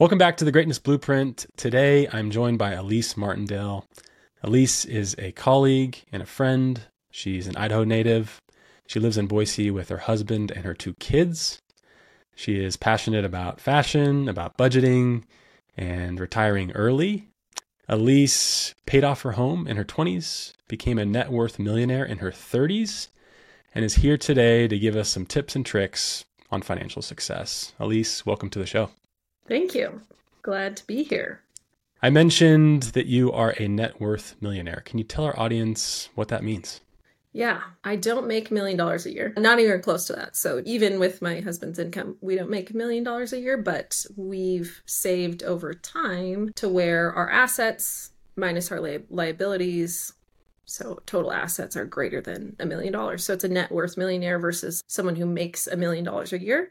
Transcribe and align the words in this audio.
Welcome 0.00 0.18
back 0.18 0.36
to 0.36 0.44
the 0.44 0.52
Greatness 0.52 0.78
Blueprint. 0.78 1.46
Today 1.56 2.06
I'm 2.12 2.30
joined 2.30 2.56
by 2.56 2.70
Elise 2.70 3.16
Martindale. 3.16 3.84
Elise 4.44 4.84
is 4.84 5.16
a 5.18 5.32
colleague 5.32 6.04
and 6.12 6.22
a 6.22 6.26
friend. 6.26 6.82
She's 7.10 7.48
an 7.48 7.56
Idaho 7.56 7.82
native. 7.82 8.40
She 8.86 9.00
lives 9.00 9.18
in 9.18 9.26
Boise 9.26 9.72
with 9.72 9.88
her 9.88 9.96
husband 9.96 10.52
and 10.52 10.64
her 10.64 10.72
two 10.72 10.94
kids. 11.00 11.60
She 12.36 12.62
is 12.62 12.76
passionate 12.76 13.24
about 13.24 13.60
fashion, 13.60 14.28
about 14.28 14.56
budgeting, 14.56 15.24
and 15.76 16.20
retiring 16.20 16.70
early. 16.76 17.26
Elise 17.88 18.76
paid 18.86 19.02
off 19.02 19.22
her 19.22 19.32
home 19.32 19.66
in 19.66 19.76
her 19.76 19.84
20s, 19.84 20.52
became 20.68 21.00
a 21.00 21.04
net 21.04 21.32
worth 21.32 21.58
millionaire 21.58 22.04
in 22.04 22.18
her 22.18 22.30
30s, 22.30 23.08
and 23.74 23.84
is 23.84 23.96
here 23.96 24.16
today 24.16 24.68
to 24.68 24.78
give 24.78 24.94
us 24.94 25.08
some 25.08 25.26
tips 25.26 25.56
and 25.56 25.66
tricks 25.66 26.24
on 26.52 26.62
financial 26.62 27.02
success. 27.02 27.72
Elise, 27.80 28.24
welcome 28.24 28.48
to 28.50 28.60
the 28.60 28.66
show. 28.66 28.90
Thank 29.48 29.74
you. 29.74 30.00
Glad 30.42 30.76
to 30.76 30.86
be 30.86 31.02
here. 31.02 31.42
I 32.00 32.10
mentioned 32.10 32.84
that 32.94 33.06
you 33.06 33.32
are 33.32 33.54
a 33.58 33.66
net 33.66 34.00
worth 34.00 34.36
millionaire. 34.40 34.82
Can 34.84 34.98
you 34.98 35.04
tell 35.04 35.24
our 35.24 35.38
audience 35.38 36.10
what 36.14 36.28
that 36.28 36.44
means? 36.44 36.80
Yeah, 37.32 37.60
I 37.84 37.96
don't 37.96 38.26
make 38.26 38.50
a 38.50 38.54
million 38.54 38.76
dollars 38.76 39.04
a 39.04 39.12
year. 39.12 39.32
Not 39.36 39.58
even 39.58 39.82
close 39.82 40.06
to 40.06 40.12
that. 40.14 40.36
So 40.36 40.62
even 40.64 40.98
with 40.98 41.20
my 41.20 41.40
husband's 41.40 41.78
income, 41.78 42.16
we 42.20 42.36
don't 42.36 42.50
make 42.50 42.70
a 42.70 42.76
million 42.76 43.04
dollars 43.04 43.32
a 43.32 43.40
year, 43.40 43.56
but 43.56 44.04
we've 44.16 44.82
saved 44.86 45.42
over 45.42 45.74
time 45.74 46.52
to 46.54 46.68
where 46.68 47.12
our 47.12 47.30
assets 47.30 48.12
minus 48.36 48.70
our 48.70 48.80
li- 48.80 49.04
liabilities 49.10 50.12
so 50.64 51.00
total 51.06 51.32
assets 51.32 51.76
are 51.76 51.86
greater 51.86 52.20
than 52.20 52.54
a 52.60 52.66
million 52.66 52.92
dollars. 52.92 53.24
So 53.24 53.32
it's 53.32 53.44
a 53.44 53.48
net 53.48 53.72
worth 53.72 53.96
millionaire 53.96 54.38
versus 54.38 54.82
someone 54.86 55.16
who 55.16 55.24
makes 55.24 55.66
a 55.66 55.76
million 55.76 56.04
dollars 56.04 56.32
a 56.32 56.40
year 56.40 56.70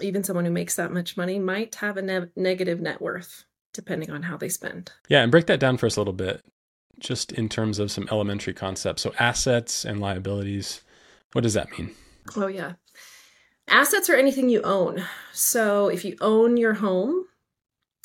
even 0.00 0.24
someone 0.24 0.44
who 0.44 0.50
makes 0.50 0.76
that 0.76 0.92
much 0.92 1.16
money 1.16 1.38
might 1.38 1.76
have 1.76 1.96
a 1.96 2.02
ne- 2.02 2.30
negative 2.36 2.80
net 2.80 3.00
worth 3.00 3.44
depending 3.74 4.10
on 4.10 4.22
how 4.22 4.36
they 4.36 4.48
spend. 4.48 4.92
Yeah, 5.08 5.22
and 5.22 5.30
break 5.30 5.46
that 5.46 5.60
down 5.60 5.76
for 5.76 5.86
us 5.86 5.96
a 5.96 6.00
little 6.00 6.14
bit, 6.14 6.42
just 6.98 7.32
in 7.32 7.48
terms 7.48 7.78
of 7.78 7.90
some 7.90 8.08
elementary 8.10 8.54
concepts. 8.54 9.02
So, 9.02 9.12
assets 9.18 9.84
and 9.84 10.00
liabilities, 10.00 10.80
what 11.32 11.42
does 11.42 11.54
that 11.54 11.76
mean? 11.76 11.90
Oh, 12.36 12.46
yeah. 12.46 12.74
Assets 13.68 14.08
are 14.08 14.16
anything 14.16 14.48
you 14.48 14.62
own. 14.62 15.04
So, 15.32 15.88
if 15.88 16.04
you 16.04 16.16
own 16.20 16.56
your 16.56 16.74
home, 16.74 17.26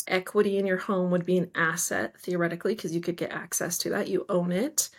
equity 0.07 0.57
in 0.57 0.65
your 0.65 0.77
home 0.77 1.11
would 1.11 1.25
be 1.25 1.37
an 1.37 1.51
asset 1.55 2.19
theoretically 2.19 2.75
because 2.75 2.93
you 2.93 3.01
could 3.01 3.15
get 3.15 3.31
access 3.31 3.77
to 3.79 3.89
that. 3.91 4.07
You 4.07 4.25
own 4.27 4.51
it. 4.51 4.89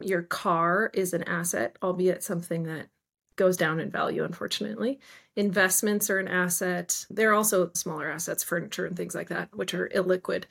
Your 0.00 0.22
car 0.22 0.90
is 0.94 1.12
an 1.12 1.24
asset, 1.24 1.76
albeit 1.82 2.22
something 2.22 2.62
that 2.62 2.86
goes 3.36 3.56
down 3.56 3.80
in 3.80 3.90
value, 3.90 4.22
unfortunately. 4.24 5.00
Investments 5.36 6.10
are 6.10 6.18
an 6.18 6.28
asset. 6.28 7.06
There 7.08 7.30
are 7.30 7.34
also 7.34 7.70
smaller 7.74 8.10
assets, 8.10 8.42
furniture 8.42 8.86
and 8.86 8.96
things 8.96 9.14
like 9.14 9.28
that, 9.28 9.48
which 9.54 9.74
are 9.74 9.88
illiquid. 9.88 10.44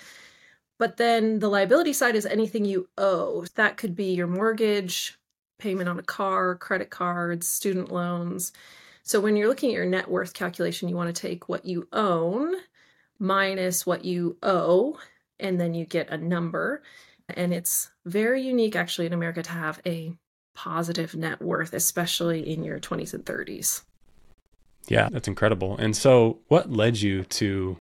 But 0.77 0.97
then 0.97 1.39
the 1.39 1.49
liability 1.49 1.94
side 1.94 2.16
is 2.16 2.25
anything 2.25 2.63
you 2.66 2.88
owe. 2.97 3.45
That 3.55 3.77
could 3.77 3.95
be 3.95 4.13
your 4.13 4.27
mortgage, 4.27 5.17
payment 5.59 5.89
on 5.89 6.00
a 6.00 6.03
car, 6.03 6.55
credit 6.55 6.89
cards, 6.89 7.50
student 7.50 7.91
loans. 7.91 8.53
So 9.03 9.19
when 9.19 9.35
you're 9.35 9.50
looking 9.50 9.72
at 9.72 9.75
your 9.75 9.85
net 9.85 10.09
worth 10.09 10.33
calculation, 10.33 10.88
you 10.88 10.95
want 10.95 11.13
to 11.13 11.22
take 11.22 11.50
what 11.50 11.66
you 11.66 11.88
own 11.91 12.55
minus 13.19 13.85
what 13.85 14.05
you 14.05 14.38
owe, 14.41 14.97
and 15.39 15.59
then 15.59 15.73
you 15.73 15.85
get 15.85 16.09
a 16.09 16.17
number. 16.17 16.81
And 17.27 17.53
it's 17.53 17.91
very 18.05 18.41
unique, 18.41 18.75
actually, 18.75 19.07
in 19.07 19.13
America 19.13 19.44
to 19.44 19.52
have 19.52 19.81
a 19.85 20.13
positive 20.55 21.16
net 21.16 21.41
worth, 21.41 21.73
especially 21.73 22.50
in 22.50 22.63
your 22.63 22.80
20s 22.80 23.13
and 23.13 23.25
30s. 23.25 23.83
Yeah, 24.89 25.07
that's 25.11 25.27
incredible. 25.27 25.77
And 25.77 25.95
so, 25.95 26.39
what 26.47 26.72
led 26.72 27.00
you 27.00 27.23
to 27.23 27.77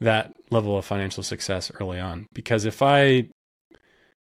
that 0.00 0.34
level 0.50 0.76
of 0.76 0.84
financial 0.84 1.22
success 1.22 1.72
early 1.80 1.98
on? 1.98 2.26
Because 2.34 2.66
if 2.66 2.82
I 2.82 3.28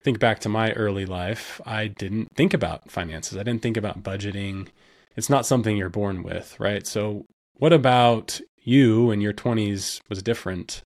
think 0.03 0.19
back 0.19 0.39
to 0.39 0.49
my 0.49 0.73
early 0.73 1.05
life, 1.05 1.61
I 1.65 1.87
didn't 1.87 2.35
think 2.35 2.53
about 2.53 2.91
finances, 2.91 3.37
I 3.37 3.43
didn't 3.43 3.61
think 3.61 3.77
about 3.77 4.03
budgeting. 4.03 4.67
It's 5.15 5.29
not 5.29 5.45
something 5.45 5.75
you're 5.77 5.89
born 5.89 6.23
with, 6.23 6.59
right? 6.59 6.85
So, 6.85 7.25
what 7.53 7.73
about 7.73 8.41
you 8.63 9.11
in 9.11 9.21
your 9.21 9.33
20s 9.33 10.01
was 10.09 10.21
different? 10.21 10.83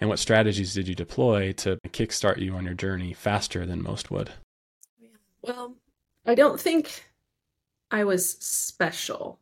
And 0.00 0.10
what 0.10 0.18
strategies 0.18 0.74
did 0.74 0.88
you 0.88 0.94
deploy 0.94 1.52
to 1.52 1.78
kickstart 1.88 2.38
you 2.38 2.54
on 2.54 2.64
your 2.64 2.74
journey 2.74 3.12
faster 3.14 3.64
than 3.64 3.82
most 3.82 4.10
would? 4.10 4.30
Well, 5.40 5.74
I 6.26 6.34
don't 6.34 6.60
think 6.60 7.08
I 7.90 8.04
was 8.04 8.28
special. 8.40 9.40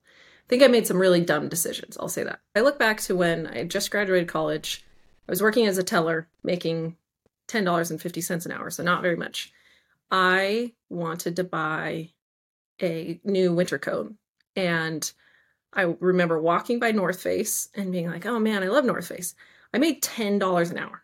I 0.54 0.56
think 0.56 0.70
I 0.70 0.72
made 0.72 0.86
some 0.86 1.00
really 1.00 1.20
dumb 1.20 1.48
decisions. 1.48 1.96
I'll 1.98 2.08
say 2.08 2.22
that. 2.22 2.38
I 2.54 2.60
look 2.60 2.78
back 2.78 3.00
to 3.00 3.16
when 3.16 3.48
I 3.48 3.64
just 3.64 3.90
graduated 3.90 4.28
college. 4.28 4.84
I 5.28 5.32
was 5.32 5.42
working 5.42 5.66
as 5.66 5.78
a 5.78 5.82
teller, 5.82 6.28
making 6.44 6.96
$10.50 7.48 8.46
an 8.46 8.52
hour, 8.52 8.70
so 8.70 8.84
not 8.84 9.02
very 9.02 9.16
much. 9.16 9.52
I 10.12 10.74
wanted 10.88 11.34
to 11.34 11.42
buy 11.42 12.10
a 12.80 13.20
new 13.24 13.52
winter 13.52 13.80
coat. 13.80 14.14
And 14.54 15.12
I 15.72 15.96
remember 15.98 16.40
walking 16.40 16.78
by 16.78 16.92
North 16.92 17.20
Face 17.20 17.68
and 17.74 17.90
being 17.90 18.08
like, 18.08 18.24
oh 18.24 18.38
man, 18.38 18.62
I 18.62 18.68
love 18.68 18.84
North 18.84 19.08
Face. 19.08 19.34
I 19.72 19.78
made 19.78 20.04
$10 20.04 20.70
an 20.70 20.78
hour. 20.78 21.02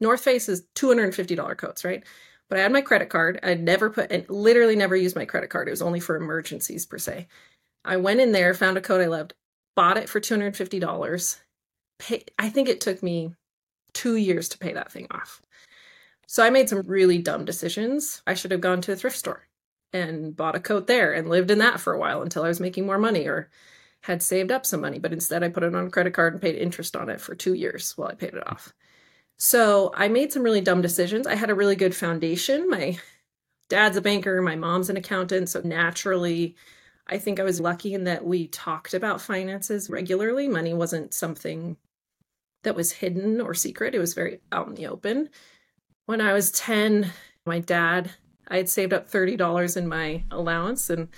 North 0.00 0.20
Face 0.20 0.48
is 0.48 0.66
$250 0.76 1.56
coats, 1.58 1.84
right? 1.84 2.04
but 2.52 2.58
I 2.58 2.64
had 2.64 2.72
my 2.72 2.82
credit 2.82 3.08
card. 3.08 3.40
I'd 3.42 3.62
never 3.62 3.88
put 3.88 4.12
and 4.12 4.28
literally 4.28 4.76
never 4.76 4.94
used 4.94 5.16
my 5.16 5.24
credit 5.24 5.48
card. 5.48 5.68
It 5.68 5.70
was 5.70 5.80
only 5.80 6.00
for 6.00 6.16
emergencies 6.16 6.84
per 6.84 6.98
se. 6.98 7.26
I 7.84 7.96
went 7.96 8.20
in 8.20 8.32
there, 8.32 8.54
found 8.54 8.76
a 8.76 8.80
coat 8.80 9.00
I 9.00 9.06
loved, 9.06 9.34
bought 9.74 9.96
it 9.96 10.08
for 10.08 10.20
$250. 10.20 11.40
Pay, 11.98 12.24
I 12.38 12.48
think 12.48 12.68
it 12.68 12.80
took 12.80 13.02
me 13.02 13.34
two 13.92 14.16
years 14.16 14.48
to 14.50 14.58
pay 14.58 14.72
that 14.72 14.92
thing 14.92 15.06
off. 15.10 15.42
So 16.26 16.42
I 16.42 16.50
made 16.50 16.68
some 16.68 16.82
really 16.86 17.18
dumb 17.18 17.44
decisions. 17.44 18.22
I 18.26 18.34
should 18.34 18.52
have 18.52 18.60
gone 18.60 18.80
to 18.82 18.92
a 18.92 18.96
thrift 18.96 19.16
store 19.16 19.46
and 19.92 20.34
bought 20.34 20.54
a 20.56 20.60
coat 20.60 20.86
there 20.86 21.12
and 21.12 21.28
lived 21.28 21.50
in 21.50 21.58
that 21.58 21.80
for 21.80 21.92
a 21.92 21.98
while 21.98 22.22
until 22.22 22.44
I 22.44 22.48
was 22.48 22.60
making 22.60 22.86
more 22.86 22.98
money 22.98 23.26
or 23.26 23.50
had 24.02 24.22
saved 24.22 24.50
up 24.50 24.64
some 24.64 24.80
money. 24.80 24.98
But 24.98 25.12
instead, 25.12 25.42
I 25.42 25.48
put 25.48 25.62
it 25.62 25.74
on 25.74 25.86
a 25.86 25.90
credit 25.90 26.14
card 26.14 26.32
and 26.32 26.42
paid 26.42 26.56
interest 26.56 26.96
on 26.96 27.08
it 27.08 27.20
for 27.20 27.34
two 27.34 27.54
years 27.54 27.96
while 27.96 28.08
I 28.08 28.14
paid 28.14 28.34
it 28.34 28.46
off. 28.48 28.72
So 29.38 29.92
I 29.94 30.08
made 30.08 30.32
some 30.32 30.42
really 30.42 30.60
dumb 30.60 30.82
decisions. 30.82 31.26
I 31.26 31.34
had 31.34 31.50
a 31.50 31.54
really 31.54 31.76
good 31.76 31.94
foundation. 31.94 32.68
My 32.68 32.98
dad's 33.68 33.96
a 33.96 34.00
banker, 34.00 34.40
my 34.40 34.56
mom's 34.56 34.88
an 34.88 34.96
accountant. 34.96 35.48
So 35.48 35.60
naturally, 35.64 36.56
I 37.06 37.18
think 37.18 37.40
I 37.40 37.44
was 37.44 37.60
lucky 37.60 37.94
in 37.94 38.04
that 38.04 38.24
we 38.24 38.46
talked 38.48 38.94
about 38.94 39.20
finances 39.20 39.90
regularly. 39.90 40.48
Money 40.48 40.72
wasn't 40.72 41.14
something 41.14 41.76
that 42.62 42.76
was 42.76 42.92
hidden 42.92 43.40
or 43.40 43.54
secret, 43.54 43.94
it 43.94 43.98
was 43.98 44.14
very 44.14 44.40
out 44.52 44.68
in 44.68 44.74
the 44.74 44.86
open. 44.86 45.28
When 46.06 46.20
I 46.20 46.32
was 46.32 46.52
10, 46.52 47.10
my 47.44 47.58
dad, 47.58 48.12
I 48.48 48.56
had 48.56 48.68
saved 48.68 48.92
up 48.92 49.10
$30 49.10 49.76
in 49.76 49.88
my 49.88 50.24
allowance 50.30 50.90
and 50.90 51.08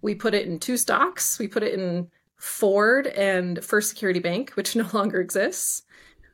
we 0.00 0.14
put 0.14 0.34
it 0.34 0.46
in 0.46 0.58
two 0.58 0.76
stocks. 0.76 1.38
We 1.38 1.48
put 1.48 1.62
it 1.62 1.74
in 1.78 2.08
Ford 2.36 3.06
and 3.06 3.64
First 3.64 3.88
Security 3.88 4.20
Bank, 4.20 4.50
which 4.50 4.76
no 4.76 4.88
longer 4.92 5.20
exists. 5.20 5.82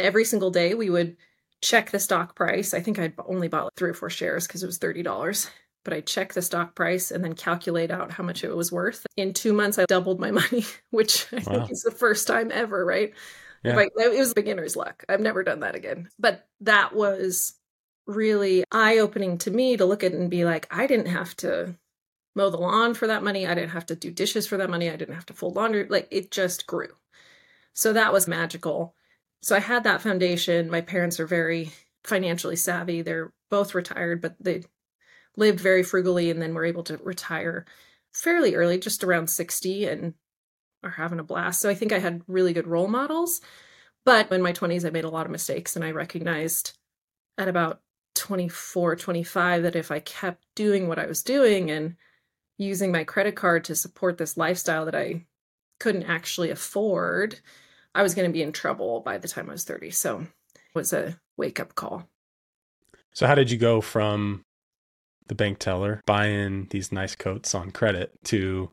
Every 0.00 0.24
single 0.24 0.50
day, 0.50 0.74
we 0.74 0.90
would 0.90 1.16
check 1.60 1.90
the 1.90 1.98
stock 1.98 2.34
price. 2.34 2.72
I 2.72 2.80
think 2.80 2.98
I 2.98 3.12
only 3.26 3.48
bought 3.48 3.64
like 3.64 3.74
three 3.76 3.90
or 3.90 3.94
four 3.94 4.10
shares 4.10 4.46
because 4.46 4.62
it 4.62 4.66
was 4.66 4.78
$30. 4.78 5.50
But 5.88 5.96
I 5.96 6.02
check 6.02 6.34
the 6.34 6.42
stock 6.42 6.74
price 6.74 7.10
and 7.10 7.24
then 7.24 7.32
calculate 7.32 7.90
out 7.90 8.10
how 8.10 8.22
much 8.22 8.44
it 8.44 8.54
was 8.54 8.70
worth. 8.70 9.06
In 9.16 9.32
two 9.32 9.54
months, 9.54 9.78
I 9.78 9.86
doubled 9.86 10.20
my 10.20 10.30
money, 10.42 10.66
which 10.90 11.26
I 11.32 11.36
wow. 11.36 11.60
think 11.60 11.72
is 11.72 11.80
the 11.80 11.90
first 11.90 12.26
time 12.26 12.52
ever, 12.52 12.84
right? 12.84 13.14
Yeah. 13.64 13.78
I, 13.78 13.88
it 13.96 14.18
was 14.18 14.34
beginner's 14.34 14.76
luck. 14.76 15.02
I've 15.08 15.22
never 15.22 15.42
done 15.42 15.60
that 15.60 15.74
again. 15.74 16.10
But 16.18 16.46
that 16.60 16.94
was 16.94 17.54
really 18.06 18.64
eye 18.70 18.98
opening 18.98 19.38
to 19.38 19.50
me 19.50 19.78
to 19.78 19.86
look 19.86 20.04
at 20.04 20.12
and 20.12 20.28
be 20.28 20.44
like, 20.44 20.66
I 20.70 20.86
didn't 20.86 21.06
have 21.06 21.34
to 21.36 21.74
mow 22.36 22.50
the 22.50 22.58
lawn 22.58 22.92
for 22.92 23.06
that 23.06 23.24
money. 23.24 23.46
I 23.46 23.54
didn't 23.54 23.70
have 23.70 23.86
to 23.86 23.96
do 23.96 24.10
dishes 24.10 24.46
for 24.46 24.58
that 24.58 24.68
money. 24.68 24.90
I 24.90 24.96
didn't 24.96 25.14
have 25.14 25.26
to 25.26 25.32
fold 25.32 25.56
laundry. 25.56 25.86
Like 25.88 26.08
it 26.10 26.30
just 26.30 26.66
grew. 26.66 26.88
So 27.72 27.94
that 27.94 28.12
was 28.12 28.28
magical. 28.28 28.94
So 29.40 29.56
I 29.56 29.60
had 29.60 29.84
that 29.84 30.02
foundation. 30.02 30.68
My 30.68 30.82
parents 30.82 31.18
are 31.18 31.26
very 31.26 31.72
financially 32.04 32.56
savvy. 32.56 33.00
They're 33.00 33.32
both 33.50 33.74
retired, 33.74 34.20
but 34.20 34.36
they 34.38 34.64
lived 35.38 35.60
very 35.60 35.82
frugally 35.82 36.30
and 36.30 36.42
then 36.42 36.52
were 36.52 36.64
able 36.64 36.82
to 36.82 36.98
retire 36.98 37.64
fairly 38.12 38.54
early, 38.54 38.78
just 38.78 39.04
around 39.04 39.28
60 39.28 39.86
and 39.86 40.14
are 40.82 40.90
having 40.90 41.20
a 41.20 41.24
blast. 41.24 41.60
So 41.60 41.70
I 41.70 41.74
think 41.74 41.92
I 41.92 41.98
had 41.98 42.22
really 42.26 42.52
good 42.52 42.66
role 42.66 42.88
models. 42.88 43.40
But 44.04 44.30
in 44.32 44.42
my 44.42 44.52
20s, 44.52 44.86
I 44.86 44.90
made 44.90 45.04
a 45.04 45.10
lot 45.10 45.26
of 45.26 45.32
mistakes 45.32 45.76
and 45.76 45.84
I 45.84 45.92
recognized 45.92 46.76
at 47.36 47.48
about 47.48 47.80
24, 48.16 48.96
25 48.96 49.62
that 49.62 49.76
if 49.76 49.90
I 49.90 50.00
kept 50.00 50.44
doing 50.56 50.88
what 50.88 50.98
I 50.98 51.06
was 51.06 51.22
doing 51.22 51.70
and 51.70 51.96
using 52.56 52.90
my 52.90 53.04
credit 53.04 53.36
card 53.36 53.64
to 53.64 53.76
support 53.76 54.18
this 54.18 54.36
lifestyle 54.36 54.86
that 54.86 54.94
I 54.94 55.26
couldn't 55.78 56.04
actually 56.04 56.50
afford, 56.50 57.38
I 57.94 58.02
was 58.02 58.14
going 58.14 58.28
to 58.28 58.32
be 58.32 58.42
in 58.42 58.52
trouble 58.52 59.00
by 59.00 59.18
the 59.18 59.28
time 59.28 59.48
I 59.48 59.52
was 59.52 59.64
30. 59.64 59.90
So 59.92 60.20
it 60.20 60.74
was 60.74 60.92
a 60.92 61.18
wake 61.36 61.60
up 61.60 61.74
call. 61.76 62.08
So, 63.12 63.26
how 63.26 63.34
did 63.34 63.50
you 63.50 63.58
go 63.58 63.80
from 63.80 64.44
the 65.28 65.34
bank 65.34 65.58
teller 65.58 66.02
buying 66.06 66.66
these 66.70 66.92
nice 66.92 67.14
coats 67.14 67.54
on 67.54 67.70
credit 67.70 68.12
to 68.24 68.70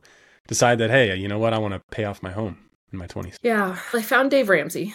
decide 0.48 0.78
that, 0.78 0.90
hey, 0.90 1.14
you 1.16 1.28
know 1.28 1.38
what, 1.38 1.54
I 1.54 1.58
want 1.58 1.74
to 1.74 1.82
pay 1.90 2.04
off 2.04 2.22
my 2.22 2.32
home 2.32 2.58
in 2.92 2.98
my 2.98 3.06
20s? 3.06 3.36
Yeah, 3.42 3.78
I 3.92 4.02
found 4.02 4.30
Dave 4.30 4.48
Ramsey. 4.48 4.94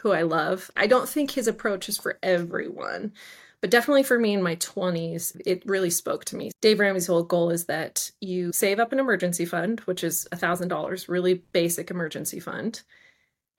who 0.00 0.12
I 0.12 0.22
love. 0.22 0.70
I 0.76 0.86
don't 0.86 1.08
think 1.08 1.30
his 1.30 1.46
approach 1.46 1.88
is 1.88 1.98
for 1.98 2.18
everyone, 2.22 3.12
but 3.60 3.70
definitely 3.70 4.02
for 4.02 4.18
me 4.18 4.32
in 4.32 4.42
my 4.42 4.56
20s, 4.56 5.40
it 5.44 5.62
really 5.66 5.90
spoke 5.90 6.24
to 6.26 6.36
me. 6.36 6.50
Dave 6.60 6.80
Ramsey's 6.80 7.06
whole 7.06 7.22
goal 7.22 7.50
is 7.50 7.66
that 7.66 8.10
you 8.20 8.52
save 8.52 8.80
up 8.80 8.92
an 8.92 8.98
emergency 8.98 9.44
fund, 9.44 9.80
which 9.80 10.02
is 10.02 10.26
$1,000, 10.32 11.08
really 11.08 11.34
basic 11.52 11.90
emergency 11.90 12.40
fund. 12.40 12.82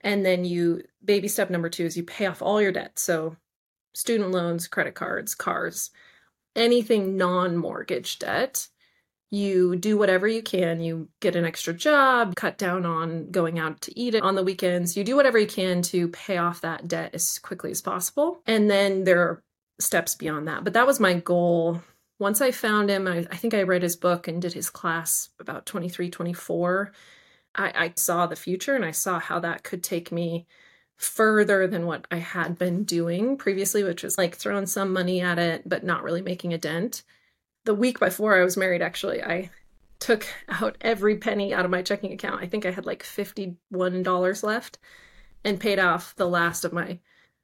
And 0.02 0.26
then 0.26 0.46
you, 0.46 0.82
baby 1.04 1.28
step 1.28 1.50
number 1.50 1.70
two 1.70 1.86
is 1.86 1.96
you 1.96 2.04
pay 2.04 2.26
off 2.26 2.42
all 2.42 2.62
your 2.62 2.72
debt. 2.72 2.98
So 2.98 3.36
student 3.94 4.32
loans, 4.32 4.68
credit 4.68 4.96
cards, 4.96 5.36
cars, 5.36 5.92
anything 6.56 7.18
non 7.18 7.58
mortgage 7.58 8.20
debt 8.20 8.68
you 9.32 9.78
do 9.78 9.98
whatever 9.98 10.28
you 10.28 10.44
can. 10.44 10.82
You 10.82 11.08
get 11.22 11.38
an 11.38 11.46
extra 11.46 11.74
job, 11.74 12.36
cut 12.36 12.58
down 12.58 12.86
on 12.86 13.32
going 13.32 13.58
out 13.58 13.80
to 13.82 14.00
eat 14.00 14.14
on 14.16 14.36
the 14.36 14.44
weekends. 14.44 14.98
You 14.98 15.06
do 15.06 15.16
whatever 15.16 15.40
you 15.40 15.48
can 15.48 15.82
to 15.84 16.10
pay 16.10 16.38
off 16.38 16.62
that 16.62 16.90
debt 16.90 17.12
as 17.14 17.40
quickly 17.40 17.72
as 17.72 17.82
possible. 17.82 18.42
And 18.46 18.70
then 18.70 19.06
there 19.06 19.22
are 19.22 19.44
steps 19.80 20.16
beyond 20.16 20.50
that. 20.50 20.66
But 20.66 20.74
that 20.74 20.86
was 20.86 21.00
my 21.00 21.14
goal. 21.14 21.82
Once 22.20 22.42
I 22.42 22.52
found 22.52 22.90
him, 22.90 23.08
I, 23.08 23.20
I 23.32 23.38
think 23.38 23.54
I 23.54 23.64
read 23.64 23.84
his 23.84 23.96
book 23.96 24.28
and 24.28 24.42
did 24.42 24.54
his 24.54 24.70
class 24.70 25.30
about 25.40 25.66
23, 25.66 26.10
24. 26.10 26.92
I, 27.56 27.74
I 27.76 27.94
saw 27.96 28.28
the 28.28 28.36
future 28.36 28.76
and 28.76 28.84
I 28.84 28.92
saw 28.92 29.18
how 29.18 29.40
that 29.40 29.64
could 29.64 29.82
take 29.82 30.12
me 30.12 30.46
further 31.02 31.68
than 31.68 31.86
what 31.86 32.06
I 32.12 32.18
had 32.18 32.58
been 32.58 32.84
doing 32.84 33.38
previously, 33.38 33.84
which 33.84 34.04
was 34.04 34.18
like 34.18 34.36
throwing 34.36 34.68
some 34.68 34.94
money 34.94 35.22
at 35.22 35.40
it, 35.40 35.68
but 35.68 35.84
not 35.84 36.04
really 36.04 36.22
making 36.22 36.54
a 36.54 36.58
dent 36.58 37.04
the 37.66 37.76
week 37.76 38.00
before 38.00 38.40
I 38.40 38.44
was 38.44 38.58
married, 38.58 38.82
actually, 38.82 39.24
I 39.24 39.50
took 40.00 40.26
out 40.50 40.78
every 40.82 41.18
penny 41.18 41.54
out 41.54 41.66
of 41.66 41.72
my 41.72 41.82
checking 41.82 42.12
account. 42.12 42.42
I 42.42 42.48
think 42.48 42.66
I 42.66 42.72
had 42.72 42.86
like 42.86 43.04
$51 43.04 44.44
left 44.44 44.80
and 45.44 45.60
paid 45.60 45.80
off 45.80 46.16
the 46.16 46.28
last 46.28 46.66
of 46.66 46.74
my 46.74 47.00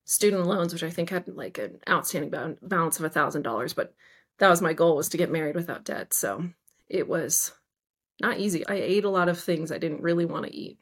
student 0.05 0.45
loans, 0.45 0.73
which 0.73 0.83
I 0.83 0.89
think 0.89 1.09
had 1.09 1.27
like 1.27 1.57
an 1.57 1.79
outstanding 1.87 2.57
balance 2.61 2.99
of 2.99 3.11
$1,000. 3.11 3.75
But 3.75 3.93
that 4.39 4.49
was 4.49 4.61
my 4.61 4.73
goal 4.73 4.95
was 4.95 5.09
to 5.09 5.17
get 5.17 5.31
married 5.31 5.55
without 5.55 5.83
debt. 5.83 6.13
So 6.13 6.49
it 6.87 7.07
was 7.07 7.53
not 8.21 8.39
easy. 8.39 8.65
I 8.67 8.75
ate 8.75 9.05
a 9.05 9.09
lot 9.09 9.29
of 9.29 9.39
things 9.39 9.71
I 9.71 9.77
didn't 9.77 10.01
really 10.01 10.25
want 10.25 10.45
to 10.45 10.55
eat, 10.55 10.79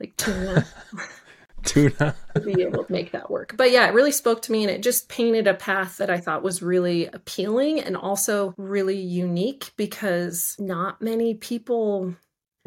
like 0.00 0.16
tuna. 0.16 0.66
tuna 1.64 2.14
to 2.34 2.40
be 2.40 2.62
able 2.62 2.84
to 2.84 2.92
make 2.92 3.12
that 3.12 3.30
work. 3.30 3.54
But 3.56 3.70
yeah, 3.70 3.86
it 3.86 3.94
really 3.94 4.12
spoke 4.12 4.42
to 4.42 4.52
me 4.52 4.62
and 4.62 4.70
it 4.70 4.82
just 4.82 5.08
painted 5.08 5.46
a 5.46 5.54
path 5.54 5.98
that 5.98 6.10
I 6.10 6.18
thought 6.18 6.42
was 6.42 6.62
really 6.62 7.06
appealing 7.06 7.80
and 7.80 7.96
also 7.96 8.54
really 8.56 8.98
unique 8.98 9.72
because 9.76 10.56
not 10.58 11.00
many 11.00 11.34
people 11.34 12.14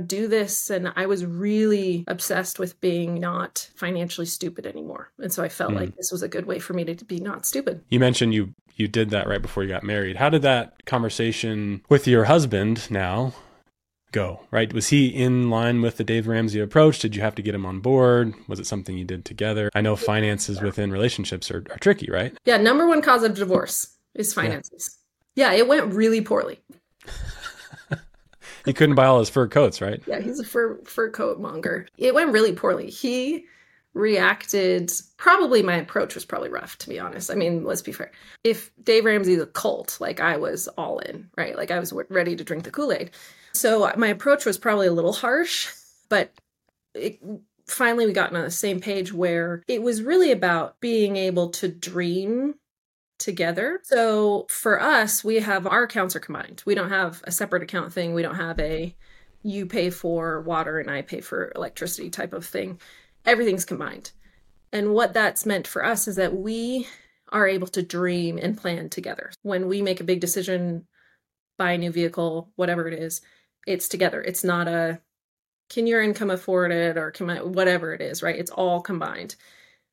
do 0.06 0.28
this 0.28 0.70
and 0.70 0.94
I 0.96 1.08
was 1.08 1.26
really 1.26 2.04
obsessed 2.08 2.60
with 2.60 2.80
being 2.80 3.20
not 3.20 3.70
financially 3.76 4.28
stupid 4.28 4.68
anymore. 4.68 5.12
And 5.18 5.34
so 5.34 5.44
I 5.44 5.50
felt 5.50 5.72
mm. 5.72 5.78
like 5.78 5.96
this 5.96 6.12
was 6.12 6.22
a 6.22 6.28
good 6.28 6.46
way 6.46 6.60
for 6.60 6.74
me 6.74 6.84
to 6.86 7.06
be 7.06 7.20
not 7.20 7.46
stupid. 7.46 7.84
You 7.90 8.00
mentioned 8.00 8.34
you 8.34 8.54
you 8.76 8.88
did 8.88 9.10
that 9.10 9.28
right 9.28 9.42
before 9.42 9.64
you 9.64 9.70
got 9.70 9.84
married. 9.84 10.18
How 10.18 10.30
did 10.30 10.44
that 10.44 10.86
conversation 10.86 11.82
with 11.90 12.08
your 12.08 12.26
husband 12.26 12.92
now 12.92 13.34
go, 14.18 14.40
right? 14.50 14.74
Was 14.74 14.88
he 14.88 15.10
in 15.10 15.52
line 15.52 15.84
with 15.84 15.98
the 15.98 16.04
Dave 16.04 16.28
Ramsey 16.28 16.60
approach? 16.60 16.98
Did 16.98 17.16
you 17.16 17.22
have 17.22 17.36
to 17.36 17.44
get 17.44 17.54
him 17.54 17.68
on 17.68 17.82
board? 17.82 18.34
Was 18.48 18.60
it 18.60 18.66
something 18.66 18.98
you 18.98 19.06
did 19.06 19.26
together? 19.26 19.70
I 19.76 19.82
know 19.82 19.96
finances 19.96 20.60
within 20.60 20.92
relationships 20.92 21.52
are, 21.52 21.64
are 21.70 21.78
tricky, 21.78 22.10
right? 22.10 22.36
Yeah, 22.44 22.58
number 22.58 22.88
one 22.88 23.04
cause 23.04 23.22
of 23.22 23.36
divorce 23.36 23.96
is 24.16 24.34
finances. 24.34 24.98
Yeah, 25.36 25.52
yeah 25.52 25.60
it 25.60 25.68
went 25.68 25.94
really 25.94 26.22
poorly. 26.22 26.60
he 28.66 28.74
couldn't 28.74 28.96
buy 28.96 29.06
all 29.06 29.20
his 29.20 29.30
fur 29.30 29.48
coats, 29.48 29.82
right? 29.82 30.02
Yeah, 30.08 30.20
he's 30.20 30.40
a 30.40 30.44
fur 30.44 30.80
fur 30.84 31.12
coat 31.12 31.40
monger. 31.40 31.88
It 32.00 32.16
went 32.16 32.32
really 32.32 32.54
poorly. 32.54 32.90
He 32.90 33.46
reacted 33.94 34.92
probably 35.18 35.62
my 35.62 35.76
approach 35.76 36.14
was 36.14 36.24
probably 36.24 36.50
rough 36.50 36.78
to 36.78 36.88
be 36.88 37.00
honest 37.00 37.32
i 37.32 37.34
mean 37.34 37.64
let's 37.64 37.82
be 37.82 37.92
fair 37.92 38.12
if 38.44 38.70
dave 38.84 39.06
ramsey's 39.06 39.42
a 39.42 39.48
cult 39.48 39.98
like 40.00 40.20
i 40.20 40.38
was 40.38 40.68
all 40.78 41.00
in 41.00 41.28
right 41.36 41.58
like 41.58 41.72
i 41.72 41.80
was 41.80 41.92
ready 42.10 42.36
to 42.36 42.44
drink 42.44 42.64
the 42.64 42.70
kool-aid 42.70 43.10
so 43.58 43.92
my 43.98 44.08
approach 44.08 44.46
was 44.46 44.58
probably 44.58 44.88
a 44.88 44.94
little 44.94 45.14
harsh, 45.14 45.70
but 46.10 46.32
it, 46.94 47.20
finally 47.68 48.06
we 48.06 48.14
got 48.14 48.34
on 48.34 48.42
the 48.42 48.52
same 48.52 48.80
page 48.80 49.14
where 49.14 49.64
it 49.68 49.82
was 49.82 50.02
really 50.02 50.32
about 50.32 50.80
being 50.80 51.18
able 51.18 51.50
to 51.50 51.68
dream 51.68 52.56
together. 53.20 53.80
So 53.84 54.46
for 54.50 54.82
us, 54.82 55.24
we 55.24 55.38
have 55.38 55.68
our 55.68 55.84
accounts 55.84 56.16
are 56.16 56.22
combined. 56.22 56.64
We 56.66 56.76
don't 56.76 56.90
have 56.90 57.22
a 57.26 57.32
separate 57.32 57.64
account 57.64 57.92
thing. 57.94 58.14
We 58.14 58.22
don't 58.22 58.36
have 58.36 58.60
a 58.60 58.96
you 59.44 59.66
pay 59.66 59.90
for 59.90 60.42
water 60.42 60.80
and 60.80 60.90
I 60.90 61.02
pay 61.02 61.22
for 61.22 61.52
electricity 61.56 62.10
type 62.10 62.34
of 62.34 62.46
thing. 62.46 62.80
Everything's 63.26 63.66
combined. 63.66 64.12
And 64.72 64.94
what 64.94 65.14
that's 65.14 65.46
meant 65.46 65.68
for 65.68 65.84
us 65.86 66.08
is 66.08 66.18
that 66.18 66.36
we 66.36 66.88
are 67.32 67.48
able 67.48 67.68
to 67.68 67.84
dream 67.84 68.38
and 68.42 68.58
plan 68.58 68.90
together. 68.90 69.32
When 69.42 69.68
we 69.68 69.82
make 69.82 70.00
a 70.00 70.06
big 70.06 70.20
decision, 70.20 70.86
buy 71.58 71.72
a 71.72 71.78
new 71.78 71.92
vehicle, 71.92 72.52
whatever 72.56 72.88
it 72.88 72.94
is, 72.94 73.22
it's 73.68 73.88
together. 73.88 74.22
It's 74.22 74.44
not 74.44 74.68
a 74.68 75.00
can 75.70 75.86
your 75.86 76.02
income 76.02 76.30
afford 76.30 76.72
it 76.72 76.98
or 76.98 77.12
can 77.12 77.28
my 77.28 77.42
whatever 77.42 77.94
it 77.94 78.02
is, 78.02 78.24
right? 78.24 78.38
It's 78.38 78.52
all 78.52 78.82
combined. 78.82 79.36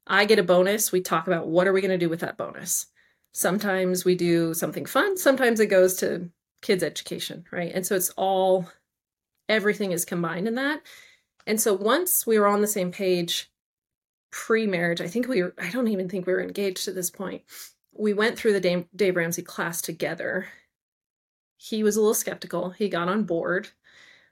I 0.06 0.24
get 0.24 0.38
a 0.38 0.44
bonus. 0.44 0.92
We 0.92 1.00
talk 1.00 1.26
about 1.26 1.48
what 1.48 1.66
are 1.66 1.72
we 1.72 1.80
going 1.80 1.90
to 1.90 1.98
do 1.98 2.08
with 2.08 2.20
that 2.20 2.38
bonus. 2.38 2.86
Sometimes 3.32 4.04
we 4.04 4.14
do 4.14 4.54
something 4.54 4.86
fun. 4.86 5.16
Sometimes 5.16 5.58
it 5.58 5.66
goes 5.66 5.96
to 5.96 6.30
kids' 6.62 6.84
education, 6.84 7.44
right? 7.50 7.72
And 7.74 7.84
so 7.84 7.96
it's 7.96 8.10
all 8.10 8.70
everything 9.48 9.92
is 9.92 10.04
combined 10.04 10.46
in 10.46 10.54
that. 10.54 10.82
And 11.46 11.60
so 11.60 11.74
once 11.74 12.26
we 12.26 12.38
were 12.38 12.46
on 12.46 12.60
the 12.60 12.66
same 12.68 12.92
page 12.92 13.50
pre-marriage, 14.30 15.00
I 15.00 15.08
think 15.08 15.26
we 15.26 15.42
were 15.42 15.54
I 15.58 15.70
don't 15.70 15.88
even 15.88 16.08
think 16.08 16.26
we 16.26 16.32
were 16.32 16.42
engaged 16.42 16.86
at 16.86 16.94
this 16.94 17.10
point. 17.10 17.42
We 17.92 18.12
went 18.12 18.38
through 18.38 18.52
the 18.52 18.60
Dave, 18.60 18.86
Dave 18.94 19.16
Ramsey 19.16 19.42
class 19.42 19.80
together 19.82 20.46
he 21.56 21.82
was 21.82 21.96
a 21.96 22.00
little 22.00 22.14
skeptical. 22.14 22.70
He 22.70 22.88
got 22.88 23.08
on 23.08 23.24
board, 23.24 23.68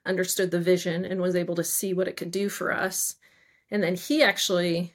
understood 0.04 0.50
the 0.50 0.60
vision, 0.60 1.04
and 1.04 1.20
was 1.20 1.36
able 1.36 1.54
to 1.56 1.64
see 1.64 1.94
what 1.94 2.08
it 2.08 2.16
could 2.16 2.30
do 2.30 2.48
for 2.48 2.72
us. 2.72 3.16
And 3.70 3.82
then 3.82 3.94
he 3.94 4.22
actually 4.22 4.92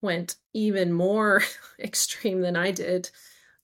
went 0.00 0.36
even 0.52 0.92
more 0.92 1.42
extreme 1.78 2.40
than 2.40 2.56
I 2.56 2.70
did, 2.70 3.10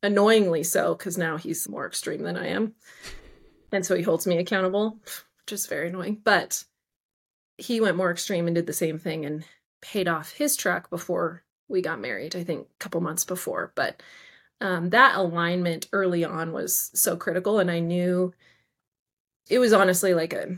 annoyingly 0.02 0.62
so, 0.62 0.94
because 0.94 1.18
now 1.18 1.36
he's 1.36 1.68
more 1.68 1.86
extreme 1.86 2.22
than 2.22 2.36
I 2.36 2.48
am. 2.48 2.74
And 3.72 3.84
so 3.84 3.96
he 3.96 4.02
holds 4.02 4.26
me 4.26 4.38
accountable, 4.38 4.98
which 5.04 5.52
is 5.52 5.66
very 5.66 5.88
annoying. 5.88 6.20
But 6.24 6.64
he 7.58 7.80
went 7.80 7.96
more 7.96 8.10
extreme 8.10 8.46
and 8.46 8.54
did 8.54 8.66
the 8.66 8.72
same 8.72 8.98
thing 8.98 9.26
and 9.26 9.44
paid 9.80 10.08
off 10.08 10.32
his 10.32 10.56
truck 10.56 10.90
before 10.90 11.44
we 11.68 11.82
got 11.82 12.00
married, 12.00 12.34
I 12.34 12.44
think 12.44 12.66
a 12.66 12.78
couple 12.78 13.00
months 13.00 13.24
before. 13.24 13.72
But 13.74 14.02
um, 14.60 14.90
that 14.90 15.16
alignment 15.16 15.88
early 15.92 16.24
on 16.24 16.52
was 16.52 16.90
so 16.94 17.16
critical. 17.16 17.58
And 17.58 17.70
I 17.70 17.78
knew 17.78 18.32
it 19.48 19.58
was 19.58 19.72
honestly 19.72 20.14
like 20.14 20.32
a 20.32 20.56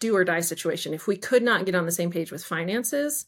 do 0.00 0.14
or 0.14 0.24
die 0.24 0.40
situation. 0.40 0.94
If 0.94 1.06
we 1.06 1.16
could 1.16 1.42
not 1.42 1.66
get 1.66 1.74
on 1.74 1.86
the 1.86 1.92
same 1.92 2.10
page 2.10 2.30
with 2.30 2.44
finances, 2.44 3.26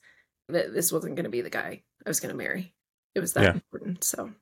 that 0.48 0.72
this 0.72 0.92
wasn't 0.92 1.16
going 1.16 1.24
to 1.24 1.30
be 1.30 1.40
the 1.40 1.50
guy 1.50 1.82
I 2.04 2.08
was 2.08 2.20
going 2.20 2.30
to 2.30 2.38
marry. 2.38 2.72
It 3.14 3.20
was 3.20 3.32
that 3.34 3.42
yeah. 3.42 3.52
important. 3.54 4.04
So, 4.04 4.32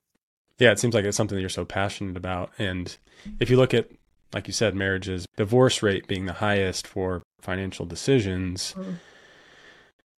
yeah, 0.59 0.73
it 0.73 0.79
seems 0.79 0.95
like 0.95 1.05
it's 1.05 1.17
something 1.17 1.37
that 1.37 1.41
you're 1.41 1.49
so 1.49 1.65
passionate 1.65 2.17
about. 2.17 2.53
And 2.59 2.97
if 3.41 3.51
you 3.51 3.57
look 3.57 3.75
at, 3.75 3.91
like 4.35 4.47
you 4.47 4.53
said, 4.53 4.75
marriages, 4.75 5.27
divorce 5.37 5.83
rate 5.83 6.07
being 6.07 6.27
the 6.27 6.35
highest 6.35 6.87
for 6.87 7.23
financial 7.41 7.87
decisions, 7.87 8.75
mm-hmm. 8.77 8.95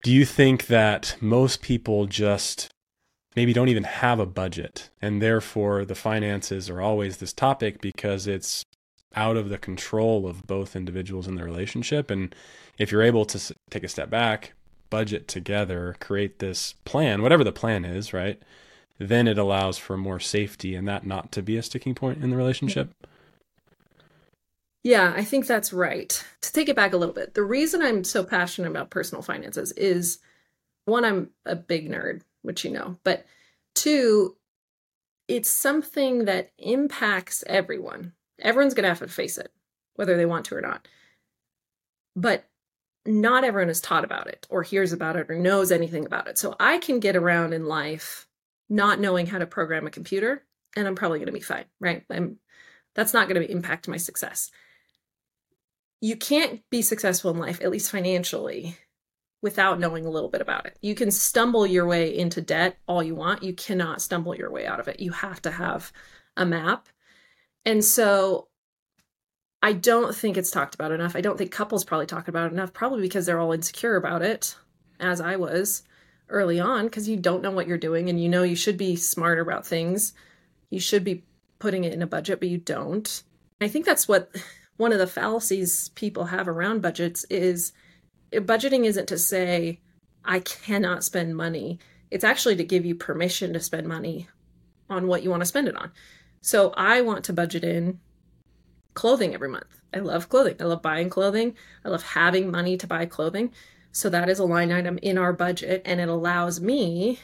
do 0.02 0.12
you 0.12 0.24
think 0.24 0.66
that 0.66 1.16
most 1.20 1.62
people 1.62 2.06
just 2.06 2.68
maybe 3.36 3.52
don't 3.52 3.68
even 3.68 3.84
have 3.84 4.20
a 4.20 4.26
budget. 4.26 4.90
And 5.00 5.22
therefore, 5.22 5.84
the 5.84 5.94
finances 5.94 6.68
are 6.68 6.80
always 6.80 7.18
this 7.18 7.32
topic 7.32 7.80
because 7.80 8.26
it's 8.26 8.64
out 9.14 9.36
of 9.36 9.48
the 9.48 9.58
control 9.58 10.26
of 10.26 10.46
both 10.46 10.76
individuals 10.76 11.26
in 11.26 11.34
the 11.34 11.44
relationship. 11.44 12.10
And 12.10 12.34
if 12.78 12.92
you're 12.92 13.02
able 13.02 13.24
to 13.26 13.54
take 13.70 13.84
a 13.84 13.88
step 13.88 14.10
back, 14.10 14.52
budget 14.90 15.28
together, 15.28 15.96
create 16.00 16.38
this 16.38 16.74
plan, 16.84 17.22
whatever 17.22 17.44
the 17.44 17.52
plan 17.52 17.84
is, 17.84 18.12
right? 18.12 18.40
Then 18.98 19.28
it 19.28 19.38
allows 19.38 19.78
for 19.78 19.96
more 19.96 20.20
safety 20.20 20.74
and 20.74 20.86
that 20.88 21.06
not 21.06 21.30
to 21.32 21.42
be 21.42 21.56
a 21.56 21.62
sticking 21.62 21.94
point 21.94 22.22
in 22.22 22.30
the 22.30 22.36
relationship. 22.36 22.92
Yeah, 24.82 25.12
I 25.16 25.24
think 25.24 25.46
that's 25.46 25.72
right. 25.72 26.24
To 26.40 26.52
take 26.52 26.68
it 26.68 26.76
back 26.76 26.92
a 26.92 26.96
little 26.96 27.14
bit, 27.14 27.34
the 27.34 27.42
reason 27.42 27.82
I'm 27.82 28.04
so 28.04 28.24
passionate 28.24 28.70
about 28.70 28.90
personal 28.90 29.22
finances 29.22 29.72
is 29.72 30.18
one, 30.84 31.04
I'm 31.04 31.30
a 31.44 31.54
big 31.54 31.90
nerd 31.90 32.22
which 32.42 32.64
you 32.64 32.70
know, 32.70 32.98
but 33.04 33.24
two, 33.74 34.36
it's 35.26 35.50
something 35.50 36.24
that 36.24 36.52
impacts 36.58 37.44
everyone. 37.46 38.12
Everyone's 38.40 38.74
going 38.74 38.84
to 38.84 38.88
have 38.88 39.00
to 39.00 39.08
face 39.08 39.38
it, 39.38 39.52
whether 39.94 40.16
they 40.16 40.26
want 40.26 40.46
to 40.46 40.56
or 40.56 40.60
not. 40.60 40.88
But 42.16 42.44
not 43.04 43.44
everyone 43.44 43.70
is 43.70 43.80
taught 43.80 44.04
about 44.04 44.26
it 44.26 44.46
or 44.50 44.62
hears 44.62 44.92
about 44.92 45.16
it 45.16 45.30
or 45.30 45.34
knows 45.34 45.72
anything 45.72 46.04
about 46.04 46.28
it. 46.28 46.38
So 46.38 46.54
I 46.60 46.78
can 46.78 47.00
get 47.00 47.16
around 47.16 47.52
in 47.52 47.66
life 47.66 48.26
not 48.68 49.00
knowing 49.00 49.26
how 49.26 49.38
to 49.38 49.46
program 49.46 49.86
a 49.86 49.90
computer 49.90 50.44
and 50.76 50.86
I'm 50.86 50.94
probably 50.94 51.18
going 51.18 51.26
to 51.26 51.32
be 51.32 51.40
fine, 51.40 51.64
right? 51.80 52.04
I'm 52.10 52.38
that's 52.94 53.14
not 53.14 53.28
going 53.28 53.40
to 53.40 53.50
impact 53.50 53.88
my 53.88 53.96
success. 53.96 54.50
You 56.00 56.16
can't 56.16 56.62
be 56.70 56.82
successful 56.82 57.30
in 57.30 57.38
life, 57.38 57.60
at 57.62 57.70
least 57.70 57.90
financially, 57.90 58.76
without 59.40 59.78
knowing 59.78 60.04
a 60.04 60.10
little 60.10 60.28
bit 60.28 60.40
about 60.40 60.66
it. 60.66 60.76
You 60.80 60.94
can 60.94 61.10
stumble 61.10 61.66
your 61.66 61.86
way 61.86 62.16
into 62.16 62.40
debt 62.40 62.78
all 62.88 63.02
you 63.02 63.14
want. 63.14 63.42
You 63.42 63.52
cannot 63.52 64.02
stumble 64.02 64.34
your 64.34 64.50
way 64.50 64.66
out 64.66 64.80
of 64.80 64.88
it. 64.88 65.00
You 65.00 65.12
have 65.12 65.40
to 65.42 65.50
have 65.50 65.92
a 66.36 66.44
map. 66.44 66.88
And 67.64 67.84
so 67.84 68.48
I 69.62 69.72
don't 69.72 70.14
think 70.14 70.36
it's 70.36 70.50
talked 70.50 70.74
about 70.74 70.92
enough. 70.92 71.16
I 71.16 71.20
don't 71.20 71.36
think 71.36 71.50
couples 71.50 71.84
probably 71.84 72.06
talk 72.06 72.28
about 72.28 72.46
it 72.46 72.52
enough, 72.52 72.72
probably 72.72 73.00
because 73.00 73.26
they're 73.26 73.40
all 73.40 73.52
insecure 73.52 73.96
about 73.96 74.22
it, 74.22 74.56
as 75.00 75.20
I 75.20 75.36
was 75.36 75.82
early 76.28 76.60
on, 76.60 76.84
because 76.84 77.08
you 77.08 77.16
don't 77.16 77.42
know 77.42 77.50
what 77.50 77.66
you're 77.66 77.78
doing 77.78 78.08
and 78.08 78.20
you 78.20 78.28
know 78.28 78.42
you 78.42 78.56
should 78.56 78.76
be 78.76 78.96
smarter 78.96 79.40
about 79.40 79.66
things. 79.66 80.12
You 80.70 80.80
should 80.80 81.04
be 81.04 81.24
putting 81.58 81.84
it 81.84 81.92
in 81.92 82.02
a 82.02 82.06
budget, 82.06 82.40
but 82.40 82.48
you 82.48 82.58
don't. 82.58 83.22
I 83.60 83.68
think 83.68 83.84
that's 83.84 84.06
what 84.06 84.34
one 84.76 84.92
of 84.92 84.98
the 84.98 85.06
fallacies 85.06 85.90
people 85.90 86.26
have 86.26 86.46
around 86.46 86.82
budgets 86.82 87.24
is 87.24 87.72
budgeting 88.32 88.84
isn't 88.84 89.08
to 89.08 89.18
say, 89.18 89.80
I 90.24 90.40
cannot 90.40 91.04
spend 91.04 91.36
money. 91.36 91.78
It's 92.10 92.24
actually 92.24 92.56
to 92.56 92.64
give 92.64 92.84
you 92.84 92.94
permission 92.94 93.52
to 93.52 93.60
spend 93.60 93.86
money 93.86 94.28
on 94.90 95.06
what 95.06 95.22
you 95.22 95.30
want 95.30 95.42
to 95.42 95.46
spend 95.46 95.68
it 95.68 95.76
on. 95.76 95.92
So 96.40 96.72
I 96.76 97.00
want 97.00 97.24
to 97.24 97.32
budget 97.32 97.64
in 97.64 98.00
clothing 98.94 99.34
every 99.34 99.48
month. 99.48 99.82
I 99.94 99.98
love 99.98 100.28
clothing. 100.28 100.56
I 100.60 100.64
love 100.64 100.82
buying 100.82 101.10
clothing. 101.10 101.56
I 101.84 101.88
love 101.88 102.02
having 102.02 102.50
money 102.50 102.76
to 102.76 102.86
buy 102.86 103.06
clothing. 103.06 103.52
So 103.92 104.10
that 104.10 104.28
is 104.28 104.38
a 104.38 104.44
line 104.44 104.70
item 104.70 104.98
in 104.98 105.18
our 105.18 105.32
budget 105.32 105.82
and 105.84 106.00
it 106.00 106.08
allows 106.08 106.60
me 106.60 107.18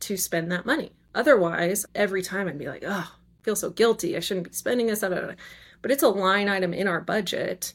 to 0.00 0.16
spend 0.16 0.50
that 0.52 0.66
money. 0.66 0.92
Otherwise, 1.14 1.86
every 1.94 2.22
time 2.22 2.48
I'd 2.48 2.58
be 2.58 2.68
like, 2.68 2.84
oh, 2.86 3.12
I 3.12 3.44
feel 3.44 3.56
so 3.56 3.70
guilty. 3.70 4.16
I 4.16 4.20
shouldn't 4.20 4.48
be 4.48 4.52
spending 4.52 4.86
this. 4.86 5.00
But 5.00 5.90
it's 5.90 6.02
a 6.02 6.08
line 6.08 6.48
item 6.48 6.74
in 6.74 6.88
our 6.88 7.00
budget. 7.00 7.74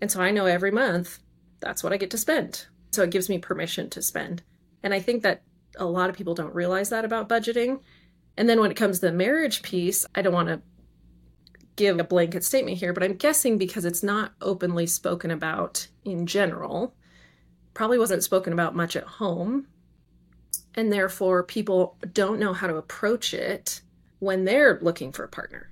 And 0.00 0.10
so 0.10 0.20
I 0.20 0.30
know 0.30 0.46
every 0.46 0.70
month 0.70 1.18
that's 1.62 1.82
what 1.82 1.92
I 1.92 1.96
get 1.96 2.10
to 2.10 2.18
spend. 2.18 2.66
So 2.92 3.02
it 3.02 3.10
gives 3.10 3.28
me 3.30 3.38
permission 3.38 3.88
to 3.90 4.02
spend. 4.02 4.42
And 4.82 4.92
I 4.92 5.00
think 5.00 5.22
that 5.22 5.42
a 5.78 5.86
lot 5.86 6.10
of 6.10 6.16
people 6.16 6.34
don't 6.34 6.54
realize 6.54 6.90
that 6.90 7.04
about 7.04 7.28
budgeting. 7.28 7.80
And 8.36 8.48
then 8.48 8.60
when 8.60 8.70
it 8.70 8.76
comes 8.76 8.98
to 8.98 9.06
the 9.06 9.12
marriage 9.12 9.62
piece, 9.62 10.04
I 10.14 10.22
don't 10.22 10.34
want 10.34 10.48
to 10.48 10.60
give 11.76 11.98
a 11.98 12.04
blanket 12.04 12.44
statement 12.44 12.76
here, 12.76 12.92
but 12.92 13.02
I'm 13.02 13.14
guessing 13.14 13.56
because 13.56 13.84
it's 13.84 14.02
not 14.02 14.32
openly 14.40 14.86
spoken 14.86 15.30
about 15.30 15.86
in 16.04 16.26
general, 16.26 16.94
probably 17.72 17.98
wasn't 17.98 18.22
spoken 18.22 18.52
about 18.52 18.76
much 18.76 18.96
at 18.96 19.04
home. 19.04 19.66
And 20.74 20.92
therefore, 20.92 21.42
people 21.42 21.96
don't 22.12 22.38
know 22.38 22.52
how 22.52 22.66
to 22.66 22.76
approach 22.76 23.34
it 23.34 23.82
when 24.18 24.44
they're 24.44 24.78
looking 24.82 25.12
for 25.12 25.24
a 25.24 25.28
partner 25.28 25.70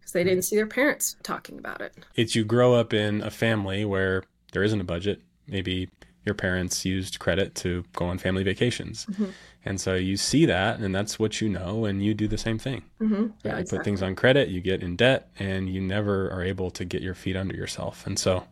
because 0.00 0.12
they 0.12 0.24
didn't 0.24 0.42
see 0.42 0.56
their 0.56 0.66
parents 0.66 1.16
talking 1.22 1.58
about 1.58 1.80
it. 1.80 1.94
It's 2.14 2.34
you 2.34 2.44
grow 2.44 2.74
up 2.74 2.92
in 2.92 3.22
a 3.22 3.30
family 3.30 3.84
where 3.84 4.24
there 4.52 4.62
isn't 4.62 4.80
a 4.80 4.84
budget. 4.84 5.20
Maybe 5.48 5.88
your 6.24 6.34
parents 6.34 6.84
used 6.84 7.18
credit 7.18 7.54
to 7.56 7.84
go 7.94 8.06
on 8.06 8.18
family 8.18 8.44
vacations. 8.44 9.06
Mm-hmm. 9.06 9.26
And 9.64 9.80
so 9.80 9.94
you 9.94 10.16
see 10.16 10.46
that, 10.46 10.78
and 10.78 10.94
that's 10.94 11.18
what 11.18 11.40
you 11.40 11.48
know, 11.48 11.84
and 11.84 12.04
you 12.04 12.14
do 12.14 12.28
the 12.28 12.38
same 12.38 12.58
thing. 12.58 12.82
Mm-hmm. 13.00 13.14
Yeah, 13.14 13.54
you 13.54 13.58
exactly. 13.58 13.78
put 13.78 13.84
things 13.84 14.02
on 14.02 14.14
credit, 14.14 14.48
you 14.48 14.60
get 14.60 14.82
in 14.82 14.96
debt, 14.96 15.30
and 15.38 15.68
you 15.68 15.80
never 15.80 16.30
are 16.30 16.42
able 16.42 16.70
to 16.72 16.84
get 16.84 17.02
your 17.02 17.14
feet 17.14 17.36
under 17.36 17.54
yourself. 17.54 18.06
And 18.06 18.18
so 18.18 18.44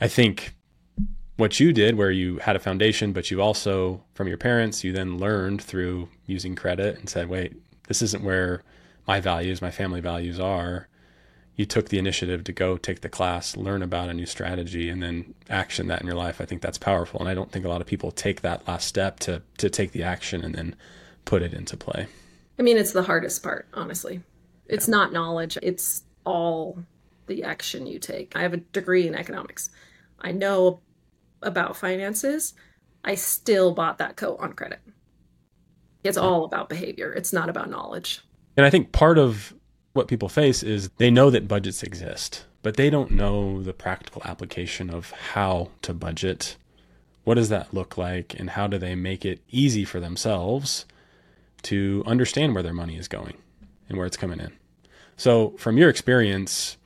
I 0.00 0.08
think 0.08 0.54
what 1.36 1.60
you 1.60 1.72
did, 1.72 1.96
where 1.96 2.10
you 2.10 2.38
had 2.38 2.56
a 2.56 2.58
foundation, 2.58 3.12
but 3.12 3.30
you 3.30 3.42
also, 3.42 4.02
from 4.14 4.28
your 4.28 4.38
parents, 4.38 4.82
you 4.82 4.92
then 4.92 5.18
learned 5.18 5.62
through 5.62 6.08
using 6.26 6.54
credit 6.54 6.98
and 6.98 7.08
said, 7.08 7.28
wait, 7.28 7.54
this 7.88 8.00
isn't 8.00 8.24
where 8.24 8.62
my 9.06 9.20
values, 9.20 9.60
my 9.60 9.70
family 9.70 10.00
values 10.00 10.40
are 10.40 10.88
you 11.56 11.64
took 11.64 11.88
the 11.88 11.98
initiative 11.98 12.44
to 12.44 12.52
go 12.52 12.76
take 12.76 13.00
the 13.00 13.08
class, 13.08 13.56
learn 13.56 13.82
about 13.82 14.10
a 14.10 14.14
new 14.14 14.26
strategy, 14.26 14.90
and 14.90 15.02
then 15.02 15.34
action 15.48 15.88
that 15.88 16.02
in 16.02 16.06
your 16.06 16.16
life. 16.16 16.40
I 16.40 16.44
think 16.44 16.60
that's 16.60 16.78
powerful, 16.78 17.18
and 17.18 17.28
I 17.28 17.34
don't 17.34 17.50
think 17.50 17.64
a 17.64 17.68
lot 17.68 17.80
of 17.80 17.86
people 17.86 18.10
take 18.10 18.42
that 18.42 18.68
last 18.68 18.86
step 18.86 19.18
to 19.20 19.42
to 19.58 19.70
take 19.70 19.92
the 19.92 20.02
action 20.02 20.44
and 20.44 20.54
then 20.54 20.76
put 21.24 21.42
it 21.42 21.54
into 21.54 21.76
play. 21.76 22.06
I 22.58 22.62
mean, 22.62 22.76
it's 22.76 22.92
the 22.92 23.02
hardest 23.02 23.42
part, 23.42 23.66
honestly. 23.72 24.20
It's 24.66 24.86
yeah. 24.86 24.92
not 24.92 25.12
knowledge; 25.12 25.56
it's 25.62 26.02
all 26.24 26.78
the 27.26 27.42
action 27.42 27.86
you 27.86 27.98
take. 27.98 28.36
I 28.36 28.42
have 28.42 28.52
a 28.52 28.58
degree 28.58 29.08
in 29.08 29.14
economics. 29.14 29.70
I 30.20 30.32
know 30.32 30.80
about 31.42 31.76
finances. 31.76 32.52
I 33.02 33.14
still 33.14 33.72
bought 33.72 33.98
that 33.98 34.16
coat 34.16 34.38
on 34.40 34.52
credit. 34.52 34.80
It's 36.04 36.16
all 36.16 36.44
about 36.44 36.68
behavior. 36.68 37.12
It's 37.12 37.32
not 37.32 37.48
about 37.48 37.70
knowledge. 37.70 38.20
And 38.56 38.64
I 38.64 38.70
think 38.70 38.92
part 38.92 39.18
of 39.18 39.52
what 39.96 40.08
people 40.08 40.28
face 40.28 40.62
is 40.62 40.90
they 40.98 41.10
know 41.10 41.30
that 41.30 41.48
budgets 41.48 41.82
exist, 41.82 42.44
but 42.62 42.76
they 42.76 42.90
don't 42.90 43.10
know 43.10 43.62
the 43.62 43.72
practical 43.72 44.22
application 44.24 44.90
of 44.90 45.10
how 45.10 45.70
to 45.82 45.94
budget. 45.94 46.56
What 47.24 47.34
does 47.34 47.48
that 47.48 47.74
look 47.74 47.96
like, 47.96 48.38
and 48.38 48.50
how 48.50 48.66
do 48.66 48.78
they 48.78 48.94
make 48.94 49.24
it 49.24 49.40
easy 49.50 49.84
for 49.84 49.98
themselves 49.98 50.84
to 51.62 52.04
understand 52.06 52.54
where 52.54 52.62
their 52.62 52.72
money 52.74 52.96
is 52.96 53.08
going 53.08 53.36
and 53.88 53.98
where 53.98 54.06
it's 54.06 54.16
coming 54.16 54.38
in? 54.38 54.52
So, 55.16 55.50
from 55.58 55.78
your 55.78 55.88
experience, 55.88 56.76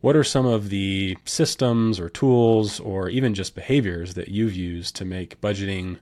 what 0.00 0.16
are 0.16 0.24
some 0.24 0.46
of 0.46 0.70
the 0.70 1.16
systems 1.24 2.00
or 2.00 2.08
tools 2.08 2.80
or 2.80 3.08
even 3.08 3.34
just 3.34 3.54
behaviors 3.54 4.14
that 4.14 4.28
you've 4.28 4.56
used 4.56 4.96
to 4.96 5.04
make 5.04 5.40
budgeting 5.40 5.98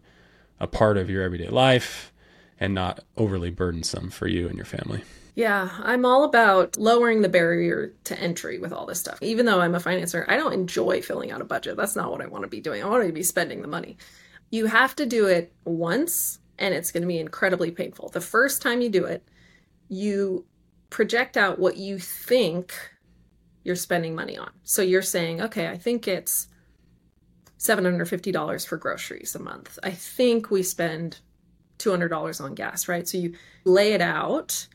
a 0.59 0.67
part 0.67 0.97
of 0.97 1.11
your 1.11 1.23
everyday 1.23 1.49
life 1.49 2.13
and 2.59 2.75
not 2.75 3.05
overly 3.17 3.51
burdensome 3.51 4.11
for 4.11 4.27
you 4.27 4.49
and 4.49 4.57
your 4.57 4.65
family? 4.65 5.03
Yeah, 5.39 5.71
I'm 5.85 6.05
all 6.05 6.25
about 6.25 6.77
lowering 6.77 7.23
the 7.23 7.29
barrier 7.29 7.95
to 8.03 8.19
entry 8.19 8.59
with 8.59 8.73
all 8.73 8.87
this 8.87 8.99
stuff. 8.99 9.23
Even 9.23 9.47
though 9.47 9.61
I'm 9.61 9.77
a 9.77 9.79
financer, 9.79 10.25
I 10.27 10.37
don't 10.37 10.53
enjoy 10.53 11.01
filling 11.01 11.31
out 11.31 11.41
a 11.41 11.45
budget. 11.45 11.77
That's 11.77 11.95
not 11.95 12.11
what 12.11 12.21
I 12.21 12.27
want 12.27 12.43
to 12.43 12.49
be 12.49 12.61
doing. 12.61 12.83
I 12.83 12.89
want 12.89 13.07
to 13.07 13.13
be 13.13 13.23
spending 13.23 13.63
the 13.63 13.69
money. 13.69 13.99
You 14.51 14.67
have 14.67 14.97
to 14.97 15.07
do 15.07 15.27
it 15.27 15.53
once, 15.65 16.41
and 16.59 16.75
it's 16.75 16.91
going 16.91 17.03
to 17.03 17.07
be 17.07 17.21
incredibly 17.21 17.71
painful. 17.71 18.09
The 18.09 18.21
first 18.21 18.63
time 18.63 18.81
you 18.81 18.89
do 18.89 19.05
it, 19.05 19.29
you 19.89 20.45
project 20.91 21.37
out 21.37 21.61
what 21.61 21.77
you 21.77 22.01
think 22.01 22.75
you're 23.63 23.77
spending 23.77 24.17
money 24.17 24.37
on. 24.37 24.51
So 24.65 24.83
you're 24.83 25.03
saying, 25.03 25.41
okay, 25.41 25.69
I 25.69 25.77
think 25.77 26.09
it's 26.09 26.49
$750 27.61 28.67
for 28.67 28.77
groceries 28.77 29.37
a 29.37 29.39
month. 29.39 29.79
I 29.85 29.93
think 29.93 30.51
we 30.51 30.65
spend 30.65 31.21
$200 31.79 32.41
on 32.41 32.57
gas, 32.57 32.89
right? 32.89 33.07
So 33.07 33.19
you 33.19 33.35
lay 33.65 33.93
it 33.93 34.01
out 34.01 34.67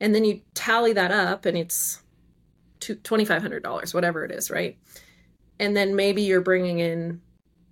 and 0.00 0.14
then 0.14 0.24
you 0.24 0.40
tally 0.54 0.92
that 0.94 1.12
up 1.12 1.44
and 1.44 1.56
it's 1.56 2.02
$2500 2.80 3.94
whatever 3.94 4.24
it 4.24 4.30
is 4.30 4.50
right? 4.50 4.78
And 5.58 5.76
then 5.76 5.94
maybe 5.94 6.22
you're 6.22 6.40
bringing 6.40 6.78
in 6.78 7.20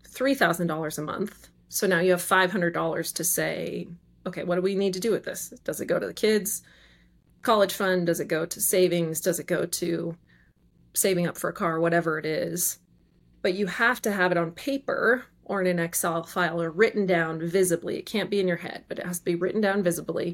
$3000 0.06 0.98
a 0.98 1.02
month. 1.02 1.48
So 1.70 1.86
now 1.86 2.00
you 2.00 2.10
have 2.10 2.20
$500 2.20 3.14
to 3.14 3.24
say 3.24 3.88
okay 4.26 4.44
what 4.44 4.56
do 4.56 4.62
we 4.62 4.74
need 4.74 4.94
to 4.94 5.00
do 5.00 5.10
with 5.10 5.24
this? 5.24 5.54
Does 5.64 5.80
it 5.80 5.86
go 5.86 5.98
to 5.98 6.06
the 6.06 6.14
kids? 6.14 6.62
College 7.42 7.72
fund? 7.72 8.06
Does 8.06 8.20
it 8.20 8.28
go 8.28 8.44
to 8.44 8.60
savings? 8.60 9.20
Does 9.20 9.38
it 9.38 9.46
go 9.46 9.64
to 9.64 10.16
saving 10.94 11.26
up 11.26 11.38
for 11.38 11.48
a 11.48 11.54
car? 11.54 11.80
Whatever 11.80 12.18
it 12.18 12.26
is. 12.26 12.78
But 13.40 13.54
you 13.54 13.66
have 13.66 14.02
to 14.02 14.12
have 14.12 14.32
it 14.32 14.38
on 14.38 14.50
paper 14.50 15.24
or 15.44 15.62
in 15.62 15.66
an 15.66 15.78
excel 15.78 16.22
file 16.24 16.60
or 16.60 16.70
written 16.70 17.06
down 17.06 17.40
visibly. 17.40 17.96
It 17.96 18.04
can't 18.04 18.28
be 18.28 18.40
in 18.40 18.48
your 18.48 18.58
head 18.58 18.84
but 18.88 18.98
it 18.98 19.06
has 19.06 19.20
to 19.20 19.24
be 19.24 19.34
written 19.34 19.62
down 19.62 19.82
visibly. 19.82 20.26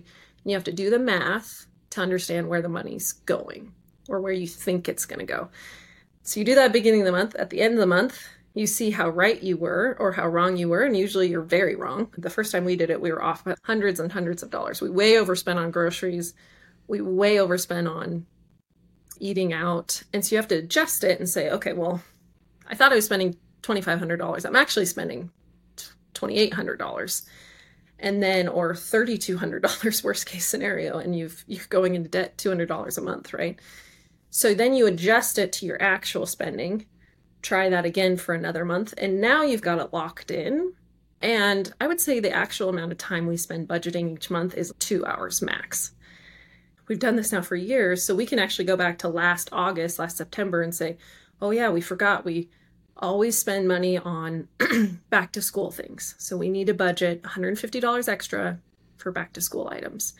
And 0.42 0.50
you 0.50 0.56
have 0.56 0.64
to 0.64 0.72
do 0.72 0.90
the 0.90 0.98
math 0.98 1.66
to 1.94 2.00
understand 2.00 2.48
where 2.48 2.62
the 2.62 2.68
money's 2.68 3.12
going 3.12 3.72
or 4.08 4.20
where 4.20 4.32
you 4.32 4.46
think 4.46 4.88
it's 4.88 5.06
going 5.06 5.20
to 5.20 5.24
go. 5.24 5.48
So 6.22 6.40
you 6.40 6.46
do 6.46 6.54
that 6.54 6.72
beginning 6.72 7.00
of 7.00 7.06
the 7.06 7.12
month. 7.12 7.34
At 7.36 7.50
the 7.50 7.60
end 7.60 7.74
of 7.74 7.80
the 7.80 7.86
month, 7.86 8.20
you 8.54 8.66
see 8.66 8.90
how 8.90 9.08
right 9.08 9.42
you 9.42 9.56
were 9.56 9.96
or 9.98 10.12
how 10.12 10.28
wrong 10.28 10.56
you 10.56 10.68
were, 10.68 10.82
and 10.82 10.96
usually 10.96 11.28
you're 11.28 11.42
very 11.42 11.74
wrong. 11.74 12.12
The 12.16 12.30
first 12.30 12.52
time 12.52 12.64
we 12.64 12.76
did 12.76 12.90
it, 12.90 13.00
we 13.00 13.10
were 13.10 13.22
off 13.22 13.44
hundreds 13.64 13.98
and 13.98 14.12
hundreds 14.12 14.42
of 14.42 14.50
dollars. 14.50 14.80
We 14.80 14.90
way 14.90 15.18
overspent 15.18 15.58
on 15.58 15.70
groceries. 15.70 16.34
We 16.86 17.00
way 17.00 17.40
overspent 17.40 17.88
on 17.88 18.26
eating 19.18 19.52
out. 19.52 20.02
And 20.12 20.24
so 20.24 20.34
you 20.34 20.38
have 20.38 20.48
to 20.48 20.58
adjust 20.58 21.04
it 21.04 21.18
and 21.18 21.28
say, 21.28 21.50
okay, 21.50 21.72
well, 21.72 22.02
I 22.68 22.74
thought 22.74 22.92
I 22.92 22.96
was 22.96 23.04
spending 23.04 23.36
$2,500. 23.62 24.44
I'm 24.44 24.56
actually 24.56 24.86
spending 24.86 25.30
$2,800 26.14 27.22
and 27.98 28.22
then 28.22 28.48
or 28.48 28.72
$3200 28.72 30.04
worst 30.04 30.26
case 30.26 30.46
scenario 30.46 30.98
and 30.98 31.16
you've 31.16 31.44
you're 31.46 31.64
going 31.68 31.94
into 31.94 32.08
debt 32.08 32.36
$200 32.36 32.98
a 32.98 33.00
month 33.00 33.32
right? 33.32 33.58
So 34.30 34.54
then 34.54 34.74
you 34.74 34.86
adjust 34.86 35.38
it 35.38 35.52
to 35.54 35.66
your 35.66 35.80
actual 35.80 36.26
spending. 36.26 36.86
Try 37.42 37.68
that 37.68 37.84
again 37.84 38.16
for 38.16 38.34
another 38.34 38.64
month 38.64 38.94
and 38.98 39.20
now 39.20 39.42
you've 39.42 39.62
got 39.62 39.78
it 39.78 39.92
locked 39.92 40.30
in. 40.30 40.72
And 41.22 41.72
i 41.80 41.86
would 41.86 42.00
say 42.00 42.20
the 42.20 42.32
actual 42.32 42.68
amount 42.68 42.92
of 42.92 42.98
time 42.98 43.26
we 43.26 43.36
spend 43.36 43.68
budgeting 43.68 44.14
each 44.14 44.30
month 44.30 44.54
is 44.54 44.72
2 44.78 45.06
hours 45.06 45.42
max. 45.42 45.92
We've 46.86 46.98
done 46.98 47.16
this 47.16 47.32
now 47.32 47.40
for 47.40 47.56
years 47.56 48.04
so 48.04 48.14
we 48.14 48.26
can 48.26 48.38
actually 48.38 48.66
go 48.66 48.76
back 48.76 48.98
to 48.98 49.08
last 49.08 49.48
august 49.52 49.98
last 49.98 50.18
september 50.18 50.60
and 50.60 50.74
say 50.74 50.98
oh 51.40 51.50
yeah 51.50 51.70
we 51.70 51.80
forgot 51.80 52.24
we 52.24 52.50
always 52.96 53.38
spend 53.38 53.68
money 53.68 53.98
on 53.98 54.48
back 55.10 55.32
to 55.32 55.42
school 55.42 55.70
things. 55.70 56.14
So 56.18 56.36
we 56.36 56.48
need 56.48 56.68
to 56.68 56.74
budget 56.74 57.22
$150 57.22 58.08
extra 58.08 58.58
for 58.96 59.10
back 59.10 59.32
to 59.34 59.40
school 59.40 59.68
items. 59.70 60.14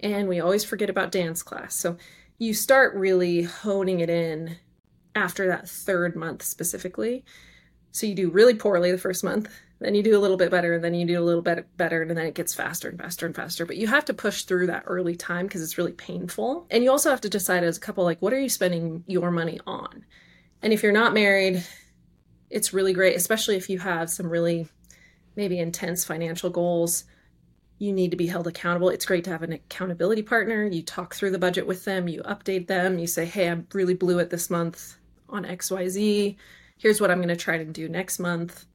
And 0.00 0.28
we 0.28 0.40
always 0.40 0.64
forget 0.64 0.90
about 0.90 1.12
dance 1.12 1.42
class. 1.42 1.74
So 1.74 1.96
you 2.38 2.54
start 2.54 2.94
really 2.94 3.42
honing 3.42 4.00
it 4.00 4.10
in 4.10 4.56
after 5.14 5.46
that 5.48 5.68
third 5.68 6.16
month 6.16 6.42
specifically. 6.42 7.24
So 7.90 8.06
you 8.06 8.14
do 8.14 8.30
really 8.30 8.54
poorly 8.54 8.90
the 8.90 8.98
first 8.98 9.22
month, 9.22 9.52
then 9.82 9.94
you 9.94 10.02
do 10.02 10.16
a 10.16 10.20
little 10.20 10.36
bit 10.36 10.50
better, 10.50 10.74
and 10.74 10.84
then 10.84 10.94
you 10.94 11.06
do 11.06 11.20
a 11.20 11.24
little 11.24 11.42
bit 11.42 11.66
better, 11.76 12.02
and 12.02 12.10
then 12.10 12.26
it 12.26 12.34
gets 12.34 12.54
faster 12.54 12.88
and 12.88 12.98
faster 12.98 13.26
and 13.26 13.34
faster. 13.34 13.66
But 13.66 13.76
you 13.76 13.86
have 13.88 14.04
to 14.06 14.14
push 14.14 14.44
through 14.44 14.68
that 14.68 14.84
early 14.86 15.16
time 15.16 15.46
because 15.46 15.62
it's 15.62 15.76
really 15.76 15.92
painful. 15.92 16.66
And 16.70 16.84
you 16.84 16.90
also 16.90 17.10
have 17.10 17.20
to 17.22 17.28
decide 17.28 17.64
as 17.64 17.76
a 17.76 17.80
couple, 17.80 18.04
like, 18.04 18.22
what 18.22 18.32
are 18.32 18.40
you 18.40 18.48
spending 18.48 19.04
your 19.06 19.30
money 19.30 19.60
on? 19.66 20.04
And 20.62 20.72
if 20.72 20.82
you're 20.82 20.92
not 20.92 21.12
married, 21.12 21.64
it's 22.52 22.74
really 22.74 22.92
great, 22.92 23.16
especially 23.16 23.56
if 23.56 23.68
you 23.70 23.78
have 23.78 24.10
some 24.10 24.28
really 24.28 24.68
maybe 25.34 25.58
intense 25.58 26.04
financial 26.04 26.50
goals. 26.50 27.04
You 27.78 27.92
need 27.92 28.10
to 28.12 28.16
be 28.16 28.26
held 28.26 28.46
accountable. 28.46 28.90
It's 28.90 29.06
great 29.06 29.24
to 29.24 29.30
have 29.30 29.42
an 29.42 29.54
accountability 29.54 30.22
partner. 30.22 30.64
You 30.64 30.82
talk 30.82 31.14
through 31.14 31.30
the 31.32 31.38
budget 31.38 31.66
with 31.66 31.84
them, 31.84 32.06
you 32.06 32.22
update 32.22 32.68
them, 32.68 32.98
you 32.98 33.06
say, 33.06 33.24
hey, 33.24 33.50
I 33.50 33.58
really 33.72 33.94
blew 33.94 34.18
it 34.18 34.30
this 34.30 34.50
month 34.50 34.98
on 35.28 35.44
XYZ. 35.44 36.36
Here's 36.76 37.00
what 37.00 37.10
I'm 37.10 37.18
going 37.18 37.28
to 37.28 37.36
try 37.36 37.58
to 37.58 37.64
do 37.64 37.88
next 37.88 38.18
month. 38.18 38.66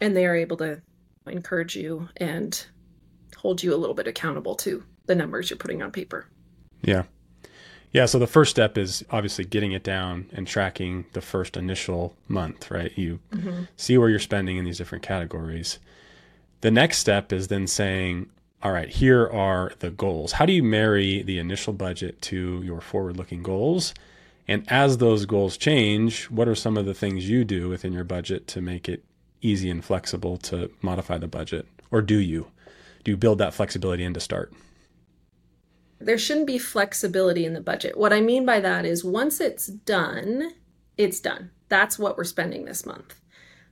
And 0.00 0.16
they 0.16 0.26
are 0.26 0.34
able 0.34 0.56
to 0.56 0.80
encourage 1.26 1.76
you 1.76 2.08
and 2.16 2.66
hold 3.36 3.62
you 3.62 3.74
a 3.74 3.76
little 3.76 3.94
bit 3.94 4.08
accountable 4.08 4.56
to 4.56 4.82
the 5.06 5.14
numbers 5.14 5.50
you're 5.50 5.58
putting 5.58 5.82
on 5.82 5.92
paper. 5.92 6.26
Yeah. 6.80 7.04
Yeah, 7.92 8.06
so 8.06 8.18
the 8.18 8.26
first 8.26 8.50
step 8.50 8.78
is 8.78 9.04
obviously 9.10 9.44
getting 9.44 9.72
it 9.72 9.84
down 9.84 10.26
and 10.32 10.46
tracking 10.46 11.04
the 11.12 11.20
first 11.20 11.58
initial 11.58 12.14
month, 12.26 12.70
right? 12.70 12.96
You 12.96 13.20
mm-hmm. 13.30 13.64
see 13.76 13.98
where 13.98 14.08
you're 14.08 14.18
spending 14.18 14.56
in 14.56 14.64
these 14.64 14.78
different 14.78 15.04
categories. 15.04 15.78
The 16.62 16.70
next 16.70 16.98
step 16.98 17.32
is 17.32 17.48
then 17.48 17.66
saying, 17.66 18.30
all 18.62 18.72
right, 18.72 18.88
here 18.88 19.28
are 19.28 19.72
the 19.80 19.90
goals. 19.90 20.32
How 20.32 20.46
do 20.46 20.52
you 20.52 20.62
marry 20.62 21.22
the 21.22 21.38
initial 21.38 21.74
budget 21.74 22.22
to 22.22 22.62
your 22.62 22.80
forward 22.80 23.18
looking 23.18 23.42
goals? 23.42 23.92
And 24.48 24.64
as 24.68 24.98
those 24.98 25.26
goals 25.26 25.56
change, 25.56 26.30
what 26.30 26.48
are 26.48 26.54
some 26.54 26.78
of 26.78 26.86
the 26.86 26.94
things 26.94 27.28
you 27.28 27.44
do 27.44 27.68
within 27.68 27.92
your 27.92 28.04
budget 28.04 28.46
to 28.48 28.60
make 28.62 28.88
it 28.88 29.04
easy 29.42 29.68
and 29.68 29.84
flexible 29.84 30.36
to 30.38 30.70
modify 30.80 31.18
the 31.18 31.28
budget? 31.28 31.66
Or 31.90 32.00
do 32.00 32.16
you? 32.16 32.46
Do 33.04 33.10
you 33.10 33.16
build 33.16 33.38
that 33.38 33.52
flexibility 33.52 34.04
in 34.04 34.14
to 34.14 34.20
start? 34.20 34.52
There 36.06 36.18
shouldn't 36.18 36.46
be 36.46 36.58
flexibility 36.58 37.44
in 37.44 37.54
the 37.54 37.60
budget. 37.60 37.96
What 37.96 38.12
I 38.12 38.20
mean 38.20 38.44
by 38.44 38.60
that 38.60 38.84
is 38.84 39.04
once 39.04 39.40
it's 39.40 39.66
done, 39.66 40.52
it's 40.96 41.20
done. 41.20 41.50
That's 41.68 41.98
what 41.98 42.16
we're 42.16 42.24
spending 42.24 42.64
this 42.64 42.84
month. 42.84 43.20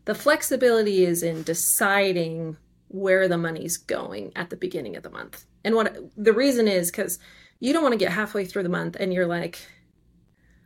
The 0.04 0.14
flexibility 0.14 1.04
is 1.04 1.22
in 1.22 1.42
deciding 1.42 2.56
where 2.88 3.28
the 3.28 3.38
money's 3.38 3.76
going 3.76 4.32
at 4.34 4.50
the 4.50 4.56
beginning 4.56 4.96
of 4.96 5.02
the 5.02 5.10
month. 5.10 5.44
And 5.64 5.74
what 5.74 5.96
the 6.16 6.32
reason 6.32 6.66
is 6.66 6.90
cuz 6.90 7.18
you 7.60 7.72
don't 7.72 7.82
want 7.82 7.92
to 7.92 7.98
get 7.98 8.12
halfway 8.12 8.44
through 8.44 8.62
the 8.62 8.68
month 8.68 8.96
and 8.98 9.12
you're 9.12 9.26
like, 9.26 9.58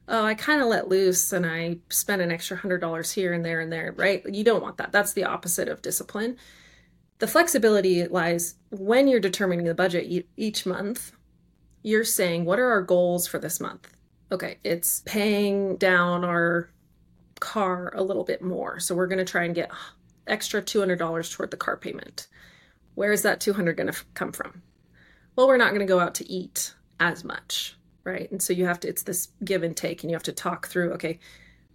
"Oh, 0.07 0.25
I 0.25 0.35
kind 0.35 0.63
of 0.63 0.69
let 0.69 0.89
loose 0.89 1.33
and 1.33 1.45
I 1.45 1.79
spent 1.91 2.23
an 2.23 2.31
extra 2.31 2.57
$100 2.57 3.13
here 3.13 3.33
and 3.33 3.45
there 3.45 3.61
and 3.61 3.73
there," 3.73 3.93
right? 3.97 4.25
You 4.27 4.45
don't 4.45 4.63
want 4.63 4.77
that. 4.79 4.93
That's 4.93 5.13
the 5.13 5.25
opposite 5.25 5.69
of 5.69 5.83
discipline. 5.83 6.37
The 7.19 7.27
flexibility 7.27 8.07
lies 8.07 8.55
when 8.71 9.09
you're 9.09 9.21
determining 9.21 9.67
the 9.67 9.75
budget 9.75 10.27
each 10.37 10.67
month 10.67 11.13
you're 11.85 12.03
saying, 12.03 12.45
what 12.45 12.59
are 12.59 12.71
our 12.71 12.83
goals 12.83 13.29
for 13.29 13.39
this 13.39 13.61
month? 13.61 13.89
Okay, 14.33 14.59
it's 14.65 15.03
paying 15.05 15.77
down 15.77 16.25
our 16.25 16.71
car 17.39 17.93
a 17.95 18.03
little 18.03 18.25
bit 18.25 18.43
more. 18.43 18.81
So 18.81 18.95
we're 18.95 19.07
going 19.07 19.19
to 19.19 19.25
try 19.25 19.45
and 19.45 19.55
get 19.55 19.71
extra 20.27 20.63
$200 20.63 21.33
toward 21.33 21.51
the 21.51 21.57
car 21.57 21.77
payment. 21.77 22.27
Where 22.95 23.13
is 23.13 23.23
that 23.23 23.41
200 23.41 23.77
going 23.77 23.93
to 23.93 24.05
come 24.15 24.33
from? 24.33 24.63
Well, 25.37 25.47
we're 25.47 25.59
not 25.59 25.71
going 25.71 25.81
to 25.81 25.87
go 25.87 26.01
out 26.01 26.15
to 26.17 26.31
eat 26.31 26.75
as 27.01 27.23
much, 27.23 27.77
right? 28.03 28.31
And 28.31 28.41
so 28.43 28.53
you 28.53 28.65
have 28.65 28.81
to 28.81 28.89
it's 28.89 29.03
this 29.03 29.29
give 29.45 29.63
and 29.63 29.77
take 29.77 30.03
and 30.03 30.11
you 30.11 30.17
have 30.17 30.23
to 30.25 30.33
talk 30.33 30.69
through, 30.69 30.93
okay, 30.93 31.19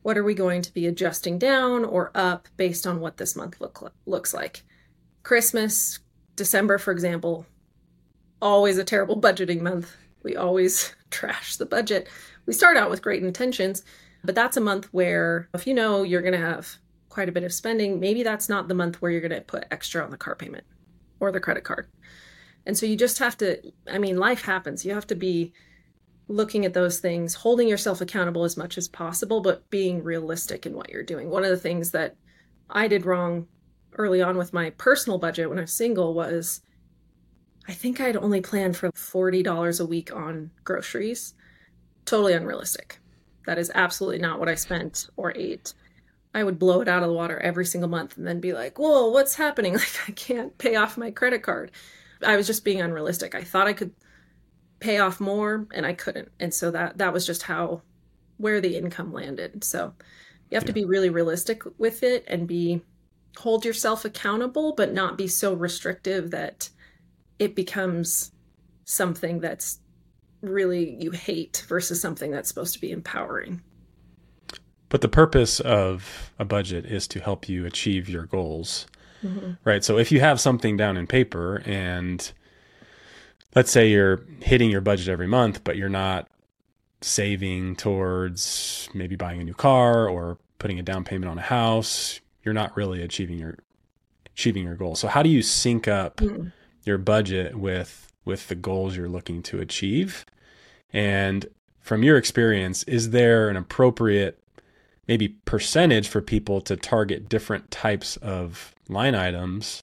what 0.02 0.18
are 0.18 0.24
we 0.24 0.34
going 0.34 0.64
to 0.64 0.74
be 0.74 0.88
adjusting 0.88 1.38
down 1.38 1.86
or 1.86 2.12
up 2.16 2.48
based 2.58 2.88
on 2.88 3.00
what 3.00 3.18
this 3.18 3.36
month 3.36 3.62
look 3.62 3.94
looks 4.08 4.34
like? 4.34 4.64
Christmas, 5.22 6.00
December 6.36 6.80
for 6.80 6.92
example, 6.92 7.46
always 8.42 8.78
a 8.78 8.84
terrible 8.84 9.20
budgeting 9.22 9.62
month. 9.62 9.96
We 10.24 10.36
always 10.36 10.94
trash 11.12 11.58
the 11.58 11.66
budget. 11.66 12.08
We 12.46 12.54
start 12.54 12.78
out 12.78 12.90
with 12.90 13.02
great 13.02 13.24
intentions, 13.24 13.84
but 14.24 14.36
that's 14.36 14.58
a 14.58 14.62
month 14.62 14.86
where 14.92 15.50
if 15.54 15.68
you 15.68 15.74
know 15.74 16.04
you're 16.04 16.22
going 16.22 16.34
to 16.34 16.40
have 16.40 16.78
quite 17.10 17.30
a 17.30 17.34
bit 17.34 17.44
of 17.44 17.54
spending, 17.54 18.00
maybe 18.00 18.24
that's 18.24 18.50
not 18.50 18.68
the 18.68 18.74
month 18.74 19.02
where 19.02 19.12
you're 19.12 19.22
going 19.22 19.32
to 19.32 19.42
put 19.42 19.66
extra 19.72 20.04
on 20.04 20.12
the 20.12 20.18
car 20.18 20.36
payment 20.36 20.64
or 21.20 21.32
the 21.32 21.40
credit 21.40 21.64
card. 21.64 21.88
And 22.66 22.78
so 22.78 22.86
you 22.86 22.96
just 22.96 23.20
have 23.20 23.38
to, 23.38 23.60
I 23.90 23.98
mean, 23.98 24.18
life 24.18 24.44
happens. 24.44 24.86
You 24.86 24.94
have 24.94 25.08
to 25.08 25.16
be 25.16 25.54
looking 26.28 26.66
at 26.66 26.74
those 26.74 27.00
things, 27.00 27.34
holding 27.34 27.68
yourself 27.68 28.02
accountable 28.02 28.44
as 28.44 28.56
much 28.56 28.78
as 28.78 28.88
possible, 28.88 29.42
but 29.42 29.68
being 29.70 30.04
realistic 30.04 30.66
in 30.66 30.74
what 30.74 30.90
you're 30.90 31.04
doing. 31.04 31.30
One 31.30 31.44
of 31.44 31.50
the 31.50 31.58
things 31.58 31.92
that 31.92 32.16
I 32.70 32.88
did 32.88 33.06
wrong 33.06 33.48
early 33.98 34.22
on 34.22 34.38
with 34.38 34.54
my 34.54 34.70
personal 34.72 35.18
budget 35.18 35.50
when 35.50 35.58
I 35.58 35.62
was 35.62 35.74
single 35.74 36.14
was 36.14 36.62
I 37.68 37.74
think 37.74 38.00
I'd 38.00 38.18
only 38.18 38.42
planned 38.42 38.78
for 38.78 38.92
$40 38.92 39.80
a 39.80 39.86
week 39.86 40.16
on 40.16 40.52
groceries. 40.64 41.36
Totally 42.06 42.34
unrealistic. 42.34 43.00
That 43.46 43.58
is 43.58 43.72
absolutely 43.74 44.20
not 44.20 44.40
what 44.40 44.50
I 44.50 44.56
spent 44.56 45.10
or 45.18 45.36
ate. 45.36 45.74
I 46.34 46.44
would 46.44 46.60
blow 46.60 46.82
it 46.82 46.88
out 46.88 47.04
of 47.04 47.10
the 47.10 47.16
water 47.16 47.40
every 47.40 47.66
single 47.66 47.90
month 47.90 48.18
and 48.18 48.28
then 48.28 48.40
be 48.40 48.54
like, 48.54 48.78
whoa, 48.78 49.10
what's 49.10 49.36
happening? 49.36 49.74
Like, 49.78 50.00
I 50.08 50.12
can't 50.12 50.58
pay 50.58 50.76
off 50.76 50.98
my 50.98 51.12
credit 51.12 51.44
card. 51.44 51.72
I 52.24 52.36
was 52.36 52.48
just 52.48 52.66
being 52.66 52.82
unrealistic. 52.82 53.36
I 53.36 53.44
thought 53.44 53.68
I 53.68 53.74
could 53.74 53.94
pay 54.80 55.00
off 55.00 55.20
more 55.20 55.68
and 55.74 55.86
I 55.86 55.94
couldn't. 55.94 56.32
And 56.40 56.54
so 56.54 56.72
that 56.72 56.98
that 56.98 57.14
was 57.14 57.26
just 57.26 57.44
how 57.44 57.82
where 58.38 58.62
the 58.62 58.78
income 58.78 59.14
landed. 59.14 59.64
So 59.64 59.94
you 60.50 60.56
have 60.56 60.64
yeah. 60.64 60.68
to 60.68 60.74
be 60.74 60.86
really 60.86 61.10
realistic 61.10 61.64
with 61.78 62.04
it 62.04 62.24
and 62.28 62.48
be 62.48 62.82
hold 63.38 63.64
yourself 63.64 64.06
accountable 64.06 64.74
but 64.74 64.94
not 64.94 65.18
be 65.18 65.28
so 65.28 65.54
restrictive 65.54 66.32
that 66.32 66.70
it 67.40 67.56
becomes 67.56 68.32
something 68.84 69.40
that's 69.40 69.80
really 70.42 70.98
you 71.00 71.12
hate 71.12 71.66
versus 71.68 72.02
something 72.02 72.32
that's 72.32 72.50
supposed 72.50 72.74
to 72.74 72.82
be 72.82 72.92
empowering. 72.92 73.62
But 74.90 75.02
the 75.02 75.08
purpose 75.08 75.60
of 75.60 76.32
a 76.38 76.46
budget 76.46 76.86
is 76.86 77.08
to 77.10 77.20
help 77.20 77.48
you 77.48 77.66
achieve 77.66 78.10
your 78.10 78.26
goals. 78.26 78.88
Mm-hmm. 79.24 79.52
Right. 79.64 79.84
So 79.84 79.98
if 79.98 80.12
you 80.12 80.20
have 80.22 80.40
something 80.40 80.78
down 80.78 80.98
in 80.98 81.06
paper 81.06 81.62
and 81.66 82.32
let's 83.56 83.72
say 83.72 83.90
you're 83.90 84.26
hitting 84.42 84.70
your 84.70 84.82
budget 84.82 85.10
every 85.10 85.28
month, 85.28 85.64
but 85.64 85.76
you're 85.76 85.90
not 85.90 86.28
saving 87.02 87.76
towards 87.76 88.90
maybe 88.94 89.16
buying 89.16 89.40
a 89.40 89.44
new 89.44 89.54
car 89.54 90.08
or 90.08 90.38
putting 90.58 90.80
a 90.80 90.84
down 90.84 91.04
payment 91.04 91.30
on 91.30 91.38
a 91.38 91.42
house, 91.42 92.20
you're 92.44 92.54
not 92.54 92.76
really 92.76 93.02
achieving 93.02 93.38
your 93.38 93.58
achieving 94.34 94.64
your 94.64 94.76
goal. 94.76 94.96
So 94.96 95.08
how 95.08 95.22
do 95.22 95.30
you 95.30 95.42
sync 95.42 95.88
up 95.88 96.18
mm-hmm 96.18 96.48
your 96.84 96.98
budget 96.98 97.56
with 97.56 98.12
with 98.26 98.48
the 98.48 98.56
goals 98.56 98.96
you're 98.96 99.10
looking 99.10 99.42
to 99.42 99.60
achieve. 99.60 100.26
And 100.94 101.48
from 101.80 102.04
your 102.04 102.18
experience, 102.18 102.84
is 102.84 103.10
there 103.10 103.50
an 103.50 103.56
appropriate 103.56 104.40
maybe 105.08 105.30
percentage 105.30 106.08
for 106.08 106.22
people 106.22 106.62
to 106.62 106.76
target 106.76 107.28
different 107.28 107.72
types 107.72 108.18
of 108.18 108.76
line 108.88 109.16
items 109.16 109.82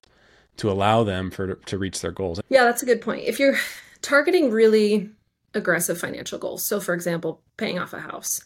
to 0.56 0.70
allow 0.70 1.02
them 1.02 1.30
for 1.30 1.56
to 1.56 1.78
reach 1.78 2.00
their 2.00 2.12
goals? 2.12 2.40
Yeah, 2.48 2.64
that's 2.64 2.82
a 2.82 2.86
good 2.86 3.00
point. 3.00 3.24
If 3.24 3.40
you're 3.40 3.58
targeting 4.02 4.50
really 4.50 5.10
aggressive 5.52 5.98
financial 5.98 6.38
goals, 6.38 6.62
so 6.62 6.78
for 6.78 6.94
example, 6.94 7.42
paying 7.56 7.78
off 7.78 7.92
a 7.92 8.00
house, 8.00 8.40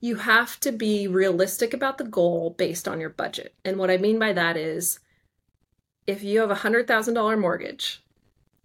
you 0.00 0.16
have 0.16 0.58
to 0.60 0.72
be 0.72 1.06
realistic 1.06 1.72
about 1.72 1.98
the 1.98 2.04
goal 2.04 2.54
based 2.58 2.88
on 2.88 3.00
your 3.00 3.10
budget. 3.10 3.54
And 3.64 3.78
what 3.78 3.90
I 3.90 3.96
mean 3.96 4.18
by 4.18 4.32
that 4.32 4.56
is 4.56 4.98
if 6.06 6.22
you 6.22 6.40
have 6.40 6.50
a 6.50 6.54
$100,000 6.54 7.40
mortgage, 7.40 8.02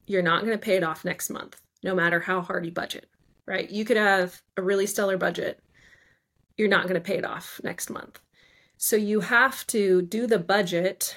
you're 0.07 0.21
not 0.21 0.41
going 0.41 0.53
to 0.53 0.57
pay 0.57 0.75
it 0.75 0.83
off 0.83 1.05
next 1.05 1.29
month, 1.29 1.61
no 1.83 1.95
matter 1.95 2.19
how 2.19 2.41
hard 2.41 2.65
you 2.65 2.71
budget, 2.71 3.09
right? 3.45 3.69
You 3.69 3.85
could 3.85 3.97
have 3.97 4.41
a 4.57 4.61
really 4.61 4.87
stellar 4.87 5.17
budget. 5.17 5.61
You're 6.57 6.67
not 6.67 6.83
going 6.83 6.95
to 6.95 7.01
pay 7.01 7.17
it 7.17 7.25
off 7.25 7.61
next 7.63 7.89
month. 7.89 8.19
So 8.77 8.95
you 8.95 9.19
have 9.21 9.65
to 9.67 10.01
do 10.01 10.25
the 10.25 10.39
budget 10.39 11.15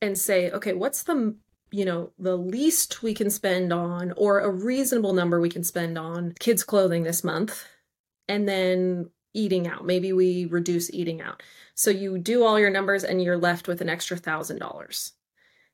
and 0.00 0.16
say, 0.16 0.50
okay, 0.50 0.72
what's 0.72 1.02
the 1.02 1.36
you 1.72 1.84
know 1.84 2.10
the 2.18 2.36
least 2.36 3.02
we 3.02 3.12
can 3.12 3.28
spend 3.28 3.72
on 3.72 4.12
or 4.16 4.40
a 4.40 4.50
reasonable 4.50 5.12
number 5.12 5.40
we 5.40 5.48
can 5.48 5.64
spend 5.64 5.98
on 5.98 6.32
kids 6.38 6.62
clothing 6.62 7.02
this 7.02 7.24
month 7.24 7.66
and 8.28 8.48
then 8.48 9.10
eating 9.34 9.66
out 9.66 9.84
maybe 9.84 10.12
we 10.12 10.46
reduce 10.46 10.92
eating 10.94 11.20
out 11.20 11.42
so 11.74 11.90
you 11.90 12.18
do 12.18 12.44
all 12.44 12.58
your 12.58 12.70
numbers 12.70 13.02
and 13.02 13.22
you're 13.22 13.36
left 13.36 13.66
with 13.66 13.80
an 13.80 13.88
extra 13.88 14.16
thousand 14.16 14.58
dollars 14.58 15.12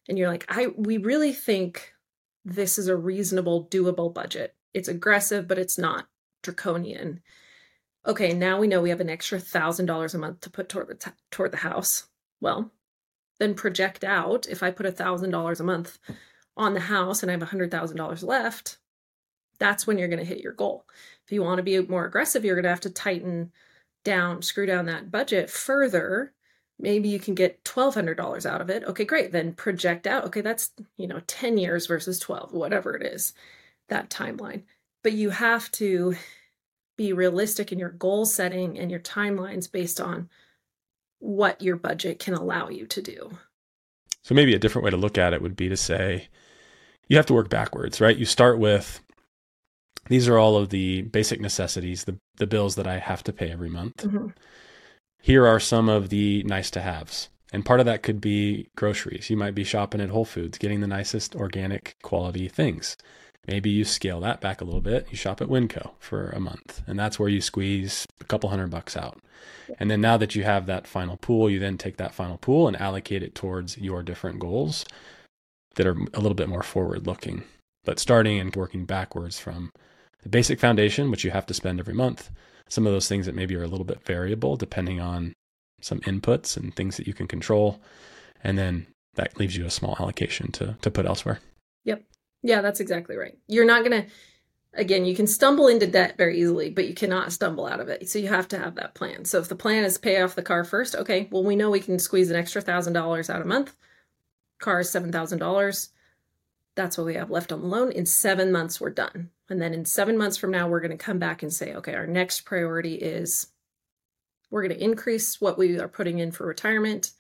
and 0.09 0.19
you're 0.19 0.31
like, 0.31 0.45
I 0.49 0.69
we 0.77 0.99
really 0.99 1.33
think 1.33 1.93
this 2.45 2.79
is 2.79 2.89
a 2.89 2.97
reasonable, 2.97 3.69
doable 3.69 4.13
budget. 4.13 4.55
It's 4.75 4.89
aggressive, 4.89 5.47
but 5.47 5.59
it's 5.59 5.79
not 5.79 6.07
draconian. 6.43 7.21
Okay, 8.07 8.33
now 8.33 8.59
we 8.59 8.67
know 8.67 8.83
we 8.83 8.91
have 8.91 9.01
an 9.01 9.11
extra 9.11 9.39
thousand 9.39 9.87
dollars 9.87 10.15
a 10.15 10.19
month 10.19 10.41
to 10.41 10.51
put 10.51 10.69
toward 10.69 10.89
the 10.89 10.95
t- 10.95 11.11
toward 11.31 11.53
the 11.53 11.59
house. 11.59 12.09
Well, 12.41 12.73
then 13.39 13.55
project 13.55 14.03
out. 14.03 14.47
If 14.49 14.63
I 14.63 14.71
put 14.71 14.87
a 14.87 14.93
thousand 14.93 15.31
dollars 15.31 15.61
a 15.61 15.65
month 15.65 15.99
on 16.57 16.75
the 16.75 16.81
house 16.81 17.23
and 17.23 17.31
I 17.31 17.35
have 17.35 17.43
a 17.43 17.47
hundred 17.47 17.71
thousand 17.71 17.97
dollars 17.97 18.23
left, 18.23 18.79
that's 19.59 19.87
when 19.87 19.99
you're 19.99 20.09
going 20.09 20.19
to 20.19 20.25
hit 20.25 20.41
your 20.41 20.53
goal. 20.53 20.85
If 21.25 21.33
you 21.33 21.43
want 21.43 21.59
to 21.59 21.63
be 21.63 21.81
more 21.81 22.05
aggressive, 22.05 22.45
you're 22.45 22.57
going 22.57 22.65
to 22.65 22.71
have 22.71 22.81
to 22.81 22.91
tighten 22.91 23.53
down, 24.05 24.43
screw 24.43 24.67
down 24.67 24.87
that 24.87 25.11
budget 25.11 25.49
further 25.49 26.35
maybe 26.83 27.09
you 27.09 27.21
can 27.21 27.35
get 27.35 27.65
$1200 27.65 28.45
out 28.45 28.61
of 28.61 28.69
it. 28.69 28.85
Okay 28.85 29.05
great. 29.05 29.33
Then 29.33 29.55
project 29.55 30.07
out. 30.07 30.25
Okay 30.25 30.43
that's 30.43 30.73
you 30.99 31.07
know 31.07 31.21
10 31.27 31.57
years 31.57 31.87
versus 31.87 32.19
12 32.19 32.53
whatever 32.53 32.95
it 32.95 33.07
is 33.07 33.33
that 33.89 34.11
timeline. 34.11 34.65
But 35.03 35.13
you 35.13 35.31
have 35.31 35.71
to 35.73 36.17
be 36.99 37.13
realistic 37.13 37.73
in 37.73 37.79
your 37.79 37.91
goal 37.91 38.27
setting 38.27 38.79
and 38.79 38.91
your 38.91 39.01
timelines 39.01 39.71
based 39.71 40.01
on 40.01 40.29
what 41.21 41.63
your 41.63 41.77
budget 41.77 42.19
can 42.19 42.35
allow 42.35 42.69
you 42.69 42.87
to 42.87 43.01
do. 43.01 43.31
So 44.23 44.35
maybe 44.35 44.55
a 44.55 44.59
different 44.59 44.85
way 44.85 44.91
to 44.91 44.97
look 44.97 45.17
at 45.17 45.33
it 45.33 45.41
would 45.41 45.57
be 45.57 45.69
to 45.69 45.77
say 45.77 46.29
you 47.09 47.17
have 47.17 47.27
to 47.27 47.35
work 47.35 47.49
backwards 47.49 48.01
right? 48.01 48.17
You 48.17 48.27
start 48.27 48.59
with 48.59 49.01
these 50.09 50.29
are 50.29 50.37
all 50.37 50.57
of 50.57 50.71
the 50.71 51.03
basic 51.03 51.41
necessities 51.41 52.05
the, 52.05 52.19
the 52.37 52.47
bills 52.47 52.75
that 52.75 52.89
i 52.89 52.99
have 52.99 53.23
to 53.23 53.33
pay 53.33 53.53
every 53.53 53.71
month. 53.71 53.99
Mm-hmm 53.99 54.29
here 55.23 55.47
are 55.47 55.61
some 55.61 55.89
of 55.89 56.11
the 56.11 56.43
nice 56.43 56.71
to 56.73 56.81
haves. 56.81 57.31
And 57.53 57.65
part 57.65 57.81
of 57.81 57.87
that 57.87 58.03
could 58.03 58.21
be 58.21 58.69
groceries. 58.77 59.31
You 59.31 59.37
might 59.37 59.55
be 59.55 59.65
shopping 59.65 60.01
at 60.01 60.11
Whole 60.11 60.25
Foods, 60.25 60.59
getting 60.59 60.81
the 60.81 60.87
nicest 60.87 61.37
organic 61.37 61.97
quality 62.03 62.49
things. 62.49 62.97
Maybe 63.47 63.71
you 63.71 63.85
scale 63.85 64.21
that 64.21 64.41
back 64.41 64.61
a 64.61 64.65
little 64.65 64.81
bit. 64.81 65.07
You 65.11 65.17
shop 65.17 65.41
at 65.41 65.49
Winco 65.49 65.93
for 65.99 66.31
a 66.31 66.41
month, 66.41 66.83
and 66.87 66.99
that's 66.99 67.19
where 67.19 67.29
you 67.29 67.41
squeeze 67.41 68.07
a 68.21 68.25
couple 68.25 68.51
hundred 68.51 68.71
bucks 68.71 68.97
out. 68.97 69.19
And 69.79 69.91
then 69.91 70.01
now 70.01 70.17
that 70.17 70.35
you 70.35 70.45
have 70.45 70.67
that 70.67 70.87
final 70.87 71.17
pool, 71.17 71.51
you 71.51 71.59
then 71.59 71.77
take 71.77 71.97
that 71.97 72.15
final 72.15 72.39
pool 72.39 72.69
and 72.69 72.81
allocate 72.81 73.23
it 73.23 73.35
towards 73.35 73.77
your 73.79 74.03
different 74.03 74.39
goals 74.39 74.85
that 75.75 75.87
are 75.87 75.97
a 76.15 76.21
little 76.21 76.35
bit 76.35 76.49
more 76.49 76.63
forward 76.63 77.07
looking. 77.07 77.45
But 77.85 77.99
starting 77.99 78.39
and 78.39 78.55
working 78.55 78.85
backwards 78.85 79.39
from 79.39 79.73
the 80.23 80.29
basic 80.29 80.61
foundation, 80.61 81.11
which 81.11 81.25
you 81.25 81.33
have 81.33 81.47
to 81.47 81.55
spend 81.55 81.81
every 81.81 81.95
month, 81.95 82.31
some 82.69 82.87
of 82.87 82.93
those 82.93 83.09
things 83.09 83.27
that 83.27 83.35
maybe 83.35 83.55
are 83.57 83.63
a 83.63 83.69
little 83.69 83.85
bit 83.85 84.05
variable 84.05 84.57
depending 84.57 85.01
on 85.01 85.33
some 85.81 86.01
inputs 86.01 86.57
and 86.57 86.75
things 86.75 86.97
that 86.97 87.07
you 87.07 87.15
can 87.15 87.27
control. 87.27 87.81
And 88.43 88.59
then 88.59 88.87
that 89.15 89.39
leaves 89.39 89.57
you 89.57 89.67
a 89.67 89.71
small 89.71 89.97
allocation 89.99 90.53
to, 90.53 90.77
to 90.81 90.91
put 90.91 91.07
elsewhere. 91.07 91.41
Yep. 91.85 92.05
Yeah, 92.43 92.61
that's 92.61 92.81
exactly 92.81 93.17
right. 93.17 93.37
You're 93.47 93.67
not 93.67 93.85
going 93.85 94.03
to, 94.03 94.09
again, 94.75 95.05
you 95.05 95.15
can 95.15 95.27
stumble 95.27 95.69
into 95.69 95.87
debt 95.87 96.17
very 96.17 96.41
easily, 96.41 96.71
but 96.71 96.87
you 96.87 96.95
cannot 96.95 97.33
stumble 97.33 97.67
out 97.67 97.81
of 97.81 97.89
it. 97.89 98.09
So 98.09 98.19
you 98.19 98.29
have 98.29 98.49
to 98.49 98.59
have 98.59 98.77
that 98.77 98.95
plan. 98.95 99.25
So 99.25 99.39
if 99.39 99.49
the 99.49 99.55
plan 99.55 99.85
is 99.85 99.99
pay 99.99 100.21
off 100.21 100.35
the 100.35 100.43
car 100.43 100.65
first, 100.65 100.95
okay, 100.95 101.29
well, 101.31 101.45
we 101.45 101.57
know 101.57 101.71
we 101.71 101.81
can 101.81 101.99
squeeze 101.99 102.31
an 102.31 102.37
extra 102.37 102.63
thousand 102.63 102.95
dollars 102.95 103.29
out 103.29 103.43
a 103.43 103.47
month. 103.47 103.75
Car 104.59 104.81
is 104.81 104.91
$7,000 104.91 105.89
that's 106.75 106.97
what 106.97 107.07
we 107.07 107.15
have 107.15 107.31
left 107.31 107.53
on 107.53 107.61
the 107.61 107.67
loan. 107.67 107.93
In 107.93 108.07
seven 108.07 108.51
months, 108.51 108.81
we're 108.81 108.91
done. 108.91 109.31
And 109.53 109.61
then 109.61 109.75
in 109.75 109.85
seven 109.85 110.17
months 110.17 110.39
from 110.39 110.51
now, 110.51 110.67
we're 110.67 110.81
going 110.81 110.97
to 110.97 110.97
come 110.97 111.19
back 111.19 111.43
and 111.43 111.53
say, 111.53 111.75
okay, 111.75 111.95
our 111.95 112.07
next 112.07 112.41
priority 112.47 112.95
is 112.95 113.49
we're 114.51 114.67
going 114.67 114.79
to 114.79 114.83
increase 114.83 115.43
what 115.43 115.59
we 115.59 115.79
are 115.79 115.89
putting 115.89 116.21
in 116.21 116.33
for 116.33 116.47
retirement. 116.47 117.11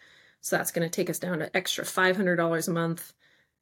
So 0.40 0.56
that's 0.56 0.72
going 0.72 0.88
to 0.88 0.90
take 0.90 1.10
us 1.10 1.18
down 1.18 1.40
to 1.40 1.54
extra 1.54 1.84
$500 1.84 2.68
a 2.68 2.70
month. 2.70 3.12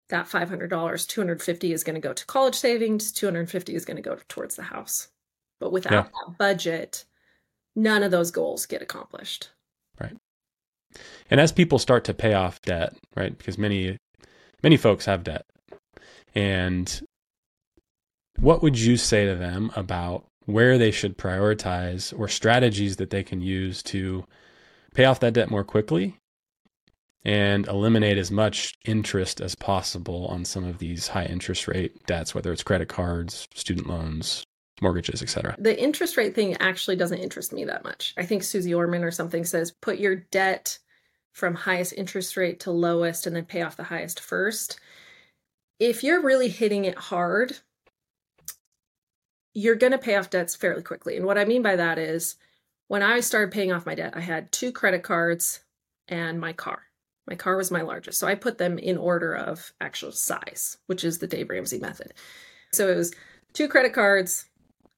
That 0.09 0.26
$500, 0.28 1.09
250 1.09 1.72
is 1.72 1.83
going 1.83 1.94
to 1.94 2.00
go 2.00 2.12
to 2.12 2.26
college 2.26 2.54
savings, 2.54 3.11
250 3.11 3.74
is 3.74 3.85
going 3.85 3.96
to 3.96 4.02
go 4.02 4.16
towards 4.28 4.54
the 4.54 4.62
house. 4.62 5.09
But 5.59 5.72
without 5.72 5.92
yeah. 5.92 6.02
that 6.02 6.38
budget, 6.38 7.04
none 7.74 8.04
of 8.04 8.12
those 8.12 8.30
goals 8.30 8.66
get 8.66 8.83
accomplished. 8.83 9.50
Right. 10.00 10.16
And 11.28 11.40
as 11.40 11.50
people 11.50 11.80
start 11.80 12.04
to 12.04 12.14
pay 12.14 12.35
off 12.35 12.62
debt, 12.62 12.94
right? 13.16 13.37
Because 13.37 13.59
many 13.59 13.98
many 14.62 14.76
folks 14.76 15.06
have 15.06 15.24
debt 15.24 15.44
and 16.35 17.02
what 18.40 18.62
would 18.62 18.79
you 18.79 18.96
say 18.96 19.26
to 19.26 19.35
them 19.35 19.70
about 19.76 20.24
where 20.46 20.79
they 20.79 20.90
should 20.90 21.18
prioritize 21.18 22.18
or 22.18 22.26
strategies 22.26 22.96
that 22.96 23.11
they 23.11 23.22
can 23.22 23.40
use 23.40 23.83
to 23.83 24.24
pay 24.94 25.05
off 25.05 25.20
that 25.20 25.35
debt 25.35 25.50
more 25.50 25.64
quickly 25.64 26.16
and 27.24 27.66
eliminate 27.68 28.16
as 28.16 28.31
much 28.31 28.74
interest 28.87 29.40
as 29.40 29.55
possible 29.55 30.26
on 30.29 30.44
some 30.44 30.64
of 30.64 30.79
these 30.79 31.09
high 31.09 31.26
interest 31.26 31.68
rate 31.68 32.05
debts, 32.07 32.35
whether 32.35 32.50
it's 32.50 32.62
credit 32.62 32.88
cards, 32.88 33.46
student 33.55 33.87
loans, 33.87 34.42
mortgages, 34.81 35.22
etc. 35.22 35.55
The 35.59 35.79
interest 35.79 36.16
rate 36.16 36.35
thing 36.35 36.57
actually 36.57 36.96
doesn't 36.96 37.18
interest 37.18 37.53
me 37.53 37.64
that 37.66 37.85
much. 37.85 38.14
I 38.16 38.24
think 38.24 38.42
Suze 38.42 38.72
Orman 38.72 39.05
or 39.05 39.11
something 39.11 39.44
says 39.44 39.70
put 39.70 39.98
your 39.98 40.16
debt 40.16 40.79
from 41.33 41.55
highest 41.55 41.92
interest 41.92 42.37
rate 42.38 42.61
to 42.61 42.70
lowest 42.70 43.26
and 43.26 43.37
then 43.37 43.44
pay 43.44 43.61
off 43.61 43.76
the 43.76 43.85
highest 43.85 44.18
first 44.18 44.81
if 45.81 46.05
you're 46.05 46.20
really 46.20 46.48
hitting 46.48 46.85
it 46.85 46.96
hard, 46.96 47.59
you're 49.53 49.77
going 49.77 49.93
to 49.93 49.99
pay 49.99 50.17
off 50.17 50.31
debts 50.31 50.55
fairly 50.57 50.83
quickly. 50.83 51.17
And 51.17 51.27
what 51.27 51.39
I 51.39 51.45
mean 51.45 51.63
by 51.63 51.77
that 51.77 51.99
is 51.99 52.37
when 52.89 53.03
I 53.03 53.21
started 53.21 53.53
paying 53.53 53.73
off 53.73 53.87
my 53.87 53.95
debt, 53.95 54.15
I 54.17 54.21
had 54.21 54.53
two 54.53 54.73
credit 54.73 55.03
cards 55.03 55.61
and 56.09 56.41
my 56.41 56.53
car. 56.53 56.83
My 57.29 57.37
car 57.37 57.57
was 57.57 57.71
my 57.71 57.83
largest. 57.83 58.19
So 58.19 58.27
I 58.27 58.35
put 58.35 58.59
them 58.59 58.79
in 58.79 58.97
order 58.97 59.35
of 59.35 59.73
actual 59.81 60.13
size, 60.13 60.79
which 60.87 61.05
is 61.05 61.19
the 61.19 61.27
Dave 61.27 61.51
Ramsey 61.51 61.79
method. 61.79 62.13
So 62.73 62.89
it 62.89 62.97
was 62.97 63.13
two 63.53 63.69
credit 63.69 63.93
cards, 63.93 64.47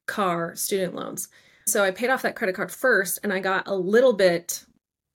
car, 0.07 0.55
student 0.57 0.95
loans. 0.95 1.29
So 1.67 1.85
I 1.85 1.91
paid 1.91 2.11
off 2.11 2.23
that 2.23 2.37
credit 2.37 2.55
card 2.55 2.73
first 2.73 3.19
and 3.23 3.33
I 3.33 3.41
got 3.41 3.69
a 3.69 3.75
little 3.75 4.15
bit 4.15 4.65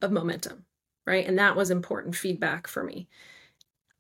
of 0.02 0.12
momentum, 0.12 0.66
right? 1.06 1.26
And 1.26 1.40
that 1.40 1.56
was 1.56 1.72
important 1.72 2.16
feedback 2.16 2.68
for 2.68 2.84
me. 2.84 3.08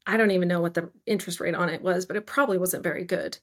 I 0.05 0.17
don't 0.17 0.31
even 0.31 0.47
know 0.47 0.61
what 0.61 0.73
the 0.73 0.89
interest 1.05 1.39
rate 1.39 1.55
on 1.55 1.69
it 1.69 1.81
was, 1.81 2.05
but 2.05 2.15
it 2.15 2.25
probably 2.25 2.57
wasn't 2.57 2.83
very 2.83 3.03
good. 3.03 3.37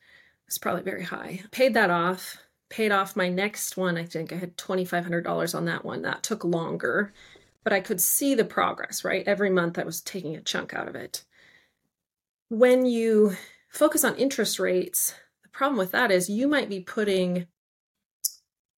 It 0.47 0.51
was 0.51 0.59
probably 0.59 0.83
very 0.83 1.05
high. 1.05 1.43
Paid 1.51 1.75
that 1.75 1.91
off, 1.91 2.39
paid 2.69 2.93
off 2.93 3.17
my 3.17 3.29
next 3.29 3.77
one. 3.77 3.97
I 3.97 4.05
think 4.05 4.33
I 4.33 4.37
had 4.37 4.57
$2,500 4.57 5.55
on 5.55 5.65
that 5.67 5.85
one. 5.85 6.03
That 6.03 6.23
took 6.23 6.45
longer, 6.45 7.13
but 7.63 7.73
I 7.73 7.81
could 7.81 8.01
see 8.01 8.35
the 8.35 8.45
progress, 8.45 9.05
right? 9.05 9.27
Every 9.27 9.51
month 9.51 9.79
I 9.79 9.85
was 9.85 10.01
taking 10.01 10.37
a 10.37 10.41
chunk 10.41 10.75
out 10.75 10.89
of 10.89 10.95
it. 10.95 11.25
When 12.49 12.87
you 12.87 13.37
focus 13.69 14.05
on 14.05 14.17
interest 14.17 14.59
rates, 14.59 15.15
the 15.43 15.49
problem 15.49 15.79
with 15.79 15.93
that 15.93 16.11
is 16.11 16.29
you 16.29 16.47
might 16.47 16.69
be 16.69 16.81
putting 16.81 17.47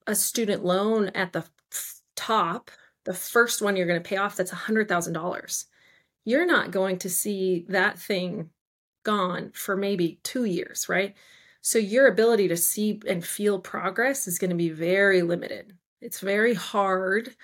a 0.07 0.15
student 0.15 0.65
loan 0.65 1.09
at 1.15 1.33
the 1.33 1.45
top, 2.15 2.71
the 3.05 3.15
first 3.15 3.61
one 3.61 3.77
you're 3.77 3.87
going 3.87 4.03
to 4.03 4.09
pay 4.09 4.17
off 4.17 4.37
that's 4.37 4.53
$100,000 4.53 5.65
you're 6.27 6.45
not 6.45 6.73
going 6.73 6.99
to 6.99 7.09
see 7.09 7.65
that 7.69 7.99
thing 7.99 8.51
gone 9.05 9.53
for 9.55 9.77
maybe 9.77 10.19
two 10.25 10.45
years, 10.45 10.89
right? 10.89 11.15
So 11.67 11.81
your 11.81 12.07
ability 12.07 12.47
to 12.47 12.57
see 12.57 13.01
and 13.09 13.25
feel 13.25 13.59
progress 13.59 14.29
is 14.29 14.39
going 14.39 14.51
to 14.51 14.57
be 14.57 14.69
very 14.69 15.23
limited. 15.23 15.73
It's 16.01 16.21
very 16.21 16.55
hard 16.55 17.35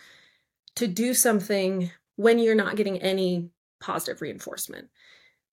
to 0.76 0.86
do 0.86 1.12
something 1.12 1.90
when 2.14 2.38
you're 2.38 2.54
not 2.54 2.76
getting 2.76 3.02
any 3.02 3.50
positive 3.80 4.22
reinforcement. 4.22 4.90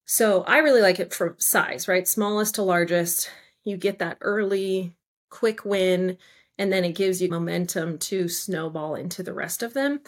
So 0.06 0.44
I 0.44 0.60
really 0.60 0.84
like 0.84 1.00
it 1.00 1.16
from 1.16 1.34
size, 1.40 1.88
right? 1.88 2.08
Smallest 2.08 2.54
to 2.56 2.62
largest. 2.62 3.32
You 3.64 3.76
get 3.76 3.98
that 3.98 4.20
early, 4.22 4.94
quick 5.32 5.66
win, 5.66 6.20
and 6.60 6.72
then 6.72 6.86
it 6.86 6.94
gives 6.94 7.24
you 7.24 7.28
momentum 7.28 7.98
to 7.98 8.28
snowball 8.28 8.94
into 8.94 9.24
the 9.24 9.34
rest 9.34 9.64
of 9.64 9.74
them. 9.74 10.00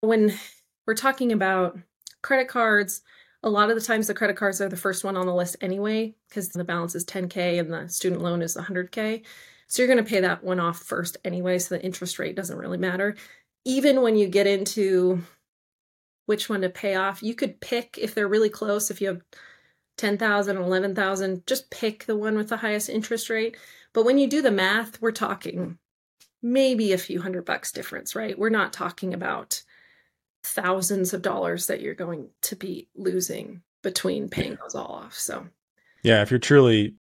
When 0.00 0.34
we're 0.88 0.94
talking 0.94 1.30
about 1.30 1.78
credit 2.22 2.48
cards, 2.48 3.00
a 3.42 3.50
lot 3.50 3.70
of 3.70 3.76
the 3.76 3.82
times 3.82 4.06
the 4.06 4.14
credit 4.14 4.36
cards 4.36 4.60
are 4.60 4.68
the 4.68 4.76
first 4.76 5.04
one 5.04 5.16
on 5.16 5.26
the 5.26 5.34
list 5.34 5.56
anyway 5.60 6.14
because 6.28 6.48
the 6.48 6.64
balance 6.64 6.94
is 6.94 7.04
10k 7.04 7.60
and 7.60 7.72
the 7.72 7.88
student 7.88 8.22
loan 8.22 8.42
is 8.42 8.56
100k. 8.56 9.24
So 9.68 9.82
you're 9.82 9.92
going 9.92 10.04
to 10.04 10.10
pay 10.10 10.20
that 10.20 10.42
one 10.42 10.60
off 10.60 10.78
first 10.78 11.18
anyway, 11.24 11.58
so 11.58 11.74
the 11.74 11.84
interest 11.84 12.18
rate 12.18 12.34
doesn't 12.34 12.58
really 12.58 12.78
matter. 12.78 13.16
Even 13.64 14.02
when 14.02 14.16
you 14.16 14.26
get 14.26 14.46
into 14.46 15.22
which 16.26 16.48
one 16.48 16.62
to 16.62 16.70
pay 16.70 16.94
off, 16.94 17.22
you 17.22 17.34
could 17.34 17.60
pick 17.60 17.98
if 18.00 18.14
they're 18.14 18.28
really 18.28 18.50
close, 18.50 18.90
if 18.90 19.00
you 19.00 19.08
have 19.08 19.22
10,000, 19.98 20.56
11,000, 20.56 21.46
just 21.46 21.70
pick 21.70 22.06
the 22.06 22.16
one 22.16 22.36
with 22.36 22.48
the 22.48 22.56
highest 22.56 22.88
interest 22.88 23.28
rate. 23.28 23.56
But 23.92 24.04
when 24.04 24.18
you 24.18 24.26
do 24.26 24.42
the 24.42 24.50
math, 24.50 25.00
we're 25.02 25.12
talking 25.12 25.78
maybe 26.42 26.92
a 26.92 26.98
few 26.98 27.20
hundred 27.20 27.44
bucks 27.44 27.72
difference, 27.72 28.14
right? 28.14 28.38
We're 28.38 28.48
not 28.48 28.72
talking 28.72 29.12
about 29.12 29.62
thousands 30.42 31.12
of 31.12 31.22
dollars 31.22 31.66
that 31.66 31.80
you're 31.80 31.94
going 31.94 32.28
to 32.42 32.56
be 32.56 32.88
losing 32.94 33.62
between 33.82 34.28
paying 34.28 34.56
those 34.60 34.74
all 34.74 34.86
off. 34.86 35.14
So, 35.14 35.46
yeah, 36.02 36.22
if 36.22 36.30
you're 36.30 36.38
truly 36.38 36.94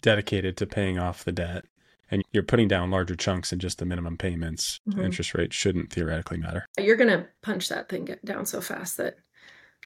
dedicated 0.00 0.56
to 0.58 0.66
paying 0.66 0.98
off 0.98 1.24
the 1.24 1.32
debt 1.32 1.64
and 2.10 2.22
you're 2.32 2.42
putting 2.42 2.68
down 2.68 2.90
larger 2.90 3.16
chunks 3.16 3.50
than 3.50 3.58
just 3.58 3.78
the 3.78 3.86
minimum 3.86 4.18
payments, 4.18 4.80
mm-hmm. 4.88 5.00
interest 5.00 5.34
rate 5.34 5.52
shouldn't 5.52 5.90
theoretically 5.90 6.38
matter. 6.38 6.66
You're 6.78 6.96
going 6.96 7.10
to 7.10 7.26
punch 7.42 7.68
that 7.68 7.88
thing 7.88 8.08
down 8.24 8.46
so 8.46 8.60
fast 8.60 8.96
that 8.98 9.16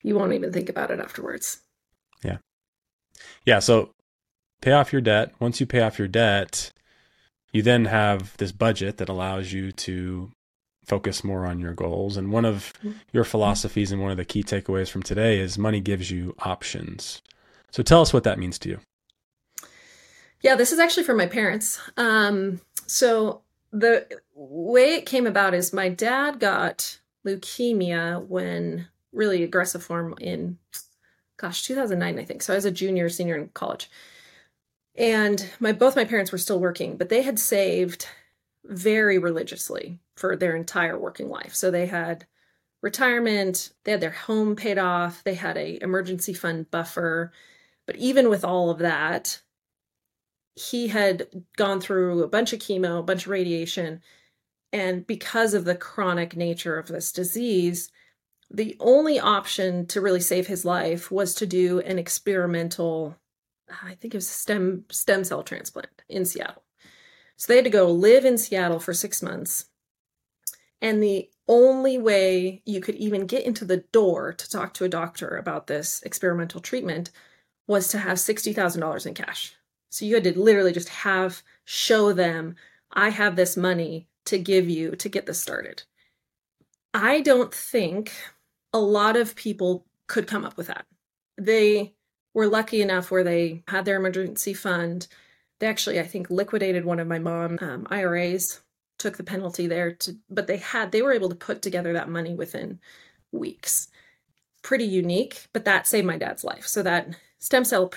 you 0.03 0.15
won't 0.15 0.33
even 0.33 0.51
think 0.51 0.69
about 0.69 0.91
it 0.91 0.99
afterwards. 0.99 1.61
Yeah. 2.23 2.37
Yeah. 3.45 3.59
So 3.59 3.91
pay 4.61 4.71
off 4.71 4.91
your 4.91 5.01
debt. 5.01 5.33
Once 5.39 5.59
you 5.59 5.65
pay 5.65 5.81
off 5.81 5.99
your 5.99 6.07
debt, 6.07 6.71
you 7.51 7.61
then 7.61 7.85
have 7.85 8.35
this 8.37 8.51
budget 8.51 8.97
that 8.97 9.09
allows 9.09 9.53
you 9.53 9.71
to 9.71 10.31
focus 10.87 11.23
more 11.23 11.45
on 11.45 11.59
your 11.59 11.73
goals. 11.73 12.17
And 12.17 12.31
one 12.31 12.45
of 12.45 12.73
mm-hmm. 12.79 12.93
your 13.11 13.23
philosophies 13.23 13.91
and 13.91 14.01
one 14.01 14.11
of 14.11 14.17
the 14.17 14.25
key 14.25 14.43
takeaways 14.43 14.89
from 14.89 15.03
today 15.03 15.39
is 15.39 15.57
money 15.57 15.81
gives 15.81 16.09
you 16.09 16.35
options. 16.39 17.21
So 17.71 17.83
tell 17.83 18.01
us 18.01 18.13
what 18.13 18.23
that 18.23 18.39
means 18.39 18.57
to 18.59 18.69
you. 18.69 18.79
Yeah, 20.41 20.55
this 20.55 20.71
is 20.71 20.79
actually 20.79 21.03
from 21.03 21.17
my 21.17 21.25
parents. 21.25 21.79
Um, 21.97 22.61
so 22.85 23.41
the 23.71 24.07
way 24.33 24.95
it 24.95 25.05
came 25.05 25.27
about 25.27 25.53
is 25.53 25.73
my 25.73 25.89
dad 25.89 26.39
got 26.39 26.99
leukemia 27.25 28.25
when 28.25 28.87
really 29.11 29.43
aggressive 29.43 29.83
form 29.83 30.15
in 30.19 30.57
gosh 31.37 31.63
2009 31.63 32.19
i 32.19 32.23
think 32.23 32.41
so 32.41 32.53
i 32.53 32.55
was 32.55 32.65
a 32.65 32.71
junior 32.71 33.09
senior 33.09 33.35
in 33.35 33.49
college 33.49 33.89
and 34.95 35.49
my 35.59 35.71
both 35.71 35.95
my 35.95 36.05
parents 36.05 36.31
were 36.31 36.37
still 36.37 36.59
working 36.59 36.95
but 36.95 37.09
they 37.09 37.23
had 37.23 37.37
saved 37.39 38.07
very 38.69 39.17
religiously 39.17 39.99
for 40.15 40.35
their 40.35 40.55
entire 40.55 40.97
working 40.97 41.29
life. 41.29 41.55
So 41.55 41.71
they 41.71 41.85
had 41.85 42.25
retirement 42.81 43.71
they 43.83 43.91
had 43.91 44.01
their 44.01 44.11
home 44.11 44.55
paid 44.55 44.77
off 44.77 45.23
they 45.23 45.33
had 45.33 45.57
a 45.57 45.81
emergency 45.81 46.33
fund 46.33 46.69
buffer. 46.69 47.31
But 47.85 47.95
even 47.95 48.29
with 48.29 48.43
all 48.45 48.69
of 48.69 48.79
that 48.79 49.41
he 50.55 50.87
had 50.87 51.27
gone 51.55 51.79
through 51.79 52.23
a 52.23 52.27
bunch 52.27 52.51
of 52.53 52.59
chemo 52.59 52.99
a 52.99 53.03
bunch 53.03 53.25
of 53.25 53.31
radiation 53.31 54.01
and 54.73 55.05
because 55.05 55.53
of 55.53 55.65
the 55.65 55.75
chronic 55.75 56.35
nature 56.35 56.77
of 56.77 56.87
this 56.87 57.11
disease 57.11 57.91
the 58.49 58.75
only 58.79 59.19
option 59.19 59.85
to 59.87 60.01
really 60.01 60.21
save 60.21 60.47
his 60.47 60.63
life 60.63 61.11
was 61.11 61.35
to 61.35 61.45
do 61.45 61.79
an 61.81 61.99
experimental 61.99 63.15
i 63.83 63.93
think 63.95 64.13
it 64.13 64.17
was 64.17 64.27
stem 64.27 64.83
stem 64.89 65.23
cell 65.23 65.43
transplant 65.43 66.03
in 66.09 66.25
seattle 66.25 66.63
so 67.37 67.47
they 67.47 67.57
had 67.57 67.65
to 67.65 67.71
go 67.71 67.89
live 67.89 68.25
in 68.25 68.37
seattle 68.37 68.79
for 68.79 68.93
six 68.93 69.21
months 69.21 69.65
and 70.81 71.01
the 71.01 71.29
only 71.47 71.97
way 71.97 72.61
you 72.65 72.81
could 72.81 72.95
even 72.95 73.25
get 73.25 73.45
into 73.45 73.65
the 73.65 73.77
door 73.91 74.33
to 74.33 74.49
talk 74.49 74.73
to 74.75 74.83
a 74.83 74.89
doctor 74.89 75.37
about 75.37 75.67
this 75.67 76.01
experimental 76.03 76.59
treatment 76.59 77.09
was 77.67 77.87
to 77.89 77.99
have 77.99 78.17
$60,000 78.17 79.05
in 79.05 79.13
cash. 79.13 79.55
So 79.89 80.05
you 80.05 80.15
had 80.15 80.23
to 80.25 80.39
literally 80.39 80.73
just 80.73 80.89
have, 80.89 81.41
show 81.65 82.13
them, 82.13 82.55
I 82.91 83.09
have 83.09 83.35
this 83.35 83.57
money 83.57 84.07
to 84.25 84.37
give 84.37 84.69
you 84.69 84.95
to 84.95 85.09
get 85.09 85.25
this 85.25 85.39
started. 85.39 85.83
I 86.93 87.21
don't 87.21 87.53
think 87.53 88.11
a 88.73 88.79
lot 88.79 89.15
of 89.15 89.35
people 89.35 89.85
could 90.07 90.27
come 90.27 90.45
up 90.45 90.57
with 90.57 90.67
that. 90.67 90.85
They 91.37 91.93
were 92.33 92.47
lucky 92.47 92.81
enough 92.81 93.09
where 93.09 93.23
they 93.23 93.63
had 93.67 93.85
their 93.85 93.97
emergency 93.97 94.53
fund. 94.53 95.07
They 95.59 95.67
actually, 95.67 95.99
I 95.99 96.03
think, 96.03 96.29
liquidated 96.29 96.85
one 96.85 96.99
of 96.99 97.07
my 97.07 97.19
mom 97.19 97.57
um, 97.61 97.87
IRAs 97.89 98.61
took 98.97 99.17
the 99.17 99.23
penalty 99.23 99.67
there 99.67 99.93
to 99.93 100.17
but 100.29 100.47
they 100.47 100.57
had 100.57 100.91
they 100.91 101.01
were 101.01 101.13
able 101.13 101.29
to 101.29 101.35
put 101.35 101.61
together 101.61 101.93
that 101.93 102.09
money 102.09 102.33
within 102.33 102.79
weeks. 103.31 103.89
Pretty 104.63 104.85
unique 104.85 105.47
but 105.53 105.65
that 105.65 105.87
saved 105.87 106.07
my 106.07 106.17
dad's 106.17 106.43
life. 106.43 106.65
So 106.65 106.83
that 106.83 107.15
stem 107.39 107.63
cell 107.63 107.91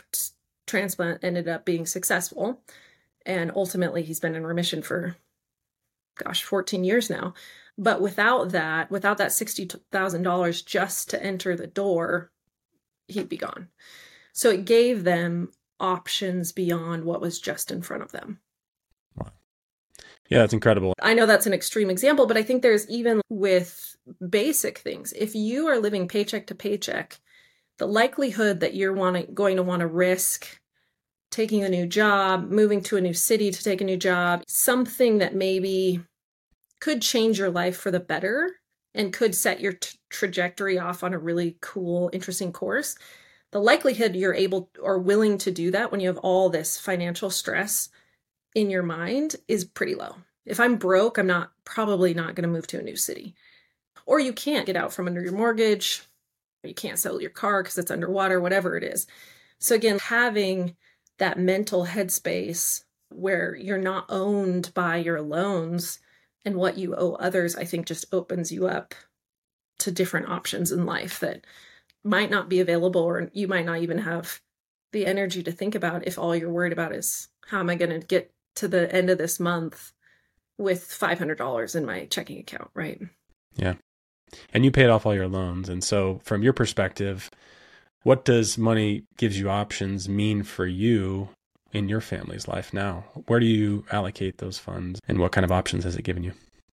transplant 0.66 1.24
ended 1.24 1.48
up 1.48 1.64
being 1.64 1.86
successful 1.86 2.62
and 3.26 3.50
ultimately 3.54 4.02
he's 4.02 4.20
been 4.20 4.34
in 4.34 4.46
remission 4.46 4.82
for 4.82 5.16
gosh 6.22 6.44
14 6.44 6.84
years 6.84 7.08
now. 7.08 7.34
But 7.78 8.02
without 8.02 8.50
that 8.50 8.90
without 8.90 9.18
that 9.18 9.30
$60,000 9.30 10.64
just 10.66 11.10
to 11.10 11.22
enter 11.22 11.56
the 11.56 11.66
door 11.66 12.30
he'd 13.08 13.28
be 13.28 13.38
gone. 13.38 13.68
So 14.32 14.50
it 14.50 14.64
gave 14.64 15.04
them 15.04 15.50
options 15.80 16.52
beyond 16.52 17.04
what 17.04 17.20
was 17.20 17.40
just 17.40 17.70
in 17.70 17.82
front 17.82 18.02
of 18.02 18.12
them 18.12 18.40
yeah, 20.30 20.38
that's 20.38 20.52
incredible. 20.52 20.94
I 21.02 21.12
know 21.12 21.26
that's 21.26 21.46
an 21.46 21.52
extreme 21.52 21.90
example, 21.90 22.24
but 22.24 22.36
I 22.36 22.44
think 22.44 22.62
there's 22.62 22.88
even 22.88 23.20
with 23.28 23.96
basic 24.28 24.78
things, 24.78 25.12
if 25.12 25.34
you 25.34 25.66
are 25.66 25.78
living 25.78 26.06
paycheck 26.06 26.46
to 26.46 26.54
paycheck, 26.54 27.18
the 27.78 27.86
likelihood 27.86 28.60
that 28.60 28.74
you're 28.74 28.92
want 28.92 29.34
going 29.34 29.56
to 29.56 29.64
want 29.64 29.80
to 29.80 29.88
risk 29.88 30.60
taking 31.32 31.64
a 31.64 31.68
new 31.68 31.86
job, 31.86 32.48
moving 32.48 32.80
to 32.82 32.96
a 32.96 33.00
new 33.00 33.14
city 33.14 33.50
to 33.50 33.62
take 33.62 33.80
a 33.80 33.84
new 33.84 33.96
job, 33.96 34.42
something 34.46 35.18
that 35.18 35.34
maybe 35.34 36.00
could 36.80 37.02
change 37.02 37.38
your 37.38 37.50
life 37.50 37.76
for 37.76 37.90
the 37.90 38.00
better 38.00 38.52
and 38.94 39.12
could 39.12 39.34
set 39.34 39.60
your 39.60 39.72
t- 39.72 39.98
trajectory 40.10 40.78
off 40.78 41.02
on 41.02 41.12
a 41.12 41.18
really 41.18 41.56
cool, 41.60 42.10
interesting 42.12 42.52
course. 42.52 42.96
The 43.52 43.60
likelihood 43.60 44.14
you're 44.14 44.34
able 44.34 44.70
or 44.80 44.98
willing 44.98 45.38
to 45.38 45.50
do 45.50 45.70
that 45.72 45.90
when 45.90 46.00
you 46.00 46.08
have 46.08 46.18
all 46.18 46.50
this 46.50 46.78
financial 46.78 47.30
stress 47.30 47.88
in 48.54 48.70
your 48.70 48.82
mind 48.82 49.36
is 49.48 49.64
pretty 49.64 49.94
low. 49.94 50.16
If 50.46 50.60
I'm 50.60 50.76
broke, 50.76 51.18
I'm 51.18 51.26
not 51.26 51.52
probably 51.64 52.14
not 52.14 52.34
going 52.34 52.42
to 52.42 52.48
move 52.48 52.66
to 52.68 52.78
a 52.78 52.82
new 52.82 52.96
city. 52.96 53.34
Or 54.06 54.18
you 54.18 54.32
can't 54.32 54.66
get 54.66 54.76
out 54.76 54.92
from 54.92 55.06
under 55.06 55.22
your 55.22 55.32
mortgage. 55.32 56.02
You 56.62 56.74
can't 56.74 56.98
sell 56.98 57.20
your 57.20 57.30
car 57.30 57.62
because 57.62 57.78
it's 57.78 57.90
underwater, 57.90 58.40
whatever 58.40 58.76
it 58.76 58.84
is. 58.84 59.06
So, 59.58 59.74
again, 59.74 59.98
having 59.98 60.76
that 61.18 61.38
mental 61.38 61.86
headspace 61.86 62.84
where 63.10 63.54
you're 63.54 63.78
not 63.78 64.06
owned 64.08 64.72
by 64.74 64.96
your 64.96 65.20
loans 65.20 66.00
and 66.44 66.56
what 66.56 66.78
you 66.78 66.94
owe 66.96 67.12
others, 67.14 67.56
I 67.56 67.64
think 67.64 67.86
just 67.86 68.06
opens 68.12 68.50
you 68.50 68.66
up 68.66 68.94
to 69.80 69.90
different 69.90 70.28
options 70.28 70.72
in 70.72 70.86
life 70.86 71.20
that 71.20 71.44
might 72.04 72.30
not 72.30 72.48
be 72.48 72.60
available 72.60 73.02
or 73.02 73.30
you 73.32 73.48
might 73.48 73.66
not 73.66 73.80
even 73.80 73.98
have 73.98 74.40
the 74.92 75.06
energy 75.06 75.42
to 75.42 75.52
think 75.52 75.74
about 75.74 76.06
if 76.06 76.18
all 76.18 76.34
you're 76.34 76.50
worried 76.50 76.72
about 76.72 76.94
is 76.94 77.28
how 77.46 77.60
am 77.60 77.70
I 77.70 77.74
going 77.76 78.00
to 78.00 78.06
get 78.06 78.32
to 78.56 78.68
the 78.68 78.92
end 78.94 79.10
of 79.10 79.18
this 79.18 79.38
month 79.38 79.92
with 80.58 80.88
$500 80.88 81.76
in 81.76 81.86
my 81.86 82.06
checking 82.06 82.38
account, 82.38 82.70
right? 82.74 83.00
Yeah. 83.56 83.74
And 84.52 84.64
you 84.64 84.70
paid 84.70 84.88
off 84.88 85.06
all 85.06 85.14
your 85.14 85.28
loans. 85.28 85.68
And 85.68 85.82
so, 85.82 86.20
from 86.22 86.42
your 86.42 86.52
perspective, 86.52 87.30
what 88.02 88.24
does 88.24 88.56
money 88.56 89.04
gives 89.16 89.38
you 89.38 89.50
options 89.50 90.08
mean 90.08 90.42
for 90.42 90.66
you 90.66 91.30
in 91.72 91.88
your 91.88 92.00
family's 92.00 92.48
life 92.48 92.72
now? 92.72 93.04
Where 93.26 93.40
do 93.40 93.46
you 93.46 93.84
allocate 93.90 94.38
those 94.38 94.58
funds 94.58 95.00
and 95.08 95.18
what 95.18 95.32
kind 95.32 95.44
of 95.44 95.52
options 95.52 95.84
has 95.84 95.96
it 95.96 96.02
given 96.02 96.22
you? 96.22 96.32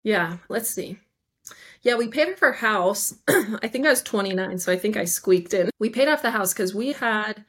Yeah, 0.04 0.38
let's 0.50 0.70
see. 0.70 0.98
Yeah, 1.82 1.96
we 1.96 2.08
paid 2.08 2.32
off 2.32 2.44
our 2.44 2.52
house. 2.54 3.16
I 3.28 3.68
think 3.68 3.86
I 3.86 3.90
was 3.90 4.04
29, 4.04 4.60
so 4.60 4.72
I 4.72 4.78
think 4.78 4.98
I 4.98 5.06
squeaked 5.06 5.54
in. 5.54 5.70
We 5.80 5.90
paid 5.90 6.08
off 6.08 6.22
the 6.22 6.32
house 6.32 6.54
because 6.54 6.76
we 6.76 6.94
had 6.94 7.44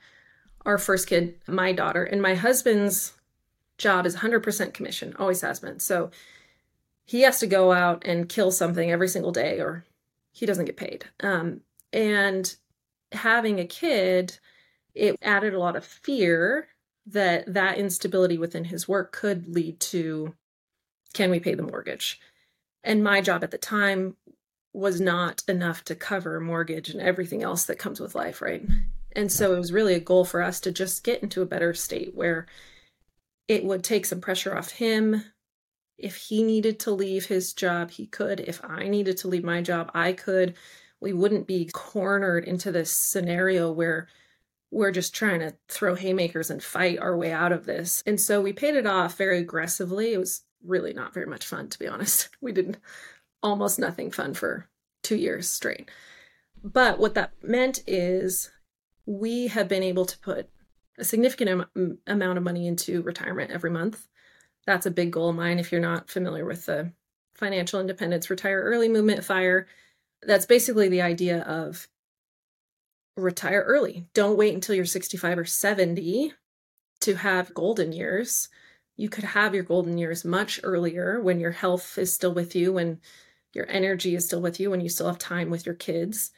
our 0.64 0.78
first 0.78 1.08
kid, 1.08 1.40
my 1.46 1.72
daughter, 1.72 2.04
and 2.04 2.22
my 2.22 2.34
husband's 2.34 3.12
job 3.78 4.06
is 4.06 4.16
100% 4.16 4.72
commission, 4.72 5.14
always 5.18 5.40
has 5.40 5.60
been. 5.60 5.80
So 5.80 6.10
he 7.04 7.22
has 7.22 7.40
to 7.40 7.46
go 7.46 7.72
out 7.72 8.04
and 8.06 8.28
kill 8.28 8.50
something 8.50 8.90
every 8.90 9.08
single 9.08 9.32
day 9.32 9.60
or 9.60 9.84
he 10.32 10.46
doesn't 10.46 10.64
get 10.64 10.76
paid. 10.76 11.04
Um, 11.20 11.60
and 11.92 12.54
having 13.12 13.60
a 13.60 13.66
kid, 13.66 14.38
it 14.94 15.16
added 15.20 15.52
a 15.52 15.58
lot 15.58 15.76
of 15.76 15.84
fear 15.84 16.68
that 17.06 17.52
that 17.52 17.78
instability 17.78 18.38
within 18.38 18.64
his 18.64 18.88
work 18.88 19.12
could 19.12 19.48
lead 19.48 19.80
to 19.80 20.34
can 21.12 21.30
we 21.30 21.40
pay 21.40 21.54
the 21.54 21.62
mortgage? 21.62 22.20
And 22.84 23.04
my 23.04 23.20
job 23.20 23.44
at 23.44 23.50
the 23.50 23.58
time 23.58 24.16
was 24.72 25.00
not 25.00 25.42
enough 25.48 25.84
to 25.84 25.94
cover 25.94 26.40
mortgage 26.40 26.88
and 26.88 27.00
everything 27.00 27.42
else 27.42 27.64
that 27.64 27.78
comes 27.78 28.00
with 28.00 28.14
life, 28.14 28.40
right? 28.40 28.66
And 29.14 29.30
so 29.30 29.54
it 29.54 29.58
was 29.58 29.72
really 29.72 29.94
a 29.94 30.00
goal 30.00 30.24
for 30.24 30.42
us 30.42 30.60
to 30.60 30.72
just 30.72 31.04
get 31.04 31.22
into 31.22 31.42
a 31.42 31.46
better 31.46 31.74
state 31.74 32.14
where 32.14 32.46
it 33.48 33.64
would 33.64 33.84
take 33.84 34.06
some 34.06 34.20
pressure 34.20 34.56
off 34.56 34.70
him. 34.70 35.24
If 35.98 36.16
he 36.16 36.42
needed 36.42 36.80
to 36.80 36.90
leave 36.90 37.26
his 37.26 37.52
job, 37.52 37.90
he 37.90 38.06
could. 38.06 38.40
If 38.40 38.64
I 38.64 38.88
needed 38.88 39.18
to 39.18 39.28
leave 39.28 39.44
my 39.44 39.60
job, 39.60 39.90
I 39.94 40.12
could. 40.12 40.54
We 41.00 41.12
wouldn't 41.12 41.46
be 41.46 41.68
cornered 41.72 42.44
into 42.44 42.72
this 42.72 42.96
scenario 42.96 43.70
where 43.70 44.08
we're 44.70 44.90
just 44.90 45.14
trying 45.14 45.40
to 45.40 45.54
throw 45.68 45.94
haymakers 45.94 46.50
and 46.50 46.62
fight 46.62 46.98
our 46.98 47.16
way 47.16 47.30
out 47.30 47.52
of 47.52 47.66
this. 47.66 48.02
And 48.06 48.18
so 48.18 48.40
we 48.40 48.54
paid 48.54 48.74
it 48.74 48.86
off 48.86 49.18
very 49.18 49.38
aggressively. 49.38 50.14
It 50.14 50.18
was 50.18 50.44
really 50.64 50.92
not 50.92 51.14
very 51.14 51.26
much 51.26 51.46
fun, 51.46 51.68
to 51.68 51.78
be 51.78 51.86
honest. 51.86 52.28
We 52.40 52.52
did 52.52 52.78
almost 53.42 53.78
nothing 53.78 54.10
fun 54.10 54.34
for 54.34 54.68
two 55.02 55.16
years 55.16 55.48
straight. 55.48 55.90
But 56.62 56.98
what 56.98 57.14
that 57.14 57.32
meant 57.42 57.82
is 57.86 58.50
we 59.06 59.48
have 59.48 59.68
been 59.68 59.82
able 59.82 60.06
to 60.06 60.18
put 60.18 60.48
a 60.98 61.04
significant 61.04 61.66
am- 61.76 61.98
amount 62.06 62.38
of 62.38 62.44
money 62.44 62.66
into 62.66 63.02
retirement 63.02 63.50
every 63.50 63.70
month. 63.70 64.06
That's 64.66 64.86
a 64.86 64.90
big 64.90 65.10
goal 65.10 65.30
of 65.30 65.36
mine. 65.36 65.58
If 65.58 65.72
you're 65.72 65.80
not 65.80 66.10
familiar 66.10 66.44
with 66.44 66.66
the 66.66 66.92
financial 67.34 67.80
independence 67.80 68.30
retire 68.30 68.62
early 68.62 68.88
movement 68.88 69.24
fire, 69.24 69.66
that's 70.22 70.46
basically 70.46 70.88
the 70.88 71.02
idea 71.02 71.40
of 71.42 71.88
retire 73.16 73.62
early. 73.66 74.06
Don't 74.14 74.38
wait 74.38 74.54
until 74.54 74.74
you're 74.74 74.84
65 74.84 75.38
or 75.38 75.44
70 75.44 76.32
to 77.00 77.14
have 77.16 77.54
golden 77.54 77.92
years. 77.92 78.48
You 78.96 79.08
could 79.08 79.24
have 79.24 79.54
your 79.54 79.64
golden 79.64 79.98
years 79.98 80.24
much 80.24 80.60
earlier 80.62 81.20
when 81.20 81.40
your 81.40 81.50
health 81.50 81.98
is 81.98 82.12
still 82.12 82.34
with 82.34 82.54
you, 82.54 82.72
when 82.72 83.00
your 83.52 83.68
energy 83.68 84.14
is 84.14 84.26
still 84.26 84.40
with 84.40 84.60
you, 84.60 84.70
when 84.70 84.80
you 84.80 84.88
still 84.88 85.06
have 85.06 85.18
time 85.18 85.50
with 85.50 85.66
your 85.66 85.74
kids. 85.74 86.30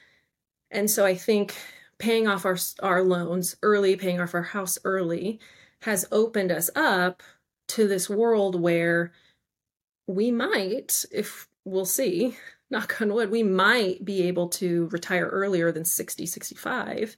And 0.71 0.91
so 0.91 1.05
I 1.05 1.15
think 1.15 1.57
paying 1.99 2.27
off 2.27 2.45
our 2.45 2.57
our 2.83 3.03
loans 3.03 3.57
early, 3.63 3.97
paying 3.97 4.21
off 4.21 4.35
our 4.35 4.43
house 4.43 4.79
early 4.85 5.41
has 5.83 6.07
opened 6.11 6.51
us 6.51 6.71
up 6.75 7.23
to 7.69 7.87
this 7.87 8.09
world 8.09 8.61
where 8.61 9.13
we 10.07 10.31
might 10.31 11.05
if 11.13 11.49
we'll 11.65 11.85
see 11.85 12.37
knock 12.71 13.01
on 13.01 13.13
wood 13.13 13.31
we 13.31 13.43
might 13.43 14.05
be 14.05 14.23
able 14.23 14.49
to 14.49 14.89
retire 14.89 15.27
earlier 15.27 15.71
than 15.71 15.85
60 15.85 16.27
65 16.27 17.17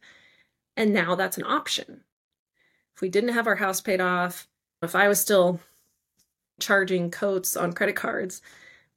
and 0.77 0.92
now 0.92 1.14
that's 1.14 1.38
an 1.38 1.44
option 1.44 2.03
if 2.94 3.01
we 3.01 3.09
didn't 3.09 3.33
have 3.35 3.46
our 3.46 3.57
house 3.57 3.81
paid 3.81 4.01
off 4.01 4.49
if 4.87 4.94
i 4.94 5.09
was 5.09 5.20
still 5.20 5.61
charging 6.59 7.11
coats 7.11 7.57
on 7.57 7.72
credit 7.72 7.96
cards 7.96 8.40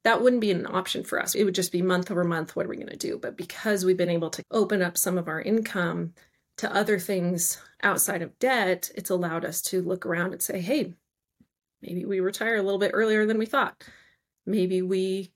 that 0.02 0.22
wouldn't 0.22 0.40
be 0.40 0.50
an 0.50 0.66
option 0.66 1.04
for 1.04 1.20
us. 1.20 1.34
It 1.34 1.44
would 1.44 1.54
just 1.54 1.72
be 1.72 1.82
month 1.82 2.10
over 2.10 2.24
month, 2.24 2.56
what 2.56 2.66
are 2.66 2.68
we 2.68 2.76
going 2.76 2.88
to 2.88 2.96
do? 2.96 3.18
But 3.18 3.36
because 3.36 3.84
we've 3.84 3.96
been 3.96 4.08
able 4.08 4.30
to 4.30 4.42
open 4.50 4.82
up 4.82 4.96
some 4.96 5.18
of 5.18 5.28
our 5.28 5.40
income 5.40 6.14
to 6.56 6.74
other 6.74 6.98
things 6.98 7.58
outside 7.82 8.22
of 8.22 8.38
debt, 8.38 8.90
it's 8.94 9.10
allowed 9.10 9.44
us 9.44 9.60
to 9.62 9.82
look 9.82 10.06
around 10.06 10.32
and 10.32 10.42
say, 10.42 10.60
hey, 10.60 10.94
maybe 11.82 12.04
we 12.04 12.20
retire 12.20 12.56
a 12.56 12.62
little 12.62 12.78
bit 12.78 12.92
earlier 12.94 13.26
than 13.26 13.38
we 13.38 13.46
thought. 13.46 13.82
Maybe 14.46 14.80
we 14.80 15.32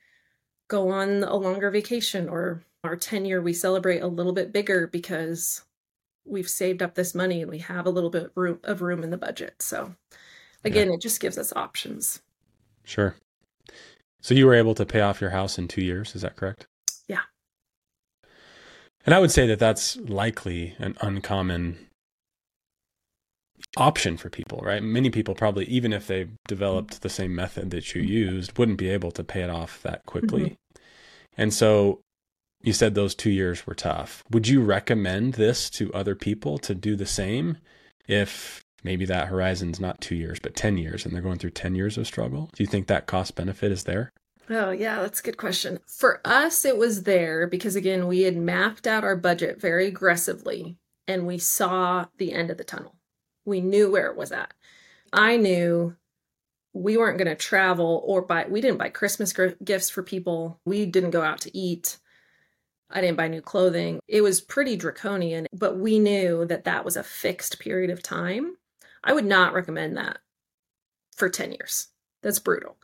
go 0.68 0.90
on 0.90 1.22
a 1.24 1.36
longer 1.36 1.70
vacation 1.70 2.28
or 2.28 2.62
our 2.84 2.96
10 2.96 3.24
year 3.24 3.40
we 3.40 3.52
celebrate 3.52 4.00
a 4.00 4.06
little 4.06 4.32
bit 4.32 4.52
bigger 4.52 4.86
because 4.86 5.62
we've 6.26 6.48
saved 6.48 6.82
up 6.82 6.94
this 6.94 7.14
money 7.14 7.42
and 7.42 7.50
we 7.50 7.58
have 7.58 7.86
a 7.86 7.90
little 7.90 8.10
bit 8.10 8.30
of 8.34 8.82
room 8.82 9.04
in 9.04 9.10
the 9.10 9.18
budget. 9.18 9.60
So 9.60 9.94
again, 10.64 10.88
yeah. 10.88 10.94
it 10.94 11.00
just 11.00 11.20
gives 11.20 11.38
us 11.38 11.52
options. 11.54 12.20
Sure. 12.84 13.16
So 14.20 14.34
you 14.34 14.46
were 14.46 14.54
able 14.54 14.74
to 14.74 14.86
pay 14.86 15.00
off 15.00 15.20
your 15.20 15.30
house 15.30 15.58
in 15.58 15.68
2 15.68 15.82
years, 15.82 16.14
is 16.14 16.22
that 16.22 16.36
correct? 16.36 16.66
Yeah. 17.08 17.20
And 19.04 19.14
I 19.14 19.18
would 19.18 19.30
say 19.30 19.46
that 19.46 19.58
that's 19.58 19.96
likely 19.96 20.74
an 20.78 20.96
uncommon 21.00 21.88
option 23.76 24.16
for 24.16 24.30
people, 24.30 24.60
right? 24.62 24.82
Many 24.82 25.10
people 25.10 25.34
probably, 25.34 25.66
even 25.66 25.92
if 25.92 26.06
they 26.06 26.28
developed 26.48 27.02
the 27.02 27.08
same 27.08 27.34
method 27.34 27.70
that 27.70 27.94
you 27.94 28.02
used, 28.02 28.56
wouldn't 28.56 28.78
be 28.78 28.88
able 28.88 29.10
to 29.12 29.24
pay 29.24 29.42
it 29.42 29.50
off 29.50 29.82
that 29.82 30.06
quickly. 30.06 30.42
Mm-hmm. 30.42 30.82
And 31.36 31.52
so 31.52 32.00
you 32.62 32.72
said 32.72 32.94
those 32.94 33.14
two 33.14 33.30
years 33.30 33.66
were 33.66 33.74
tough. 33.74 34.24
Would 34.30 34.48
you 34.48 34.62
recommend 34.62 35.34
this 35.34 35.68
to 35.70 35.92
other 35.92 36.14
people 36.14 36.56
to 36.58 36.74
do 36.74 36.96
the 36.96 37.04
same 37.04 37.58
if 38.08 38.63
maybe 38.84 39.04
that 39.06 39.28
horizon's 39.28 39.80
not 39.80 40.00
two 40.00 40.14
years, 40.14 40.38
but 40.38 40.54
10 40.54 40.76
years 40.76 41.04
and 41.04 41.14
they're 41.14 41.22
going 41.22 41.38
through 41.38 41.50
10 41.50 41.74
years 41.74 41.98
of 41.98 42.06
struggle? 42.06 42.50
Do 42.54 42.62
you 42.62 42.66
think 42.66 42.86
that 42.86 43.06
cost 43.06 43.34
benefit 43.34 43.72
is 43.72 43.84
there? 43.84 44.12
Oh, 44.50 44.70
yeah, 44.70 45.00
that's 45.00 45.20
a 45.20 45.22
good 45.22 45.38
question. 45.38 45.80
For 45.86 46.20
us, 46.24 46.64
it 46.64 46.76
was 46.76 47.04
there 47.04 47.46
because, 47.46 47.76
again, 47.76 48.06
we 48.06 48.22
had 48.22 48.36
mapped 48.36 48.86
out 48.86 49.02
our 49.02 49.16
budget 49.16 49.60
very 49.60 49.86
aggressively 49.86 50.76
and 51.08 51.26
we 51.26 51.38
saw 51.38 52.06
the 52.18 52.32
end 52.32 52.50
of 52.50 52.58
the 52.58 52.64
tunnel. 52.64 52.96
We 53.46 53.60
knew 53.60 53.90
where 53.90 54.10
it 54.10 54.16
was 54.16 54.32
at. 54.32 54.52
I 55.12 55.36
knew 55.36 55.96
we 56.74 56.96
weren't 56.96 57.18
going 57.18 57.28
to 57.28 57.36
travel 57.36 58.02
or 58.04 58.20
buy, 58.20 58.46
we 58.48 58.60
didn't 58.60 58.78
buy 58.78 58.88
Christmas 58.90 59.32
gifts 59.62 59.90
for 59.90 60.02
people. 60.02 60.60
We 60.66 60.86
didn't 60.86 61.10
go 61.10 61.22
out 61.22 61.40
to 61.42 61.56
eat. 61.56 61.98
I 62.90 63.00
didn't 63.00 63.16
buy 63.16 63.28
new 63.28 63.40
clothing. 63.40 64.00
It 64.08 64.22
was 64.22 64.40
pretty 64.40 64.76
draconian, 64.76 65.46
but 65.52 65.78
we 65.78 65.98
knew 65.98 66.44
that 66.46 66.64
that 66.64 66.84
was 66.84 66.96
a 66.96 67.02
fixed 67.02 67.58
period 67.60 67.90
of 67.90 68.02
time. 68.02 68.56
I 69.04 69.12
would 69.12 69.26
not 69.26 69.52
recommend 69.52 69.96
that 69.96 70.18
for 71.14 71.28
10 71.28 71.52
years. 71.52 71.88
That's 72.22 72.38
brutal. 72.38 72.76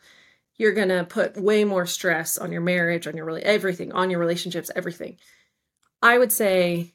You're 0.57 0.75
going 0.75 0.91
to 0.91 1.05
put 1.05 1.41
way 1.41 1.65
more 1.65 1.87
stress 1.87 2.37
on 2.37 2.53
your 2.53 2.61
marriage, 2.61 3.07
on 3.07 3.17
your 3.17 3.25
really 3.25 3.43
everything, 3.43 3.93
on 3.93 4.11
your 4.11 4.21
relationships, 4.21 4.71
everything. 4.77 5.17
I 6.03 6.19
would 6.19 6.31
say 6.31 6.95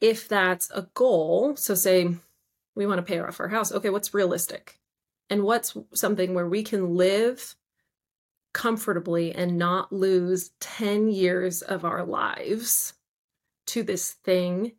if 0.00 0.28
that's 0.28 0.70
a 0.70 0.88
goal, 0.94 1.56
so 1.56 1.74
say 1.74 2.16
we 2.74 2.86
want 2.86 2.98
to 2.98 3.02
pay 3.02 3.20
off 3.20 3.40
our 3.40 3.48
house, 3.48 3.72
okay, 3.72 3.90
what's 3.90 4.12
realistic? 4.12 4.78
And 5.30 5.44
what's 5.44 5.76
something 5.94 6.34
where 6.34 6.48
we 6.48 6.62
can 6.62 6.96
live 6.96 7.54
comfortably 8.56 9.34
and 9.34 9.58
not 9.58 9.92
lose 9.92 10.50
10 10.60 11.10
years 11.10 11.60
of 11.60 11.84
our 11.84 12.04
lives 12.04 12.94
to 13.66 13.82
this 13.82 14.12
thing. 14.12 14.72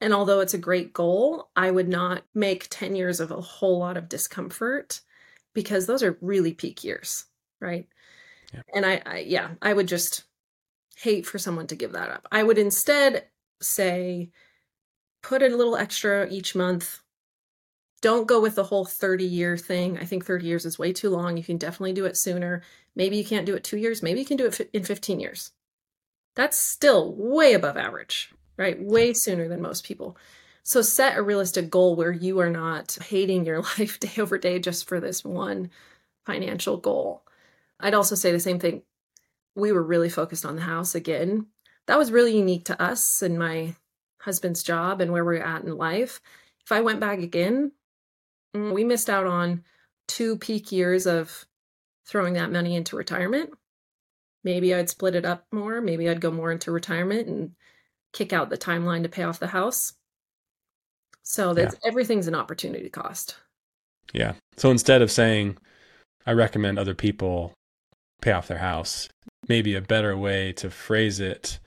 And 0.00 0.12
although 0.12 0.40
it's 0.40 0.54
a 0.54 0.58
great 0.58 0.92
goal, 0.92 1.50
I 1.56 1.70
would 1.70 1.88
not 1.88 2.24
make 2.34 2.66
10 2.70 2.96
years 2.96 3.20
of 3.20 3.30
a 3.30 3.40
whole 3.40 3.78
lot 3.78 3.96
of 3.96 4.08
discomfort 4.08 5.00
because 5.54 5.86
those 5.86 6.02
are 6.02 6.18
really 6.20 6.52
peak 6.52 6.84
years, 6.84 7.24
right? 7.60 7.88
Yeah. 8.52 8.62
And 8.74 8.84
I, 8.84 9.02
I, 9.06 9.18
yeah, 9.18 9.50
I 9.62 9.72
would 9.72 9.88
just 9.88 10.24
hate 10.96 11.26
for 11.26 11.38
someone 11.38 11.66
to 11.68 11.76
give 11.76 11.92
that 11.92 12.10
up. 12.10 12.26
I 12.30 12.42
would 12.42 12.58
instead 12.58 13.26
say, 13.60 14.30
put 15.22 15.42
in 15.42 15.52
a 15.52 15.56
little 15.56 15.76
extra 15.76 16.28
each 16.28 16.54
month 16.54 17.00
don't 18.04 18.28
go 18.28 18.38
with 18.38 18.54
the 18.54 18.64
whole 18.64 18.84
30 18.84 19.24
year 19.24 19.56
thing. 19.56 19.96
I 19.96 20.04
think 20.04 20.26
30 20.26 20.44
years 20.44 20.66
is 20.66 20.78
way 20.78 20.92
too 20.92 21.08
long. 21.08 21.38
You 21.38 21.42
can 21.42 21.56
definitely 21.56 21.94
do 21.94 22.04
it 22.04 22.18
sooner. 22.18 22.60
Maybe 22.94 23.16
you 23.16 23.24
can't 23.24 23.46
do 23.46 23.54
it 23.54 23.64
two 23.64 23.78
years. 23.78 24.02
Maybe 24.02 24.20
you 24.20 24.26
can 24.26 24.36
do 24.36 24.44
it 24.44 24.68
in 24.74 24.84
15 24.84 25.20
years. 25.20 25.52
That's 26.36 26.58
still 26.58 27.14
way 27.16 27.54
above 27.54 27.78
average, 27.78 28.30
right? 28.56 28.80
Way 28.80 29.12
sooner 29.12 29.48
than 29.48 29.60
most 29.62 29.84
people. 29.84 30.16
So 30.62 30.82
set 30.82 31.18
a 31.18 31.22
realistic 31.22 31.70
goal 31.70 31.96
where 31.96 32.12
you 32.12 32.40
are 32.40 32.50
not 32.50 32.96
hating 33.08 33.44
your 33.46 33.60
life 33.78 34.00
day 34.00 34.12
over 34.18 34.38
day 34.38 34.58
just 34.58 34.88
for 34.88 35.00
this 35.00 35.24
one 35.24 35.70
financial 36.26 36.76
goal. 36.76 37.22
I'd 37.80 37.94
also 37.94 38.14
say 38.14 38.32
the 38.32 38.40
same 38.40 38.58
thing. 38.58 38.82
We 39.56 39.72
were 39.72 39.82
really 39.82 40.08
focused 40.08 40.44
on 40.44 40.56
the 40.56 40.62
house 40.62 40.94
again. 40.94 41.46
That 41.86 41.98
was 41.98 42.10
really 42.10 42.36
unique 42.36 42.64
to 42.66 42.82
us 42.82 43.22
and 43.22 43.38
my 43.38 43.74
husband's 44.20 44.62
job 44.62 45.00
and 45.00 45.12
where 45.12 45.24
we're 45.24 45.42
at 45.42 45.62
in 45.64 45.76
life. 45.76 46.20
If 46.64 46.72
I 46.72 46.80
went 46.80 46.98
back 46.98 47.18
again, 47.18 47.72
Mm, 48.54 48.72
we 48.72 48.84
missed 48.84 49.10
out 49.10 49.26
on 49.26 49.64
two 50.06 50.36
peak 50.38 50.70
years 50.70 51.06
of 51.06 51.46
throwing 52.06 52.34
that 52.34 52.52
money 52.52 52.76
into 52.76 52.96
retirement. 52.96 53.50
Maybe 54.42 54.74
I'd 54.74 54.90
split 54.90 55.14
it 55.14 55.24
up 55.24 55.46
more. 55.52 55.80
Maybe 55.80 56.08
I'd 56.08 56.20
go 56.20 56.30
more 56.30 56.52
into 56.52 56.70
retirement 56.70 57.26
and 57.28 57.52
kick 58.14 58.32
out 58.32 58.48
the 58.48 58.56
timeline 58.56 59.02
to 59.02 59.08
pay 59.10 59.24
off 59.24 59.40
the 59.40 59.48
house. 59.48 59.92
So 61.22 61.52
that's 61.52 61.74
yeah. 61.82 61.88
everything's 61.88 62.28
an 62.28 62.34
opportunity 62.34 62.88
cost. 62.88 63.36
Yeah. 64.12 64.34
So 64.56 64.70
instead 64.70 65.02
of 65.02 65.10
saying, 65.10 65.58
I 66.26 66.32
recommend 66.32 66.78
other 66.78 66.94
people 66.94 67.52
pay 68.22 68.32
off 68.32 68.48
their 68.48 68.58
house, 68.58 69.08
maybe 69.48 69.74
a 69.74 69.82
better 69.82 70.16
way 70.16 70.52
to 70.54 70.70
phrase 70.70 71.20
it 71.20 71.58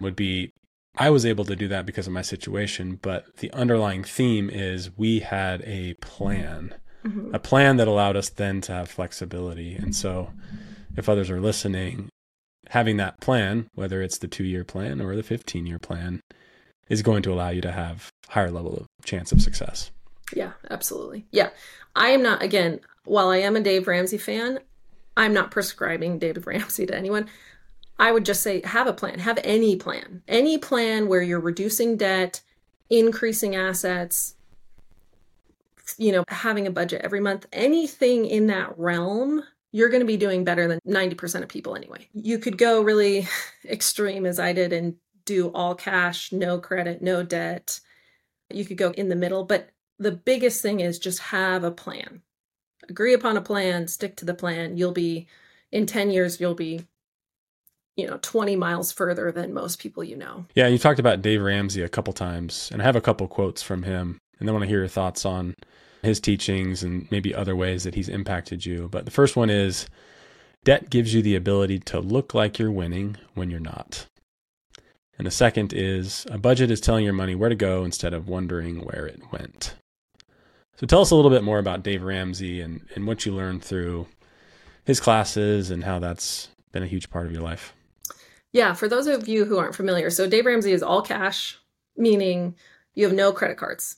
would 0.00 0.16
be 0.16 0.50
I 0.96 1.10
was 1.10 1.26
able 1.26 1.44
to 1.46 1.56
do 1.56 1.68
that 1.68 1.86
because 1.86 2.06
of 2.06 2.12
my 2.12 2.22
situation, 2.22 2.98
but 3.02 3.36
the 3.38 3.50
underlying 3.52 4.04
theme 4.04 4.48
is 4.48 4.96
we 4.96 5.20
had 5.20 5.62
a 5.62 5.94
plan, 5.94 6.74
mm-hmm. 7.04 7.34
a 7.34 7.38
plan 7.40 7.78
that 7.78 7.88
allowed 7.88 8.16
us 8.16 8.28
then 8.28 8.60
to 8.62 8.72
have 8.72 8.88
flexibility. 8.88 9.74
And 9.74 9.94
so, 9.94 10.30
if 10.96 11.08
others 11.08 11.30
are 11.30 11.40
listening, 11.40 12.10
having 12.74 12.96
that 12.96 13.20
plan, 13.20 13.68
whether 13.74 14.02
it's 14.02 14.18
the 14.18 14.26
two 14.26 14.42
year 14.42 14.64
plan 14.64 15.00
or 15.00 15.14
the 15.14 15.22
15 15.22 15.64
year 15.64 15.78
plan, 15.78 16.20
is 16.88 17.02
going 17.02 17.22
to 17.22 17.32
allow 17.32 17.48
you 17.48 17.60
to 17.60 17.70
have 17.70 18.10
higher 18.28 18.50
level 18.50 18.76
of 18.76 18.86
chance 19.04 19.30
of 19.30 19.40
success. 19.40 19.92
Yeah, 20.34 20.52
absolutely. 20.68 21.24
Yeah. 21.30 21.50
I 21.94 22.08
am 22.08 22.22
not, 22.22 22.42
again, 22.42 22.80
while 23.04 23.28
I 23.28 23.36
am 23.36 23.54
a 23.54 23.60
Dave 23.60 23.86
Ramsey 23.86 24.18
fan, 24.18 24.58
I'm 25.16 25.32
not 25.32 25.52
prescribing 25.52 26.18
David 26.18 26.46
Ramsey 26.48 26.84
to 26.86 26.96
anyone. 26.96 27.28
I 28.00 28.10
would 28.10 28.24
just 28.24 28.42
say 28.42 28.60
have 28.64 28.88
a 28.88 28.92
plan, 28.92 29.20
have 29.20 29.38
any 29.44 29.76
plan, 29.76 30.24
any 30.26 30.58
plan 30.58 31.06
where 31.06 31.22
you're 31.22 31.38
reducing 31.38 31.96
debt, 31.96 32.40
increasing 32.90 33.54
assets, 33.54 34.34
you 35.96 36.10
know, 36.10 36.24
having 36.26 36.66
a 36.66 36.72
budget 36.72 37.02
every 37.04 37.20
month, 37.20 37.46
anything 37.52 38.26
in 38.26 38.48
that 38.48 38.76
realm, 38.76 39.44
you're 39.74 39.88
going 39.88 40.00
to 40.00 40.06
be 40.06 40.16
doing 40.16 40.44
better 40.44 40.68
than 40.68 40.78
90% 40.86 41.42
of 41.42 41.48
people 41.48 41.74
anyway. 41.74 42.08
You 42.12 42.38
could 42.38 42.58
go 42.58 42.80
really 42.80 43.26
extreme 43.64 44.24
as 44.24 44.38
I 44.38 44.52
did 44.52 44.72
and 44.72 44.94
do 45.24 45.48
all 45.48 45.74
cash, 45.74 46.30
no 46.30 46.60
credit, 46.60 47.02
no 47.02 47.24
debt. 47.24 47.80
You 48.52 48.64
could 48.64 48.76
go 48.76 48.90
in 48.92 49.08
the 49.08 49.16
middle, 49.16 49.42
but 49.44 49.70
the 49.98 50.12
biggest 50.12 50.62
thing 50.62 50.78
is 50.78 50.98
just 50.98 51.18
have 51.18 51.64
a 51.64 51.72
plan. 51.72 52.22
Agree 52.88 53.14
upon 53.14 53.36
a 53.36 53.40
plan, 53.40 53.88
stick 53.88 54.16
to 54.16 54.24
the 54.24 54.34
plan. 54.34 54.76
You'll 54.76 54.92
be 54.92 55.26
in 55.74 55.86
10 55.86 56.10
years 56.10 56.40
you'll 56.40 56.54
be 56.54 56.86
you 57.96 58.06
know 58.06 58.18
20 58.22 58.56
miles 58.56 58.92
further 58.92 59.30
than 59.30 59.52
most 59.52 59.80
people 59.80 60.02
you 60.02 60.16
know 60.16 60.46
yeah 60.54 60.68
you 60.68 60.78
talked 60.78 61.00
about 61.00 61.20
dave 61.20 61.42
ramsey 61.42 61.82
a 61.82 61.88
couple 61.88 62.12
times 62.12 62.70
and 62.72 62.80
i 62.80 62.84
have 62.84 62.96
a 62.96 63.00
couple 63.00 63.26
quotes 63.26 63.60
from 63.60 63.82
him 63.82 64.18
and 64.38 64.48
i 64.48 64.52
want 64.52 64.62
to 64.62 64.68
hear 64.68 64.78
your 64.78 64.88
thoughts 64.88 65.26
on 65.26 65.52
his 66.04 66.20
teachings 66.20 66.82
and 66.82 67.10
maybe 67.10 67.34
other 67.34 67.56
ways 67.56 67.84
that 67.84 67.94
he's 67.94 68.08
impacted 68.08 68.64
you. 68.64 68.88
But 68.90 69.04
the 69.04 69.10
first 69.10 69.36
one 69.36 69.50
is 69.50 69.86
debt 70.64 70.90
gives 70.90 71.14
you 71.14 71.22
the 71.22 71.36
ability 71.36 71.78
to 71.80 72.00
look 72.00 72.34
like 72.34 72.58
you're 72.58 72.70
winning 72.70 73.16
when 73.34 73.50
you're 73.50 73.60
not. 73.60 74.06
And 75.16 75.26
the 75.26 75.30
second 75.30 75.72
is 75.72 76.26
a 76.30 76.38
budget 76.38 76.70
is 76.70 76.80
telling 76.80 77.04
your 77.04 77.14
money 77.14 77.34
where 77.34 77.48
to 77.48 77.54
go 77.54 77.84
instead 77.84 78.12
of 78.12 78.28
wondering 78.28 78.80
where 78.80 79.06
it 79.06 79.20
went. 79.32 79.74
So 80.76 80.86
tell 80.86 81.02
us 81.02 81.10
a 81.10 81.16
little 81.16 81.30
bit 81.30 81.44
more 81.44 81.58
about 81.58 81.84
dave 81.84 82.02
ramsey 82.02 82.60
and, 82.60 82.80
and 82.94 83.06
what 83.06 83.24
you 83.24 83.32
learned 83.32 83.62
through 83.62 84.08
his 84.84 85.00
classes 85.00 85.70
and 85.70 85.84
how 85.84 85.98
that's 85.98 86.48
been 86.72 86.82
a 86.82 86.88
huge 86.88 87.10
part 87.10 87.26
of 87.26 87.32
your 87.32 87.42
life. 87.42 87.72
Yeah, 88.52 88.74
for 88.74 88.86
those 88.88 89.06
of 89.06 89.26
you 89.26 89.44
who 89.44 89.58
aren't 89.58 89.74
familiar, 89.74 90.10
so 90.10 90.28
Dave 90.28 90.46
Ramsey 90.46 90.72
is 90.72 90.82
all 90.82 91.02
cash, 91.02 91.58
meaning 91.96 92.54
you 92.94 93.04
have 93.04 93.12
no 93.12 93.32
credit 93.32 93.56
cards, 93.56 93.96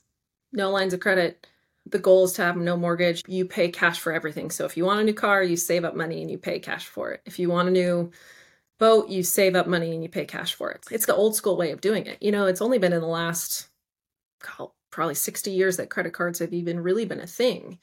no 0.51 0.71
lines 0.71 0.95
of 0.95 1.01
credit. 1.01 1.47
The 1.89 1.99
goal 1.99 2.25
is 2.25 2.33
to 2.33 2.43
have 2.43 2.57
no 2.57 2.77
mortgage. 2.77 3.23
You 3.27 3.45
pay 3.45 3.69
cash 3.69 3.99
for 4.01 4.13
everything. 4.13 4.51
So 4.51 4.65
if 4.65 4.77
you 4.77 4.85
want 4.85 5.01
a 5.01 5.05
new 5.05 5.15
car, 5.15 5.43
you 5.43 5.57
save 5.57 5.85
up 5.85 5.95
money 5.95 6.21
and 6.21 6.31
you 6.31 6.39
pay 6.39 6.59
cash 6.59 6.87
for 6.87 7.13
it. 7.13 7.23
If 7.25 7.39
you 7.39 7.49
want 7.49 7.69
a 7.69 7.73
new 7.73 8.11
boat, 8.79 9.09
you 9.09 9.23
save 9.23 9.55
up 9.55 9.67
money 9.67 9.95
and 9.95 10.03
you 10.03 10.09
pay 10.09 10.25
cash 10.25 10.55
for 10.55 10.71
it. 10.71 10.85
It's 10.91 11.07
the 11.07 11.15
old 11.15 11.37
school 11.37 11.57
way 11.57 11.71
of 11.71 11.81
doing 11.81 12.07
it. 12.07 12.23
You 12.23 12.33
know, 12.33 12.47
it's 12.47 12.61
only 12.61 12.79
been 12.79 12.93
in 12.93 13.01
the 13.01 13.07
last 13.07 13.69
probably 14.91 15.15
60 15.15 15.51
years 15.51 15.77
that 15.77 15.91
credit 15.91 16.13
cards 16.13 16.39
have 16.39 16.53
even 16.53 16.81
really 16.81 17.05
been 17.05 17.21
a 17.21 17.27
thing. 17.27 17.79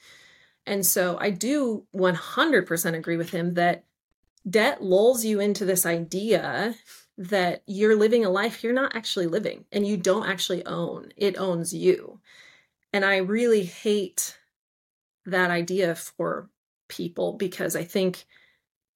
And 0.66 0.86
so 0.86 1.18
I 1.20 1.30
do 1.30 1.86
100% 1.96 2.96
agree 2.96 3.18
with 3.18 3.32
him 3.32 3.56
that 3.56 3.84
debt 4.50 4.84
lulls 4.84 5.24
you 5.24 5.40
into 5.40 5.66
this 5.66 5.86
idea 5.86 6.76
that 7.18 7.62
you're 7.68 7.96
living 7.96 8.26
a 8.26 8.30
life 8.30 8.64
you're 8.64 8.74
not 8.74 8.96
actually 8.96 9.28
living 9.28 9.66
and 9.72 9.86
you 9.86 9.98
don't 9.98 10.28
actually 10.28 10.66
own. 10.66 11.12
It 11.16 11.38
owns 11.38 11.74
you. 11.74 12.20
And 12.94 13.04
I 13.04 13.18
really 13.18 13.64
hate 13.64 14.38
that 15.26 15.52
idea 15.52 15.96
for 15.96 16.50
people 16.88 17.34
because 17.34 17.76
I 17.76 17.84
think 17.84 18.26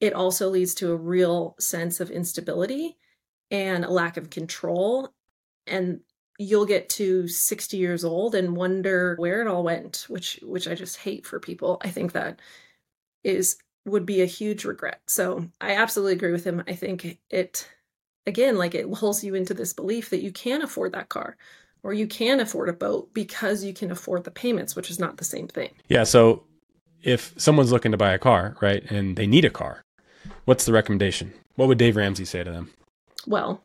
it 0.00 0.12
also 0.12 0.48
leads 0.48 0.74
to 0.76 0.92
a 0.92 0.96
real 0.96 1.56
sense 1.58 1.98
of 2.00 2.10
instability 2.10 2.96
and 3.50 3.84
a 3.84 3.90
lack 3.90 4.16
of 4.16 4.30
control. 4.30 5.12
And 5.66 6.00
you'll 6.38 6.66
get 6.66 6.88
to 6.90 7.26
60 7.26 7.76
years 7.76 8.04
old 8.04 8.36
and 8.36 8.56
wonder 8.56 9.16
where 9.18 9.40
it 9.40 9.48
all 9.48 9.64
went, 9.64 10.06
which 10.08 10.38
which 10.42 10.68
I 10.68 10.74
just 10.76 10.98
hate 10.98 11.26
for 11.26 11.40
people. 11.40 11.78
I 11.82 11.90
think 11.90 12.12
that 12.12 12.40
is 13.24 13.58
would 13.84 14.06
be 14.06 14.22
a 14.22 14.26
huge 14.26 14.64
regret. 14.64 15.00
So 15.08 15.48
I 15.60 15.74
absolutely 15.74 16.12
agree 16.12 16.32
with 16.32 16.44
him. 16.44 16.62
I 16.68 16.74
think 16.74 17.18
it 17.30 17.68
again, 18.26 18.56
like 18.56 18.74
it 18.76 18.88
lulls 19.02 19.24
you 19.24 19.34
into 19.34 19.54
this 19.54 19.72
belief 19.72 20.10
that 20.10 20.22
you 20.22 20.30
can 20.30 20.62
afford 20.62 20.92
that 20.92 21.08
car 21.08 21.36
or 21.82 21.92
you 21.92 22.06
can 22.06 22.40
afford 22.40 22.68
a 22.68 22.72
boat 22.72 23.12
because 23.14 23.64
you 23.64 23.72
can 23.72 23.90
afford 23.90 24.24
the 24.24 24.30
payments, 24.30 24.74
which 24.74 24.90
is 24.90 24.98
not 24.98 25.16
the 25.16 25.24
same 25.24 25.48
thing. 25.48 25.70
Yeah. 25.88 26.04
So 26.04 26.44
if 27.02 27.32
someone's 27.36 27.72
looking 27.72 27.92
to 27.92 27.98
buy 27.98 28.12
a 28.12 28.18
car, 28.18 28.56
right, 28.60 28.82
and 28.90 29.16
they 29.16 29.26
need 29.26 29.44
a 29.44 29.50
car, 29.50 29.82
what's 30.44 30.64
the 30.64 30.72
recommendation? 30.72 31.32
What 31.56 31.68
would 31.68 31.78
Dave 31.78 31.96
Ramsey 31.96 32.24
say 32.24 32.44
to 32.44 32.50
them? 32.50 32.70
Well, 33.26 33.64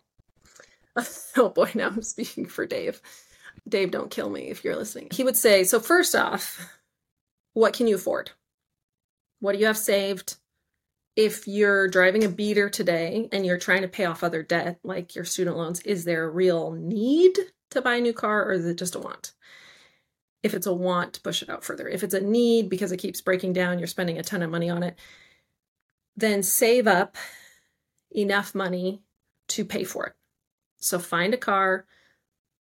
oh 1.37 1.49
boy, 1.49 1.71
now 1.75 1.87
I'm 1.87 2.01
speaking 2.01 2.45
for 2.45 2.65
Dave. 2.65 3.01
Dave, 3.67 3.91
don't 3.91 4.11
kill 4.11 4.29
me 4.29 4.49
if 4.49 4.63
you're 4.63 4.75
listening. 4.75 5.09
He 5.11 5.23
would 5.23 5.37
say, 5.37 5.63
so 5.63 5.79
first 5.79 6.15
off, 6.15 6.69
what 7.53 7.73
can 7.73 7.87
you 7.87 7.95
afford? 7.95 8.31
What 9.39 9.53
do 9.53 9.59
you 9.59 9.67
have 9.67 9.77
saved? 9.77 10.37
if 11.15 11.47
you're 11.47 11.87
driving 11.87 12.23
a 12.23 12.29
beater 12.29 12.69
today 12.69 13.29
and 13.31 13.45
you're 13.45 13.57
trying 13.57 13.81
to 13.81 13.87
pay 13.87 14.05
off 14.05 14.23
other 14.23 14.41
debt, 14.41 14.79
like 14.83 15.15
your 15.15 15.25
student 15.25 15.57
loans, 15.57 15.79
is 15.81 16.05
there 16.05 16.23
a 16.23 16.29
real 16.29 16.71
need 16.71 17.37
to 17.73 17.81
buy 17.81 17.95
a 17.95 18.01
new 18.01 18.13
car 18.13 18.45
or 18.45 18.53
is 18.53 18.65
it 18.65 18.77
just 18.77 18.95
a 18.95 18.99
want? 18.99 19.33
If 20.41 20.53
it's 20.53 20.67
a 20.67 20.73
want, 20.73 21.23
push 21.23 21.41
it 21.41 21.49
out 21.49 21.63
further. 21.63 21.87
If 21.87 22.03
it's 22.03 22.13
a 22.13 22.21
need 22.21 22.69
because 22.69 22.91
it 22.91 22.97
keeps 22.97 23.21
breaking 23.21 23.53
down, 23.53 23.79
you're 23.79 23.87
spending 23.87 24.17
a 24.17 24.23
ton 24.23 24.41
of 24.41 24.51
money 24.51 24.69
on 24.69 24.83
it, 24.83 24.97
then 26.15 26.43
save 26.43 26.85
up 26.85 27.15
enough 28.15 28.53
money 28.53 29.01
to 29.49 29.65
pay 29.65 29.83
for 29.83 30.07
it. 30.07 30.13
So 30.77 30.99
find 30.99 31.33
a 31.33 31.37
car. 31.37 31.85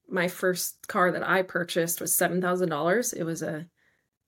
My 0.07 0.27
first 0.27 0.87
car 0.87 1.11
that 1.11 1.27
I 1.27 1.41
purchased 1.41 1.99
was 1.99 2.15
$7,000. 2.15 3.13
It 3.13 3.23
was 3.23 3.41
a 3.41 3.67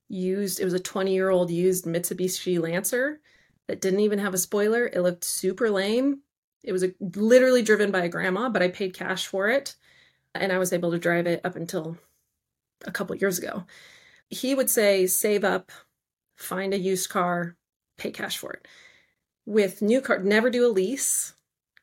used, 0.09 0.59
it 0.59 0.65
was 0.65 0.73
a 0.73 0.79
20 0.79 1.13
year 1.13 1.29
old 1.29 1.49
used 1.49 1.85
Mitsubishi 1.85 2.59
Lancer 2.59 3.21
that 3.67 3.81
didn't 3.81 4.01
even 4.01 4.19
have 4.19 4.33
a 4.33 4.39
spoiler. 4.39 4.87
It 4.87 5.01
looked 5.01 5.23
super 5.23 5.69
lame. 5.69 6.19
It 6.63 6.71
was 6.71 6.83
a, 6.83 6.93
literally 6.99 7.61
driven 7.61 7.91
by 7.91 8.03
a 8.03 8.09
grandma, 8.09 8.49
but 8.49 8.61
I 8.61 8.69
paid 8.69 8.93
cash 8.93 9.27
for 9.27 9.49
it. 9.49 9.75
And 10.35 10.51
I 10.51 10.57
was 10.57 10.73
able 10.73 10.91
to 10.91 10.99
drive 10.99 11.27
it 11.27 11.41
up 11.43 11.55
until 11.55 11.97
a 12.85 12.91
couple 12.91 13.15
years 13.15 13.39
ago. 13.39 13.65
He 14.29 14.55
would 14.55 14.69
say, 14.69 15.07
save 15.07 15.43
up, 15.43 15.71
find 16.35 16.73
a 16.73 16.79
used 16.79 17.09
car, 17.09 17.55
pay 17.97 18.11
cash 18.11 18.37
for 18.37 18.53
it. 18.53 18.67
With 19.45 19.81
new 19.81 20.01
car, 20.01 20.19
never 20.19 20.49
do 20.49 20.65
a 20.65 20.71
lease. 20.71 21.33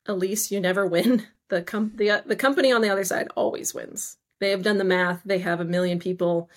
A 0.05 0.13
lease, 0.13 0.51
you 0.51 0.59
never 0.59 0.85
win. 0.85 1.27
The, 1.49 1.61
com- 1.61 1.91
the, 1.93 2.23
the 2.25 2.37
company 2.37 2.71
on 2.71 2.81
the 2.81 2.89
other 2.89 3.03
side 3.03 3.27
always 3.35 3.75
wins. 3.75 4.17
They 4.39 4.49
have 4.49 4.63
done 4.63 4.79
the 4.79 4.83
math. 4.83 5.21
They 5.23 5.37
have 5.39 5.59
a 5.59 5.65
million 5.65 5.99
people 5.99 6.49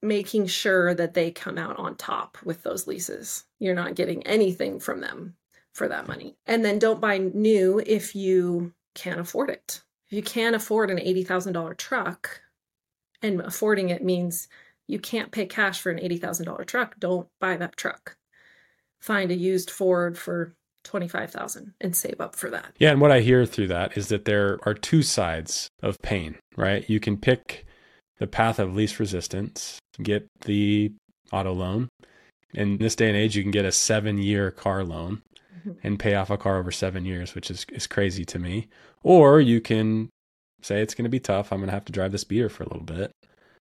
making 0.00 0.46
sure 0.46 0.94
that 0.94 1.12
they 1.12 1.30
come 1.30 1.58
out 1.58 1.78
on 1.78 1.96
top 1.96 2.38
with 2.42 2.62
those 2.62 2.86
leases. 2.86 3.44
You're 3.58 3.74
not 3.74 3.94
getting 3.94 4.26
anything 4.26 4.80
from 4.80 5.00
them 5.00 5.36
for 5.74 5.88
that 5.88 6.08
money. 6.08 6.36
And 6.46 6.64
then 6.64 6.78
don't 6.78 7.00
buy 7.00 7.18
new 7.18 7.82
if 7.84 8.14
you 8.14 8.72
can't 8.94 9.20
afford 9.20 9.50
it. 9.50 9.82
If 10.08 10.12
you 10.12 10.22
can't 10.22 10.56
afford 10.56 10.90
an 10.90 10.98
$80,000 10.98 11.76
truck, 11.76 12.42
and 13.22 13.40
affording 13.40 13.88
it 13.88 14.04
means 14.04 14.48
you 14.86 14.98
can't 14.98 15.32
pay 15.32 15.46
cash 15.46 15.80
for 15.80 15.90
an 15.90 15.98
$80,000 15.98 16.64
truck, 16.66 16.94
don't 16.98 17.28
buy 17.40 17.56
that 17.56 17.76
truck. 17.76 18.16
Find 19.00 19.30
a 19.30 19.34
used 19.34 19.70
Ford 19.70 20.16
for 20.16 20.54
25,000 20.84 21.74
and 21.80 21.96
save 21.96 22.20
up 22.20 22.36
for 22.36 22.50
that. 22.50 22.72
Yeah, 22.78 22.92
and 22.92 23.00
what 23.00 23.10
I 23.10 23.20
hear 23.20 23.44
through 23.44 23.68
that 23.68 23.96
is 23.96 24.08
that 24.08 24.24
there 24.24 24.58
are 24.64 24.74
two 24.74 25.02
sides 25.02 25.68
of 25.82 25.96
pain, 26.02 26.36
right? 26.56 26.88
You 26.88 27.00
can 27.00 27.16
pick 27.16 27.66
the 28.18 28.26
path 28.26 28.58
of 28.58 28.74
least 28.74 29.00
resistance, 29.00 29.78
get 30.02 30.26
the 30.42 30.92
auto 31.32 31.52
loan. 31.52 31.88
In 32.54 32.78
this 32.78 32.94
day 32.94 33.08
and 33.08 33.16
age, 33.16 33.36
you 33.36 33.42
can 33.42 33.50
get 33.50 33.64
a 33.64 33.72
seven 33.72 34.18
year 34.18 34.50
car 34.52 34.84
loan. 34.84 35.22
And 35.82 35.98
pay 35.98 36.14
off 36.14 36.30
a 36.30 36.36
car 36.36 36.58
over 36.58 36.70
seven 36.70 37.04
years, 37.04 37.34
which 37.34 37.50
is, 37.50 37.66
is 37.72 37.86
crazy 37.86 38.24
to 38.24 38.38
me. 38.38 38.68
Or 39.02 39.40
you 39.40 39.60
can 39.60 40.08
say 40.62 40.80
it's 40.80 40.94
going 40.94 41.04
to 41.04 41.10
be 41.10 41.20
tough. 41.20 41.52
I'm 41.52 41.58
going 41.58 41.68
to 41.68 41.74
have 41.74 41.84
to 41.86 41.92
drive 41.92 42.12
this 42.12 42.24
beater 42.24 42.48
for 42.48 42.62
a 42.62 42.68
little 42.68 42.84
bit. 42.84 43.12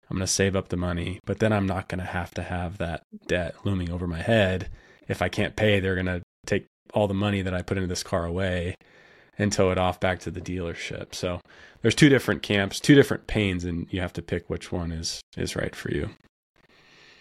I'm 0.10 0.18
going 0.18 0.26
to 0.26 0.32
save 0.32 0.56
up 0.56 0.70
the 0.70 0.78
money, 0.78 1.20
but 1.26 1.40
then 1.40 1.52
I'm 1.52 1.68
not 1.68 1.90
going 1.90 2.00
to 2.00 2.06
have 2.06 2.34
to 2.36 2.44
have 2.44 2.78
that 2.78 3.04
debt 3.28 3.56
looming 3.66 3.92
over 3.92 4.08
my 4.08 4.22
head. 4.22 4.70
If 5.08 5.22
I 5.22 5.30
can't 5.30 5.56
pay, 5.56 5.80
they're 5.80 5.96
going 5.96 6.06
to 6.06 6.22
take 6.46 6.66
all 6.94 7.08
the 7.08 7.14
money 7.14 7.42
that 7.42 7.54
I 7.54 7.62
put 7.62 7.78
into 7.78 7.88
this 7.88 8.04
car 8.04 8.26
away 8.26 8.76
and 9.38 9.52
tow 9.52 9.72
it 9.72 9.78
off 9.78 10.00
back 10.00 10.20
to 10.20 10.32
the 10.32 10.42
dealership. 10.42 11.14
So 11.14 11.42
there's 11.82 11.96
two 11.96 12.10
different 12.10 12.42
camps, 12.42 12.80
two 12.80 12.96
different 12.96 13.28
pains, 13.28 13.66
and 13.66 13.88
you 13.92 14.02
have 14.02 14.14
to 14.14 14.22
pick 14.22 14.50
which 14.50 14.72
one 14.72 14.92
is 14.92 15.22
is 15.36 15.56
right 15.56 15.76
for 15.76 15.92
you. 15.92 16.10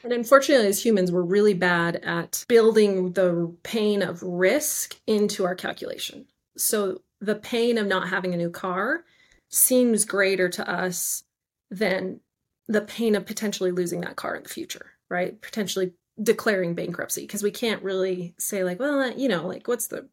And 0.06 0.12
unfortunately, 0.12 0.68
as 0.68 0.84
humans, 0.84 1.10
we're 1.10 1.22
really 1.22 1.52
bad 1.52 1.96
at 1.96 2.44
building 2.46 3.14
the 3.14 3.52
pain 3.64 4.02
of 4.02 4.22
risk 4.22 4.94
into 5.08 5.44
our 5.44 5.56
calculation. 5.56 6.26
So 6.56 7.02
the 7.20 7.34
pain 7.34 7.76
of 7.76 7.88
not 7.88 8.08
having 8.08 8.32
a 8.32 8.36
new 8.36 8.50
car 8.50 9.02
seems 9.48 10.04
greater 10.04 10.48
to 10.48 10.70
us 10.70 11.24
than 11.72 12.20
the 12.68 12.82
pain 12.82 13.16
of 13.16 13.26
potentially 13.26 13.72
losing 13.72 14.02
that 14.02 14.14
car 14.14 14.36
in 14.36 14.44
the 14.44 14.48
future, 14.48 14.92
right? 15.10 15.42
Potentially 15.42 15.92
declaring 16.22 16.76
bankruptcy 16.76 17.22
because 17.22 17.42
we 17.42 17.50
can't 17.50 17.82
really 17.82 18.32
say 18.38 18.62
like, 18.62 18.78
well, 18.78 19.10
you 19.18 19.26
know, 19.26 19.44
like 19.48 19.66
what's 19.66 19.88
the 19.88 20.08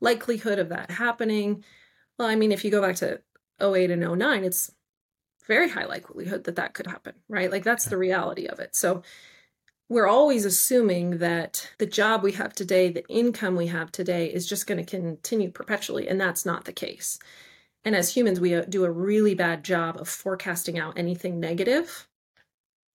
likelihood 0.00 0.60
of 0.60 0.68
that 0.68 0.92
happening? 0.92 1.64
Well, 2.16 2.28
I 2.28 2.36
mean, 2.36 2.52
if 2.52 2.64
you 2.64 2.70
go 2.70 2.80
back 2.80 2.94
to 2.96 3.20
08 3.60 3.90
and 3.90 4.18
09, 4.18 4.44
it's 4.44 4.70
very 5.48 5.68
high 5.68 5.86
likelihood 5.86 6.44
that 6.44 6.54
that 6.54 6.74
could 6.74 6.86
happen, 6.86 7.14
right? 7.28 7.50
Like 7.50 7.64
that's 7.64 7.86
the 7.86 7.98
reality 7.98 8.46
of 8.46 8.60
it. 8.60 8.76
So 8.76 9.02
we're 9.92 10.08
always 10.08 10.46
assuming 10.46 11.18
that 11.18 11.68
the 11.76 11.84
job 11.84 12.22
we 12.22 12.32
have 12.32 12.54
today, 12.54 12.90
the 12.90 13.06
income 13.08 13.56
we 13.56 13.66
have 13.66 13.92
today 13.92 14.26
is 14.32 14.46
just 14.46 14.66
going 14.66 14.82
to 14.82 14.90
continue 14.90 15.50
perpetually. 15.50 16.08
And 16.08 16.18
that's 16.18 16.46
not 16.46 16.64
the 16.64 16.72
case. 16.72 17.18
And 17.84 17.94
as 17.94 18.14
humans, 18.14 18.40
we 18.40 18.54
uh, 18.54 18.62
do 18.62 18.84
a 18.84 18.90
really 18.90 19.34
bad 19.34 19.62
job 19.64 20.00
of 20.00 20.08
forecasting 20.08 20.78
out 20.78 20.96
anything 20.96 21.38
negative. 21.38 22.08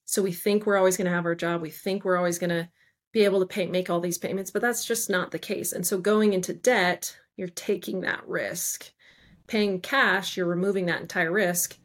So 0.06 0.24
we 0.24 0.32
think 0.32 0.66
we're 0.66 0.78
always 0.78 0.98
going 0.98 1.06
to 1.06 1.14
have 1.14 1.26
our 1.26 1.36
job. 1.36 1.62
We 1.62 1.70
think 1.70 2.04
we're 2.04 2.18
always 2.18 2.39
going 2.39 2.50
to 2.50 2.68
be 3.14 3.26
able 3.26 3.41
to 3.41 3.45
pay, 3.45 3.68
make 3.68 3.91
all 3.91 4.00
these 4.00 4.18
payments, 4.18 4.50
but 4.50 4.64
that's 4.64 4.84
just 4.84 5.08
not 5.08 5.30
the 5.30 5.39
case. 5.39 5.74
And 5.74 5.86
so 5.86 6.00
going 6.00 6.34
into 6.34 6.54
debt, 6.54 7.16
you're 7.36 7.50
taking 7.50 8.02
that 8.02 8.28
risk. 8.28 8.91
Paying 9.45 9.82
cash, 9.82 10.36
you're 10.36 10.48
removing 10.48 10.88
that 10.88 11.02
entire 11.02 11.32
risk. 11.32 11.78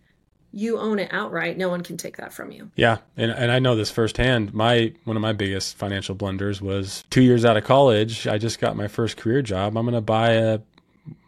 You 0.53 0.79
own 0.79 0.99
it 0.99 1.09
outright. 1.13 1.57
No 1.57 1.69
one 1.69 1.83
can 1.83 1.97
take 1.97 2.19
that 2.19 2.33
from 2.33 2.53
you. 2.53 2.71
Yeah, 2.77 2.99
and 3.17 3.31
and 3.31 3.51
I 3.51 3.59
know 3.59 3.75
this 3.75 3.91
firsthand. 3.91 4.53
My 4.53 4.93
one 5.05 5.17
of 5.17 5.23
my 5.23 5.33
biggest 5.33 5.77
financial 5.77 6.15
blunders 6.15 6.61
was 6.61 7.05
2 7.11 7.23
years 7.23 7.45
out 7.45 7.57
of 7.57 7.65
college, 7.65 8.27
I 8.27 8.39
just 8.39 8.61
got 8.61 8.77
my 8.77 8.89
first 8.89 9.17
career 9.17 9.43
job. 9.43 9.77
I'm 9.77 9.85
going 9.85 9.95
to 9.95 10.01
buy 10.01 10.33
a 10.33 10.61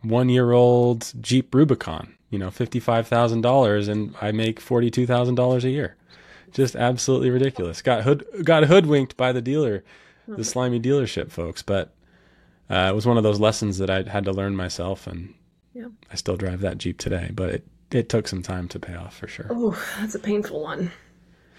1-year-old 0.04 1.12
Jeep 1.20 1.54
Rubicon, 1.54 2.14
you 2.30 2.38
know, 2.38 2.48
$55,000 2.48 3.88
and 3.88 4.14
I 4.20 4.30
make 4.30 4.60
$42,000 4.60 5.64
a 5.64 5.70
year 5.70 5.96
just 6.54 6.76
absolutely 6.76 7.30
ridiculous. 7.30 7.82
Got 7.82 8.04
hood 8.04 8.24
got 8.44 8.64
hoodwinked 8.64 9.16
by 9.16 9.32
the 9.32 9.42
dealer, 9.42 9.84
the 10.26 10.44
slimy 10.44 10.80
dealership 10.80 11.30
folks. 11.30 11.62
But 11.62 11.92
uh, 12.70 12.88
it 12.90 12.94
was 12.94 13.06
one 13.06 13.18
of 13.18 13.22
those 13.22 13.40
lessons 13.40 13.78
that 13.78 13.90
I 13.90 14.08
had 14.08 14.24
to 14.24 14.32
learn 14.32 14.56
myself, 14.56 15.06
and 15.06 15.34
yeah. 15.74 15.88
I 16.10 16.14
still 16.14 16.36
drive 16.36 16.60
that 16.60 16.78
Jeep 16.78 16.98
today. 16.98 17.30
But 17.34 17.50
it 17.50 17.66
it 17.95 18.09
took 18.09 18.26
some 18.26 18.42
time 18.42 18.68
to 18.68 18.78
pay 18.80 18.95
off 18.95 19.16
for 19.16 19.28
sure. 19.28 19.47
Oh, 19.51 19.80
that's 20.01 20.14
a 20.14 20.18
painful 20.18 20.61
one. 20.61 20.90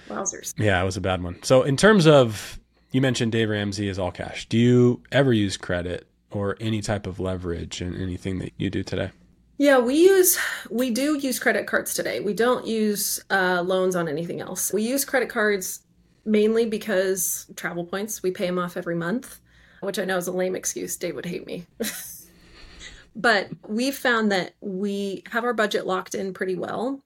Wowzers. 0.10 0.54
Yeah, 0.58 0.82
it 0.82 0.86
was 0.86 0.98
a 0.98 1.02
bad 1.02 1.24
one. 1.24 1.42
So 1.44 1.64
in 1.64 1.78
terms 1.78 2.06
of 2.06 2.60
you 2.92 3.02
mentioned 3.02 3.32
Dave 3.32 3.50
Ramsey 3.50 3.88
is 3.88 3.98
all 3.98 4.12
cash. 4.12 4.48
Do 4.48 4.58
you 4.58 5.02
ever 5.12 5.34
use 5.34 5.58
credit 5.58 6.08
or 6.30 6.58
any 6.60 6.82
type 6.82 7.08
of 7.08 7.20
leverage 7.20 7.82
in 7.82 7.96
anything 7.96 8.40
that 8.40 8.54
you 8.58 8.70
do 8.70 8.84
today? 8.84 9.12
Yeah, 9.58 9.80
we 9.80 9.96
use 9.96 10.38
we 10.70 10.92
do 10.92 11.18
use 11.18 11.40
credit 11.40 11.66
cards 11.66 11.94
today. 11.94 12.20
We 12.20 12.34
don't 12.34 12.68
use 12.68 13.24
uh, 13.30 13.64
loans 13.66 13.96
on 13.96 14.08
anything 14.10 14.42
else. 14.42 14.74
We 14.74 14.84
use 14.84 15.06
credit 15.06 15.30
cards 15.30 15.82
mainly 16.26 16.66
because 16.66 17.48
travel 17.56 17.86
points. 17.86 18.22
We 18.22 18.32
pay 18.32 18.48
them 18.48 18.60
off 18.60 18.76
every 18.76 18.96
month, 18.96 19.40
which 19.80 19.98
I 19.98 20.06
know 20.06 20.18
is 20.18 20.28
a 20.28 20.34
lame 20.34 20.56
excuse. 20.56 20.98
Dave 20.98 21.16
would 21.16 21.26
hate 21.26 21.48
me. 21.48 21.66
but 23.16 23.50
we've 23.68 23.96
found 23.96 24.32
that 24.32 24.56
we 24.62 25.24
have 25.32 25.44
our 25.44 25.54
budget 25.54 25.88
locked 25.88 26.16
in 26.16 26.34
pretty 26.34 26.56
well. 26.56 27.02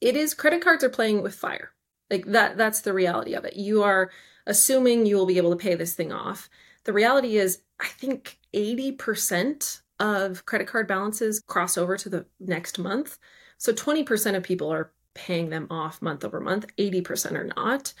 It 0.00 0.16
is 0.16 0.34
credit 0.34 0.62
cards 0.62 0.84
are 0.84 0.88
playing 0.88 1.22
with 1.22 1.34
fire. 1.34 1.72
Like 2.10 2.26
that 2.26 2.56
that's 2.56 2.82
the 2.82 2.92
reality 2.92 3.34
of 3.34 3.44
it. 3.44 3.56
You 3.56 3.82
are 3.82 4.10
assuming 4.46 5.06
you 5.06 5.16
will 5.16 5.26
be 5.26 5.38
able 5.38 5.50
to 5.50 5.56
pay 5.56 5.74
this 5.74 5.94
thing 5.94 6.12
off. 6.12 6.48
The 6.84 6.92
reality 6.92 7.36
is, 7.36 7.62
I 7.80 7.88
think 7.88 8.38
80% 8.54 9.82
of 9.98 10.46
credit 10.46 10.68
card 10.68 10.86
balances 10.86 11.42
cross 11.46 11.76
over 11.76 11.96
to 11.96 12.08
the 12.08 12.26
next 12.38 12.78
month. 12.78 13.18
So 13.58 13.72
20% 13.72 14.36
of 14.36 14.42
people 14.42 14.72
are 14.72 14.92
paying 15.14 15.48
them 15.48 15.66
off 15.70 16.02
month 16.02 16.24
over 16.24 16.40
month, 16.40 16.66
80% 16.76 17.32
are 17.32 17.50
not. 17.56 17.92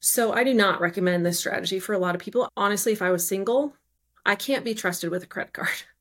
So 0.00 0.32
I 0.32 0.42
do 0.42 0.52
not 0.52 0.80
recommend 0.80 1.24
this 1.24 1.38
strategy 1.38 1.78
for 1.78 1.92
a 1.92 1.98
lot 1.98 2.14
of 2.14 2.20
people. 2.20 2.48
Honestly, 2.56 2.92
if 2.92 3.02
I 3.02 3.10
was 3.10 3.26
single, 3.26 3.76
I 4.26 4.34
can't 4.34 4.64
be 4.64 4.74
trusted 4.74 5.10
with 5.10 5.22
a 5.22 5.26
credit 5.26 5.52
card. 5.52 5.68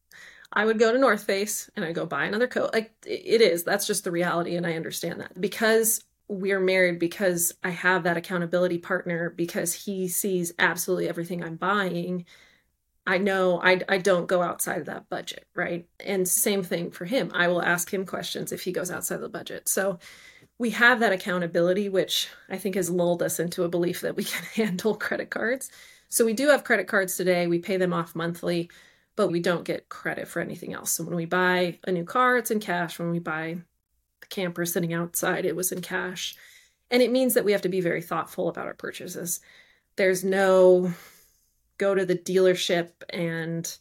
I 0.54 0.66
would 0.66 0.80
go 0.80 0.92
to 0.92 1.00
North 1.00 1.24
Face 1.24 1.70
and 1.76 1.86
I'd 1.86 1.96
go 1.96 2.06
buy 2.06 2.26
another 2.26 2.48
coat. 2.48 2.72
Like 2.74 2.92
it 3.06 3.42
is, 3.42 3.64
that's 3.64 3.88
just 3.88 4.04
the 4.04 4.12
reality. 4.12 4.56
And 4.56 4.68
I 4.68 4.74
understand 4.74 5.22
that 5.22 5.40
because 5.40 6.04
we're 6.28 6.60
married, 6.60 7.00
because 7.00 7.54
I 7.64 7.70
have 7.70 8.04
that 8.04 8.18
accountability 8.18 8.78
partner, 8.78 9.30
because 9.30 9.74
he 9.74 10.08
sees 10.08 10.54
absolutely 10.60 11.10
everything 11.10 11.44
I'm 11.44 11.56
buying. 11.56 12.26
I 13.06 13.18
know 13.18 13.62
I, 13.62 13.82
I 13.90 13.98
don't 13.98 14.28
go 14.28 14.42
outside 14.42 14.80
of 14.80 14.86
that 14.86 15.10
budget, 15.10 15.48
right? 15.56 15.88
And 16.00 16.28
same 16.28 16.64
thing 16.64 16.92
for 16.92 17.06
him. 17.06 17.32
I 17.34 17.48
will 17.48 17.62
ask 17.62 17.94
him 17.94 18.06
questions 18.06 18.52
if 18.52 18.62
he 18.62 18.72
goes 18.72 18.92
outside 18.92 19.18
the 19.18 19.30
budget. 19.30 19.68
So 19.68 20.00
we 20.58 20.70
have 20.72 21.00
that 21.00 21.12
accountability, 21.12 21.90
which 21.90 22.30
I 22.50 22.58
think 22.58 22.76
has 22.76 22.90
lulled 22.90 23.24
us 23.24 23.40
into 23.40 23.64
a 23.64 23.70
belief 23.70 24.02
that 24.02 24.16
we 24.16 24.24
can 24.26 24.44
handle 24.54 24.96
credit 24.96 25.30
cards. 25.30 25.72
So 26.08 26.26
we 26.26 26.34
do 26.34 26.50
have 26.50 26.64
credit 26.64 26.88
cards 26.88 27.18
today. 27.18 27.48
We 27.48 27.60
pay 27.60 27.78
them 27.78 27.94
off 27.94 28.16
monthly 28.16 28.70
but 29.16 29.30
we 29.30 29.40
don't 29.40 29.66
get 29.66 29.90
credit 29.90 30.28
for 30.28 30.40
anything 30.40 30.74
else. 30.74 30.92
So 30.92 31.04
when 31.04 31.16
we 31.16 31.26
buy 31.26 31.80
a 31.86 31.92
new 31.92 32.04
car, 32.06 32.38
it's 32.38 32.52
in 32.52 32.60
cash. 32.60 32.98
When 32.98 33.12
we 33.12 33.20
buy 33.20 33.58
the 34.22 34.28
camper 34.28 34.66
sitting 34.66 34.94
outside, 34.94 35.46
it 35.46 35.56
was 35.56 35.72
in 35.72 35.82
cash. 35.82 36.36
And 36.90 37.02
it 37.02 37.12
means 37.12 37.34
that 37.34 37.46
we 37.46 37.52
have 37.52 37.62
to 37.62 37.70
be 37.70 37.82
very 37.82 38.02
thoughtful 38.02 38.50
about 38.50 38.68
our 38.68 38.74
purchases. 38.74 39.40
There's 39.96 40.24
no 40.24 40.94
go 41.78 41.96
to 41.96 42.06
the 42.06 42.18
dealership 42.18 42.90
and, 43.10 43.78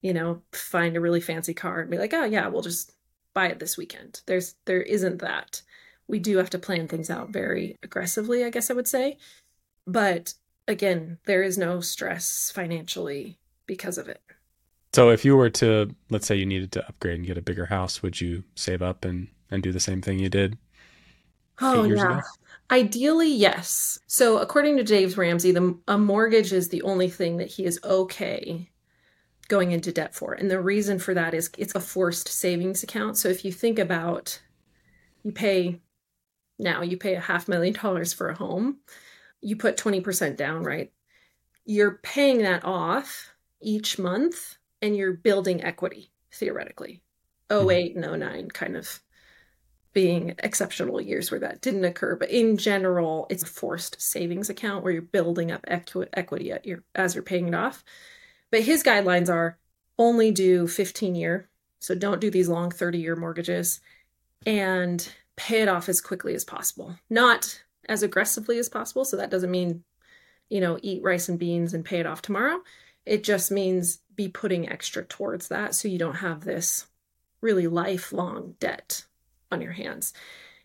you 0.00 0.12
know, 0.12 0.42
find 0.52 0.96
a 0.96 1.00
really 1.00 1.20
fancy 1.20 1.54
car 1.54 1.80
and 1.80 1.90
be 1.90 1.98
like, 1.98 2.12
oh 2.14 2.24
yeah, 2.24 2.48
we'll 2.48 2.62
just 2.62 2.92
buy 3.34 3.46
it 3.46 3.58
this 3.58 3.76
weekend. 3.76 4.22
There's 4.26 4.54
there 4.64 4.82
isn't 4.82 5.18
that. 5.20 5.62
We 6.06 6.18
do 6.18 6.36
have 6.38 6.50
to 6.50 6.58
plan 6.58 6.88
things 6.88 7.10
out 7.10 7.30
very 7.30 7.76
aggressively, 7.82 8.44
I 8.44 8.50
guess 8.50 8.70
I 8.70 8.74
would 8.74 8.88
say. 8.88 9.18
But 9.86 10.34
again, 10.68 11.18
there 11.24 11.42
is 11.42 11.56
no 11.56 11.80
stress 11.80 12.50
financially 12.54 13.38
because 13.66 13.98
of 13.98 14.08
it. 14.08 14.20
So 14.94 15.10
if 15.10 15.24
you 15.24 15.36
were 15.36 15.50
to, 15.50 15.94
let's 16.10 16.26
say 16.26 16.36
you 16.36 16.46
needed 16.46 16.72
to 16.72 16.86
upgrade 16.86 17.16
and 17.16 17.26
get 17.26 17.38
a 17.38 17.42
bigger 17.42 17.66
house, 17.66 18.02
would 18.02 18.20
you 18.20 18.44
save 18.54 18.82
up 18.82 19.04
and, 19.04 19.28
and 19.50 19.62
do 19.62 19.72
the 19.72 19.80
same 19.80 20.02
thing 20.02 20.18
you 20.18 20.28
did? 20.28 20.58
Oh, 21.60 21.84
yeah. 21.84 22.18
Ago? 22.18 22.20
Ideally, 22.70 23.32
yes. 23.32 23.98
So 24.06 24.38
according 24.38 24.76
to 24.76 24.84
Dave 24.84 25.16
Ramsey, 25.16 25.52
the, 25.52 25.78
a 25.88 25.96
mortgage 25.96 26.52
is 26.52 26.68
the 26.68 26.82
only 26.82 27.08
thing 27.08 27.38
that 27.38 27.48
he 27.48 27.64
is 27.64 27.80
okay 27.84 28.70
going 29.48 29.72
into 29.72 29.92
debt 29.92 30.14
for. 30.14 30.32
And 30.32 30.50
the 30.50 30.60
reason 30.60 30.98
for 30.98 31.14
that 31.14 31.34
is 31.34 31.50
it's 31.58 31.74
a 31.74 31.80
forced 31.80 32.28
savings 32.28 32.82
account. 32.82 33.16
So 33.16 33.28
if 33.28 33.44
you 33.44 33.52
think 33.52 33.78
about 33.78 34.40
you 35.22 35.32
pay 35.32 35.80
now, 36.58 36.82
you 36.82 36.96
pay 36.96 37.14
a 37.14 37.20
half 37.20 37.48
million 37.48 37.74
dollars 37.74 38.12
for 38.12 38.28
a 38.28 38.36
home, 38.36 38.78
you 39.40 39.56
put 39.56 39.76
20% 39.76 40.36
down, 40.36 40.62
right? 40.62 40.92
You're 41.64 41.98
paying 42.02 42.38
that 42.38 42.64
off 42.64 43.34
each 43.60 43.98
month 43.98 44.56
and 44.82 44.96
you're 44.96 45.14
building 45.14 45.62
equity 45.62 46.10
theoretically. 46.32 47.00
Mm-hmm. 47.48 47.70
08 47.70 47.96
and 47.96 48.20
09 48.20 48.48
kind 48.50 48.76
of 48.76 49.00
being 49.92 50.34
exceptional 50.38 51.00
years 51.00 51.30
where 51.30 51.40
that 51.40 51.60
didn't 51.60 51.84
occur, 51.84 52.16
but 52.16 52.30
in 52.30 52.56
general, 52.56 53.26
it's 53.28 53.42
a 53.42 53.46
forced 53.46 54.00
savings 54.00 54.48
account 54.48 54.82
where 54.82 54.92
you're 54.92 55.02
building 55.02 55.52
up 55.52 55.64
equi- 55.68 56.08
equity 56.14 56.50
at 56.50 56.64
your, 56.64 56.82
as 56.94 57.14
you're 57.14 57.22
paying 57.22 57.48
it 57.48 57.54
off. 57.54 57.84
But 58.50 58.62
his 58.62 58.82
guidelines 58.82 59.28
are 59.28 59.58
only 59.98 60.30
do 60.30 60.66
15 60.66 61.14
year, 61.14 61.50
so 61.78 61.94
don't 61.94 62.20
do 62.20 62.30
these 62.30 62.48
long 62.48 62.70
30 62.70 62.98
year 62.98 63.16
mortgages, 63.16 63.80
and 64.46 65.06
pay 65.36 65.60
it 65.60 65.68
off 65.68 65.88
as 65.88 66.00
quickly 66.00 66.34
as 66.34 66.44
possible, 66.44 66.96
not 67.10 67.62
as 67.88 68.02
aggressively 68.02 68.58
as 68.58 68.68
possible. 68.68 69.04
So 69.04 69.16
that 69.18 69.30
doesn't 69.30 69.50
mean, 69.50 69.84
you 70.48 70.60
know, 70.60 70.78
eat 70.82 71.02
rice 71.02 71.28
and 71.28 71.38
beans 71.38 71.74
and 71.74 71.84
pay 71.84 72.00
it 72.00 72.06
off 72.06 72.22
tomorrow. 72.22 72.60
It 73.04 73.24
just 73.24 73.50
means 73.50 73.98
be 74.16 74.28
putting 74.28 74.68
extra 74.68 75.04
towards 75.04 75.48
that 75.48 75.74
so 75.74 75.88
you 75.88 75.98
don't 75.98 76.16
have 76.16 76.44
this 76.44 76.86
really 77.40 77.66
lifelong 77.66 78.54
debt 78.60 79.04
on 79.50 79.60
your 79.60 79.72
hands. 79.72 80.12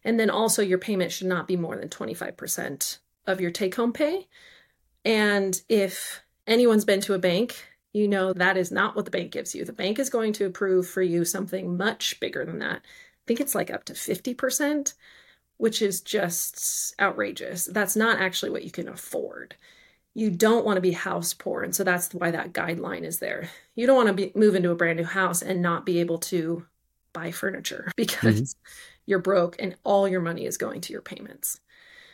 And 0.04 0.20
then 0.20 0.30
also, 0.30 0.62
your 0.62 0.78
payment 0.78 1.12
should 1.12 1.28
not 1.28 1.48
be 1.48 1.58
more 1.58 1.76
than 1.76 1.90
25% 1.90 3.00
of 3.26 3.42
your 3.42 3.52
take 3.52 3.76
home 3.76 3.92
pay. 3.92 4.28
And 5.04 5.60
if 5.68 6.22
anyone's 6.46 6.86
been 6.86 7.02
to 7.02 7.14
a 7.14 7.20
bank, 7.20 7.66
you 7.94 8.08
know 8.08 8.32
that 8.34 8.58
is 8.58 8.72
not 8.72 8.96
what 8.96 9.06
the 9.06 9.12
bank 9.12 9.32
gives 9.32 9.56
you. 9.56 9.66
The 9.66 9.74
bank 9.74 10.00
is 10.00 10.10
going 10.10 10.34
to 10.34 10.46
approve 10.46 10.88
for 10.88 11.02
you 11.02 11.26
something 11.26 11.76
much 11.78 12.20
bigger 12.20 12.46
than 12.46 12.60
that. 12.60 12.78
I 12.78 13.24
think 13.26 13.42
it's 13.42 13.56
like 13.56 13.72
up 13.72 13.84
to 13.86 13.94
50%, 13.94 14.94
which 15.58 15.82
is 15.82 16.02
just 16.02 16.94
outrageous. 17.02 17.66
That's 17.66 17.96
not 17.96 18.20
actually 18.20 18.52
what 18.52 18.64
you 18.64 18.72
can 18.72 18.88
afford 18.88 19.56
you 20.18 20.32
don't 20.32 20.66
want 20.66 20.78
to 20.78 20.82
be 20.82 20.94
house 20.94 21.36
poor. 21.36 21.62
And 21.62 21.76
so 21.76 21.84
that's 21.84 22.12
why 22.12 22.32
that 22.32 22.52
guideline 22.52 23.04
is 23.04 23.20
there. 23.20 23.52
You 23.76 23.86
don't 23.86 23.96
want 23.96 24.08
to 24.08 24.14
be, 24.14 24.32
move 24.34 24.56
into 24.56 24.72
a 24.72 24.76
brand 24.76 24.98
new 24.98 25.06
house 25.06 25.44
and 25.44 25.62
not 25.62 25.86
be 25.86 26.00
able 26.00 26.18
to 26.18 26.66
buy 27.14 27.30
furniture 27.30 27.92
because 27.96 28.42
mm-hmm. 28.42 28.72
you're 29.06 29.20
broke 29.20 29.58
and 29.60 29.76
all 29.84 30.08
your 30.08 30.22
money 30.22 30.48
is 30.48 30.58
going 30.58 30.82
to 30.82 30.92
your 30.92 31.04
payments. 31.04 31.60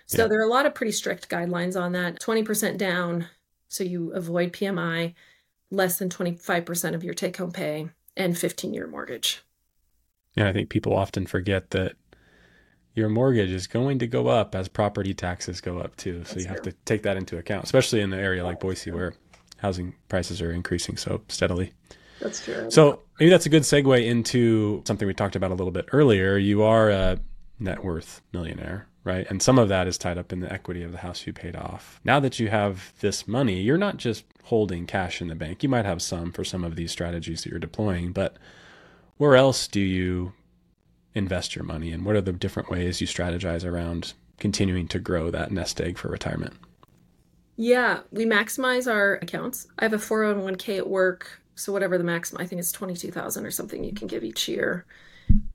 So 0.07 0.23
yeah. 0.23 0.27
there 0.27 0.39
are 0.41 0.45
a 0.45 0.49
lot 0.49 0.65
of 0.65 0.75
pretty 0.75 0.91
strict 0.91 1.29
guidelines 1.29 1.79
on 1.79 1.93
that. 1.93 2.19
20% 2.19 2.77
down, 2.77 3.27
so 3.69 3.85
you 3.85 4.11
avoid 4.11 4.51
PMI, 4.51 5.13
less 5.71 5.97
than 5.97 6.09
25% 6.09 6.95
of 6.95 7.05
your 7.05 7.13
take 7.13 7.37
home 7.37 7.53
pay, 7.53 7.87
and 8.17 8.37
15 8.37 8.73
year 8.73 8.85
mortgage. 8.85 9.43
Yeah, 10.35 10.49
I 10.49 10.51
think 10.51 10.69
people 10.69 10.93
often 10.93 11.25
forget 11.25 11.69
that 11.69 11.93
your 12.95 13.09
mortgage 13.09 13.49
is 13.49 13.67
going 13.67 13.99
to 13.99 14.07
go 14.07 14.27
up 14.27 14.55
as 14.55 14.67
property 14.67 15.13
taxes 15.13 15.61
go 15.61 15.79
up 15.79 15.95
too. 15.95 16.23
So 16.25 16.35
that's 16.35 16.43
you 16.43 16.47
have 16.47 16.61
to 16.63 16.71
take 16.85 17.03
that 17.03 17.17
into 17.17 17.37
account, 17.37 17.63
especially 17.63 18.01
in 18.01 18.13
an 18.13 18.19
area 18.19 18.43
like 18.43 18.59
Boise 18.59 18.91
where 18.91 19.13
housing 19.57 19.95
prices 20.09 20.41
are 20.41 20.51
increasing 20.51 20.97
so 20.97 21.21
steadily. 21.27 21.73
That's 22.19 22.43
true. 22.43 22.69
So 22.69 23.01
maybe 23.19 23.29
that's 23.29 23.45
a 23.45 23.49
good 23.49 23.63
segue 23.63 24.05
into 24.05 24.83
something 24.85 25.07
we 25.07 25.13
talked 25.13 25.35
about 25.35 25.51
a 25.51 25.55
little 25.55 25.71
bit 25.71 25.89
earlier. 25.91 26.37
You 26.37 26.63
are 26.63 26.89
a 26.89 27.19
net 27.59 27.83
worth 27.83 28.21
millionaire, 28.31 28.87
right? 29.03 29.25
And 29.29 29.41
some 29.41 29.57
of 29.57 29.69
that 29.69 29.87
is 29.87 29.97
tied 29.97 30.17
up 30.17 30.31
in 30.31 30.39
the 30.39 30.51
equity 30.51 30.83
of 30.83 30.91
the 30.91 30.99
house 30.99 31.25
you 31.25 31.33
paid 31.33 31.55
off. 31.55 31.99
Now 32.03 32.19
that 32.19 32.39
you 32.39 32.49
have 32.49 32.93
this 32.99 33.27
money, 33.27 33.61
you're 33.61 33.77
not 33.77 33.97
just 33.97 34.25
holding 34.43 34.85
cash 34.85 35.21
in 35.21 35.29
the 35.29 35.35
bank. 35.35 35.63
You 35.63 35.69
might 35.69 35.85
have 35.85 36.01
some 36.01 36.31
for 36.31 36.43
some 36.43 36.63
of 36.63 36.75
these 36.75 36.91
strategies 36.91 37.43
that 37.43 37.49
you're 37.49 37.59
deploying, 37.59 38.11
but 38.11 38.37
where 39.17 39.35
else 39.35 39.67
do 39.67 39.79
you 39.79 40.33
invest 41.15 41.55
your 41.55 41.63
money 41.63 41.91
and 41.91 42.05
what 42.05 42.15
are 42.15 42.21
the 42.21 42.33
different 42.33 42.69
ways 42.69 43.01
you 43.01 43.07
strategize 43.07 43.65
around 43.65 44.13
continuing 44.37 44.87
to 44.87 44.99
grow 44.99 45.29
that 45.31 45.51
nest 45.51 45.79
egg 45.79 45.97
for 45.97 46.07
retirement? 46.07 46.53
Yeah, 47.55 47.99
we 48.11 48.25
maximize 48.25 48.91
our 48.91 49.15
accounts. 49.15 49.67
I 49.77 49.85
have 49.85 49.93
a 49.93 49.97
401k 49.97 50.77
at 50.77 50.89
work, 50.89 51.41
so 51.55 51.71
whatever 51.71 51.97
the 51.97 52.03
maximum, 52.03 52.41
I 52.41 52.47
think 52.47 52.59
it's 52.59 52.71
22,000 52.71 53.45
or 53.45 53.51
something 53.51 53.83
you 53.83 53.93
can 53.93 54.07
give 54.07 54.23
each 54.23 54.47
year. 54.47 54.85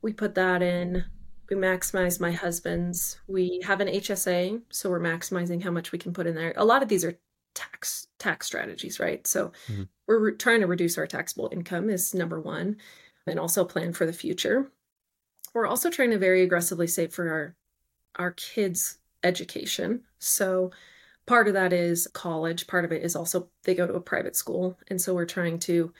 We 0.00 0.12
put 0.12 0.34
that 0.36 0.62
in. 0.62 1.04
We 1.50 1.56
maximize 1.56 2.20
my 2.20 2.30
husband's. 2.30 3.18
We 3.26 3.60
have 3.64 3.80
an 3.80 3.88
HSA, 3.88 4.62
so 4.70 4.90
we're 4.90 5.00
maximizing 5.00 5.62
how 5.62 5.70
much 5.70 5.90
we 5.90 5.98
can 5.98 6.12
put 6.12 6.26
in 6.26 6.34
there. 6.34 6.52
A 6.56 6.64
lot 6.64 6.82
of 6.82 6.88
these 6.88 7.04
are 7.04 7.18
tax 7.54 8.06
tax 8.18 8.46
strategies, 8.46 9.00
right? 9.00 9.26
So 9.26 9.52
mm-hmm. 9.70 9.84
we're 10.06 10.18
re- 10.20 10.36
trying 10.36 10.60
to 10.60 10.66
reduce 10.66 10.98
our 10.98 11.06
taxable 11.06 11.48
income 11.50 11.90
is 11.90 12.14
number 12.14 12.40
1 12.40 12.76
and 13.26 13.40
also 13.40 13.64
plan 13.64 13.92
for 13.92 14.06
the 14.06 14.12
future 14.12 14.70
we're 15.54 15.66
also 15.66 15.90
trying 15.90 16.10
to 16.10 16.18
very 16.18 16.42
aggressively 16.42 16.86
save 16.86 17.12
for 17.12 17.28
our 17.30 17.54
our 18.16 18.32
kids 18.32 18.98
education. 19.22 20.02
So 20.18 20.70
part 21.26 21.46
of 21.46 21.54
that 21.54 21.72
is 21.72 22.08
college 22.12 22.66
part 22.66 22.84
of 22.84 22.92
it 22.92 23.02
is 23.02 23.14
also 23.14 23.48
they 23.64 23.74
go 23.74 23.86
to 23.86 23.94
a 23.94 24.00
private 24.00 24.34
school. 24.34 24.78
And 24.88 25.00
so 25.00 25.14
we're 25.14 25.26
trying 25.26 25.58
to 25.60 25.92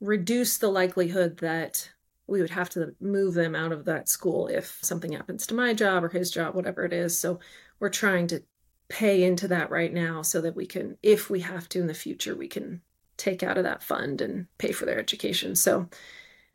reduce 0.00 0.58
the 0.58 0.70
likelihood 0.70 1.38
that 1.38 1.90
we 2.26 2.40
would 2.40 2.50
have 2.50 2.70
to 2.70 2.94
move 3.00 3.34
them 3.34 3.54
out 3.54 3.72
of 3.72 3.86
that 3.86 4.08
school 4.08 4.46
if 4.48 4.78
something 4.82 5.12
happens 5.12 5.46
to 5.46 5.54
my 5.54 5.74
job 5.74 6.04
or 6.04 6.08
his 6.08 6.30
job 6.30 6.54
whatever 6.54 6.84
it 6.84 6.92
is. 6.92 7.18
So 7.18 7.40
we're 7.80 7.88
trying 7.88 8.26
to 8.28 8.42
pay 8.88 9.24
into 9.24 9.48
that 9.48 9.70
right 9.70 9.92
now 9.92 10.22
so 10.22 10.40
that 10.40 10.56
we 10.56 10.66
can 10.66 10.96
if 11.02 11.28
we 11.28 11.40
have 11.40 11.68
to 11.68 11.80
in 11.80 11.86
the 11.86 11.94
future 11.94 12.34
we 12.34 12.48
can 12.48 12.80
take 13.18 13.42
out 13.42 13.58
of 13.58 13.64
that 13.64 13.82
fund 13.82 14.20
and 14.20 14.46
pay 14.58 14.72
for 14.72 14.86
their 14.86 14.98
education. 14.98 15.54
So 15.56 15.88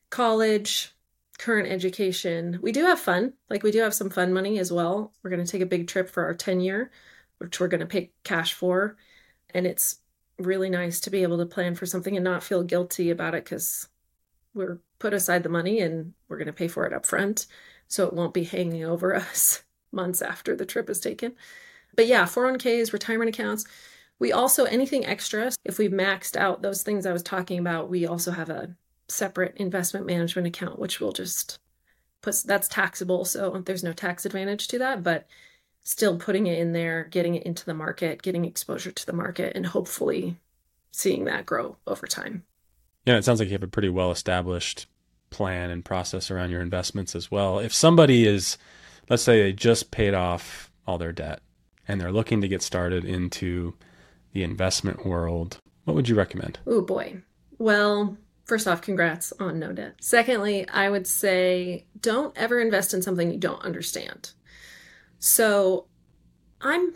college 0.10 0.94
current 1.38 1.70
education. 1.70 2.60
We 2.62 2.72
do 2.72 2.86
have 2.86 3.00
fun. 3.00 3.34
Like 3.50 3.64
we 3.64 3.72
do 3.72 3.80
have 3.80 3.94
some 3.94 4.10
fun 4.10 4.34
money 4.34 4.60
as 4.60 4.72
well. 4.72 5.14
We're 5.22 5.30
going 5.30 5.44
to 5.44 5.52
take 5.52 5.62
a 5.62 5.68
big 5.68 5.88
trip 5.88 6.10
for 6.10 6.24
our 6.24 6.34
10 6.34 6.60
year, 6.60 6.92
which 7.40 7.60
we're 7.60 7.68
going 7.68 7.82
to 7.82 7.86
pay 7.86 8.12
cash 8.24 8.54
for. 8.54 8.98
And 9.54 9.66
it's 9.66 9.98
really 10.40 10.70
nice 10.70 11.00
to 11.02 11.10
be 11.10 11.24
able 11.24 11.38
to 11.38 11.46
plan 11.46 11.76
for 11.76 11.86
something 11.86 12.16
and 12.16 12.24
not 12.24 12.44
feel 12.44 12.64
guilty 12.64 13.10
about 13.10 13.36
it 13.36 13.44
because 13.44 13.88
we're 14.54 14.80
put 15.00 15.14
aside 15.14 15.44
the 15.44 15.50
money 15.50 15.80
and 15.80 16.14
we're 16.28 16.38
going 16.38 16.48
to 16.48 16.54
pay 16.54 16.68
for 16.68 16.86
it 16.86 16.94
up 16.94 17.06
front. 17.06 17.48
So 17.88 18.08
it 18.08 18.14
won't 18.14 18.34
be 18.34 18.44
hanging 18.44 18.86
over 18.86 19.16
us 19.16 19.64
months 19.92 20.22
after 20.22 20.56
the 20.56 20.66
trip 20.66 20.90
is 20.90 21.00
taken. 21.00 21.34
But 21.96 22.08
yeah, 22.08 22.26
401ks, 22.26 22.94
retirement 22.94 23.30
accounts. 23.30 23.66
We 24.20 24.32
also, 24.32 24.66
anything 24.66 25.06
extra, 25.06 25.52
if 25.66 25.78
we've 25.78 25.92
maxed 25.92 26.38
out 26.38 26.62
those 26.62 26.84
things 26.84 27.06
I 27.06 27.14
was 27.14 27.24
talking 27.24 27.60
about, 27.60 27.90
we 27.90 28.08
also 28.08 28.32
have 28.32 28.50
a 28.50 28.76
separate 29.14 29.56
investment 29.58 30.06
management 30.06 30.48
account, 30.48 30.80
which 30.80 31.00
will 31.00 31.14
just 31.14 31.60
put 32.22 32.36
that's 32.46 32.68
taxable. 32.68 33.26
So 33.26 33.62
there's 33.66 33.84
no 33.84 33.94
tax 33.94 34.26
advantage 34.26 34.68
to 34.70 34.80
that, 34.80 35.04
but 35.04 35.28
still 35.84 36.18
putting 36.18 36.48
it 36.48 36.58
in 36.60 36.74
there, 36.74 37.04
getting 37.06 37.36
it 37.36 37.44
into 37.44 37.66
the 37.66 37.74
market, 37.74 38.22
getting 38.22 38.46
exposure 38.46 38.92
to 38.92 39.06
the 39.06 39.14
market, 39.14 39.56
and 39.56 39.66
hopefully 39.66 40.38
seeing 40.92 41.26
that 41.26 41.46
grow 41.46 41.78
over 41.86 42.08
time. 42.08 42.44
Yeah, 43.06 43.18
it 43.18 43.26
sounds 43.26 43.40
like 43.40 43.50
you 43.50 43.54
have 43.54 43.64
a 43.64 43.68
pretty 43.68 43.90
well 43.90 44.12
established 44.12 44.88
plan 45.30 45.70
and 45.70 45.84
process 45.84 46.32
around 46.32 46.52
your 46.52 46.62
investments 46.62 47.16
as 47.16 47.30
well. 47.30 47.60
If 47.60 47.74
somebody 47.74 48.26
is, 48.26 48.58
let's 49.10 49.24
say, 49.24 49.42
they 49.42 49.54
just 49.54 49.92
paid 49.92 50.14
off 50.14 50.72
all 50.88 50.98
their 50.98 51.12
debt 51.12 51.42
and 51.88 52.00
they're 52.00 52.12
looking 52.12 52.40
to 52.42 52.48
get 52.48 52.62
started 52.62 53.04
into 53.04 53.74
the 54.32 54.44
investment 54.44 55.06
world, 55.06 55.58
what 55.84 55.96
would 55.96 56.08
you 56.08 56.16
recommend? 56.16 56.60
Oh 56.66 56.82
boy. 56.82 57.22
Well, 57.58 58.18
first 58.46 58.68
off, 58.68 58.82
congrats 58.82 59.34
on 59.40 59.60
no 59.60 59.72
debt. 59.72 59.96
Secondly, 60.02 60.68
I 60.70 60.90
would 60.90 61.08
say 61.08 61.86
don't 62.00 62.38
ever 62.38 62.60
invest 62.60 62.94
in 62.94 63.02
something 63.02 63.32
you 63.32 63.38
don't 63.38 63.64
understand. 63.64 64.32
So 65.20 65.88
I'm 66.62 66.94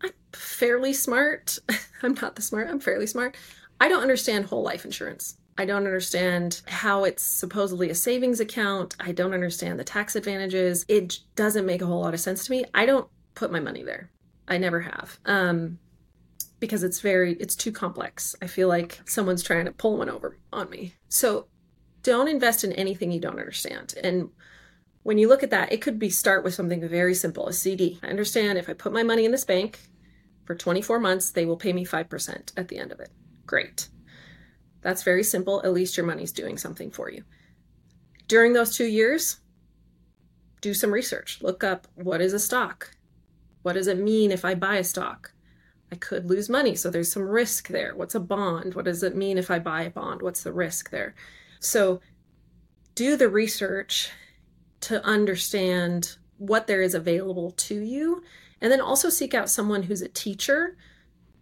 I'm 0.00 0.12
fairly 0.32 0.92
smart. 0.92 1.58
I'm 2.02 2.14
not 2.14 2.36
the 2.36 2.42
smart, 2.42 2.68
I'm 2.68 2.80
fairly 2.80 3.06
smart. 3.06 3.36
I 3.80 3.88
don't 3.88 4.02
understand 4.02 4.46
whole 4.46 4.62
life 4.62 4.84
insurance. 4.84 5.36
I 5.58 5.64
don't 5.64 5.86
understand 5.86 6.60
how 6.66 7.04
it's 7.04 7.22
supposedly 7.22 7.88
a 7.88 7.94
savings 7.94 8.40
account. 8.40 8.94
I 9.00 9.12
don't 9.12 9.32
understand 9.32 9.78
the 9.78 9.84
tax 9.84 10.14
advantages. 10.14 10.84
It 10.86 11.18
doesn't 11.34 11.64
make 11.64 11.80
a 11.80 11.86
whole 11.86 12.02
lot 12.02 12.14
of 12.14 12.20
sense 12.20 12.44
to 12.44 12.50
me. 12.50 12.64
I 12.74 12.84
don't 12.84 13.08
put 13.34 13.50
my 13.50 13.60
money 13.60 13.82
there. 13.82 14.10
I 14.48 14.58
never 14.58 14.80
have. 14.80 15.18
Um, 15.24 15.78
because 16.58 16.82
it's 16.82 17.00
very 17.00 17.34
it's 17.34 17.56
too 17.56 17.72
complex. 17.72 18.34
I 18.40 18.46
feel 18.46 18.68
like 18.68 19.00
someone's 19.06 19.42
trying 19.42 19.66
to 19.66 19.72
pull 19.72 19.98
one 19.98 20.10
over 20.10 20.38
on 20.52 20.70
me. 20.70 20.94
So 21.08 21.48
don't 22.02 22.28
invest 22.28 22.64
in 22.64 22.72
anything 22.72 23.10
you 23.10 23.20
don't 23.20 23.38
understand. 23.38 23.94
And 24.02 24.30
when 25.02 25.18
you 25.18 25.28
look 25.28 25.42
at 25.42 25.50
that, 25.50 25.72
it 25.72 25.82
could 25.82 25.98
be 25.98 26.10
start 26.10 26.44
with 26.44 26.54
something 26.54 26.86
very 26.88 27.14
simple, 27.14 27.46
a 27.46 27.52
CD. 27.52 27.98
I 28.02 28.08
understand 28.08 28.58
if 28.58 28.68
I 28.68 28.72
put 28.72 28.92
my 28.92 29.02
money 29.02 29.24
in 29.24 29.30
this 29.30 29.44
bank 29.44 29.78
for 30.44 30.54
24 30.54 30.98
months, 30.98 31.30
they 31.30 31.44
will 31.44 31.56
pay 31.56 31.72
me 31.72 31.84
5% 31.84 32.52
at 32.56 32.68
the 32.68 32.78
end 32.78 32.92
of 32.92 33.00
it. 33.00 33.10
Great. 33.44 33.88
That's 34.82 35.02
very 35.02 35.22
simple. 35.22 35.62
At 35.64 35.72
least 35.72 35.96
your 35.96 36.06
money's 36.06 36.32
doing 36.32 36.58
something 36.58 36.90
for 36.90 37.10
you. 37.10 37.24
During 38.28 38.52
those 38.52 38.76
2 38.76 38.84
years, 38.84 39.40
do 40.60 40.74
some 40.74 40.92
research. 40.92 41.38
Look 41.42 41.62
up 41.62 41.86
what 41.94 42.20
is 42.20 42.32
a 42.32 42.40
stock? 42.40 42.90
What 43.62 43.74
does 43.74 43.86
it 43.86 43.98
mean 43.98 44.30
if 44.30 44.44
I 44.44 44.54
buy 44.54 44.76
a 44.76 44.84
stock? 44.84 45.32
I 45.92 45.96
could 45.96 46.26
lose 46.26 46.48
money. 46.48 46.74
So 46.74 46.90
there's 46.90 47.12
some 47.12 47.28
risk 47.28 47.68
there. 47.68 47.94
What's 47.94 48.14
a 48.14 48.20
bond? 48.20 48.74
What 48.74 48.84
does 48.84 49.02
it 49.02 49.16
mean 49.16 49.38
if 49.38 49.50
I 49.50 49.58
buy 49.58 49.82
a 49.82 49.90
bond? 49.90 50.22
What's 50.22 50.42
the 50.42 50.52
risk 50.52 50.90
there? 50.90 51.14
So 51.60 52.00
do 52.94 53.16
the 53.16 53.28
research 53.28 54.10
to 54.80 55.04
understand 55.04 56.16
what 56.38 56.66
there 56.66 56.82
is 56.82 56.94
available 56.94 57.52
to 57.52 57.80
you. 57.80 58.22
And 58.60 58.72
then 58.72 58.80
also 58.80 59.08
seek 59.08 59.34
out 59.34 59.50
someone 59.50 59.84
who's 59.84 60.02
a 60.02 60.08
teacher. 60.08 60.76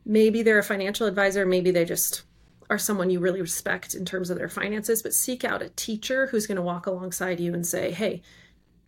Maybe 0.05 0.43
they're 0.43 0.59
a 0.59 0.65
financial 0.65 1.07
advisor, 1.07 1.47
maybe 1.47 1.71
they 1.71 1.85
just 1.85 2.23
are 2.71 2.79
someone 2.79 3.11
you 3.11 3.21
really 3.21 3.43
respect 3.43 3.95
in 3.95 4.05
terms 4.05 4.31
of 4.31 4.39
their 4.39 4.49
finances, 4.49 5.03
but 5.03 5.13
seek 5.13 5.45
out 5.45 5.63
a 5.63 5.69
teacher 5.71 6.27
who's 6.27 6.47
going 6.47 6.57
to 6.57 6.63
walk 6.63 6.87
alongside 6.87 7.39
you 7.39 7.53
and 7.53 7.67
say, 7.67 7.91
hey, 7.91 8.23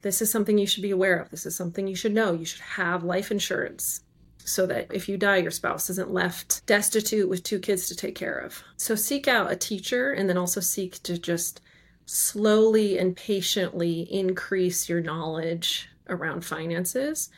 this 0.01 0.23
is 0.23 0.31
something 0.31 0.57
you 0.57 0.67
should 0.67 0.83
be 0.83 0.91
aware 0.91 1.19
of. 1.19 1.31
This 1.31 1.45
is 1.45 1.55
something 1.55 1.87
you 1.87 1.95
should 1.95 2.15
know. 2.15 2.33
You 2.33 2.47
should 2.47 2.63
have 2.63 3.05
life 3.05 3.31
insurance 3.31 4.01
so 4.47 4.65
that 4.67 4.87
if 4.93 5.09
you 5.09 5.17
die, 5.19 5.39
your 5.39 5.51
spouse 5.51 5.91
isn't 5.91 6.13
left 6.13 6.65
destitute 6.67 7.29
with 7.29 7.43
two 7.43 7.59
kids 7.59 7.89
to 7.89 7.97
take 7.97 8.15
care 8.15 8.39
of. 8.39 8.63
So 8.77 8.95
seek 8.95 9.27
out 9.27 9.51
a 9.51 9.57
teacher 9.57 10.13
and 10.13 10.29
then 10.29 10.39
also 10.39 10.61
seek 10.61 11.03
to 11.03 11.19
just 11.19 11.61
slowly 12.07 12.97
and 12.97 13.17
patiently 13.17 14.03
increase 14.03 14.89
your 14.89 15.01
knowledge 15.01 15.89
around 16.09 16.45
finances. 16.45 17.29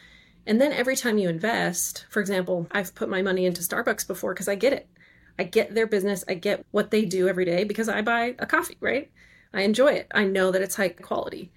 And 0.47 0.61
then 0.61 0.73
every 0.73 0.97
time 0.97 1.17
you 1.17 1.31
invest, 1.31 2.05
for 2.11 2.21
example, 2.21 2.67
I've 2.73 2.95
put 2.95 3.09
my 3.09 3.23
money 3.23 3.47
into 3.47 3.63
Starbucks 3.63 4.07
before 4.07 4.35
because 4.35 4.49
I 4.49 4.55
get 4.55 4.75
it. 4.75 4.87
I 5.39 5.45
get 5.45 5.75
their 5.75 5.87
business, 5.87 6.25
I 6.29 6.35
get 6.35 6.67
what 6.73 6.91
they 6.91 7.05
do 7.05 7.29
every 7.29 7.45
day 7.45 7.65
because 7.65 7.89
I 7.89 8.03
buy 8.03 8.35
a 8.39 8.47
coffee, 8.47 8.77
right? 8.81 9.11
I 9.55 9.63
enjoy 9.63 9.93
it. 9.93 10.09
I 10.13 10.25
know 10.25 10.51
that 10.51 10.63
it's 10.63 10.77
high 10.77 10.91
quality. 10.91 11.53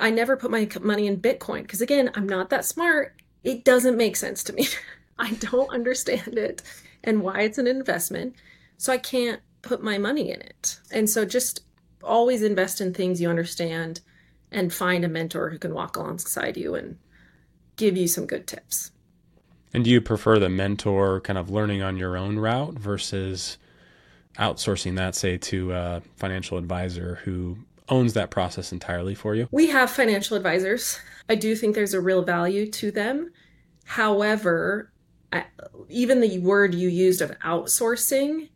I 0.00 0.10
never 0.10 0.36
put 0.36 0.50
my 0.50 0.68
money 0.80 1.06
in 1.06 1.20
Bitcoin 1.20 1.62
because, 1.62 1.82
again, 1.82 2.10
I'm 2.14 2.28
not 2.28 2.50
that 2.50 2.64
smart 2.64 3.19
it 3.44 3.64
doesn't 3.64 3.96
make 3.96 4.16
sense 4.16 4.44
to 4.44 4.52
me. 4.52 4.68
I 5.18 5.32
don't 5.34 5.72
understand 5.72 6.38
it 6.38 6.62
and 7.04 7.22
why 7.22 7.42
it's 7.42 7.58
an 7.58 7.66
investment. 7.66 8.34
So 8.78 8.92
I 8.92 8.98
can't 8.98 9.40
put 9.62 9.82
my 9.82 9.98
money 9.98 10.30
in 10.30 10.40
it. 10.40 10.78
And 10.90 11.08
so 11.08 11.24
just 11.24 11.62
always 12.02 12.42
invest 12.42 12.80
in 12.80 12.94
things 12.94 13.20
you 13.20 13.28
understand 13.28 14.00
and 14.50 14.72
find 14.72 15.04
a 15.04 15.08
mentor 15.08 15.50
who 15.50 15.58
can 15.58 15.74
walk 15.74 15.96
alongside 15.96 16.56
you 16.56 16.74
and 16.74 16.98
give 17.76 17.96
you 17.96 18.08
some 18.08 18.26
good 18.26 18.46
tips. 18.46 18.90
And 19.72 19.84
do 19.84 19.90
you 19.90 20.00
prefer 20.00 20.38
the 20.38 20.48
mentor 20.48 21.20
kind 21.20 21.38
of 21.38 21.50
learning 21.50 21.82
on 21.82 21.96
your 21.96 22.16
own 22.16 22.38
route 22.38 22.74
versus 22.74 23.58
outsourcing 24.38 24.96
that, 24.96 25.14
say, 25.14 25.36
to 25.38 25.72
a 25.72 26.02
financial 26.16 26.58
advisor 26.58 27.20
who 27.24 27.58
owns 27.90 28.14
that 28.14 28.30
process 28.30 28.72
entirely 28.72 29.14
for 29.14 29.34
you? 29.34 29.48
We 29.50 29.68
have 29.68 29.90
financial 29.90 30.36
advisors. 30.36 30.98
I 31.28 31.34
do 31.34 31.54
think 31.54 31.74
there's 31.74 31.94
a 31.94 32.00
real 32.00 32.22
value 32.22 32.70
to 32.70 32.90
them. 32.90 33.32
However, 33.84 34.92
even 35.88 36.20
the 36.20 36.38
word 36.38 36.74
you 36.74 36.88
used 36.88 37.20
of 37.20 37.36
outsourcing, 37.40 38.48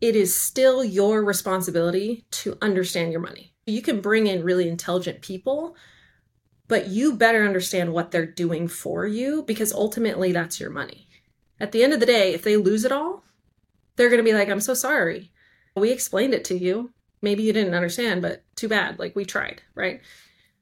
it 0.00 0.16
is 0.16 0.36
still 0.36 0.84
your 0.84 1.24
responsibility 1.24 2.24
to 2.32 2.58
understand 2.60 3.12
your 3.12 3.20
money. 3.20 3.54
You 3.66 3.82
can 3.82 4.00
bring 4.00 4.26
in 4.26 4.42
really 4.42 4.68
intelligent 4.68 5.22
people, 5.22 5.76
but 6.66 6.88
you 6.88 7.16
better 7.16 7.44
understand 7.44 7.92
what 7.92 8.10
they're 8.10 8.26
doing 8.26 8.66
for 8.66 9.06
you 9.06 9.44
because 9.44 9.72
ultimately 9.72 10.32
that's 10.32 10.58
your 10.58 10.70
money. 10.70 11.08
At 11.60 11.70
the 11.70 11.84
end 11.84 11.92
of 11.92 12.00
the 12.00 12.06
day, 12.06 12.34
if 12.34 12.42
they 12.42 12.56
lose 12.56 12.84
it 12.84 12.90
all, 12.90 13.22
they're 13.94 14.08
going 14.08 14.18
to 14.18 14.28
be 14.28 14.34
like, 14.36 14.48
I'm 14.48 14.60
so 14.60 14.74
sorry. 14.74 15.30
We 15.76 15.92
explained 15.92 16.34
it 16.34 16.44
to 16.46 16.58
you 16.58 16.92
maybe 17.22 17.42
you 17.42 17.52
didn't 17.52 17.74
understand, 17.74 18.20
but 18.20 18.42
too 18.56 18.68
bad. 18.68 18.98
Like 18.98 19.16
we 19.16 19.24
tried, 19.24 19.62
right? 19.74 20.00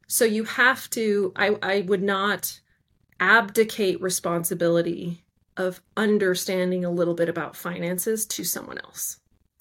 So 0.07 0.25
you 0.25 0.45
have 0.45 0.89
to, 0.91 1.33
I, 1.35 1.57
I 1.63 1.81
would 1.83 2.03
not 2.03 2.61
abdicate 3.19 4.01
responsibility 4.01 5.23
of 5.57 5.81
understanding 5.97 6.85
a 6.85 6.91
little 6.91 7.15
bit 7.15 7.29
about 7.29 7.57
finances 7.57 8.27
to 8.27 8.45
someone 8.45 8.79
else. 8.79 9.19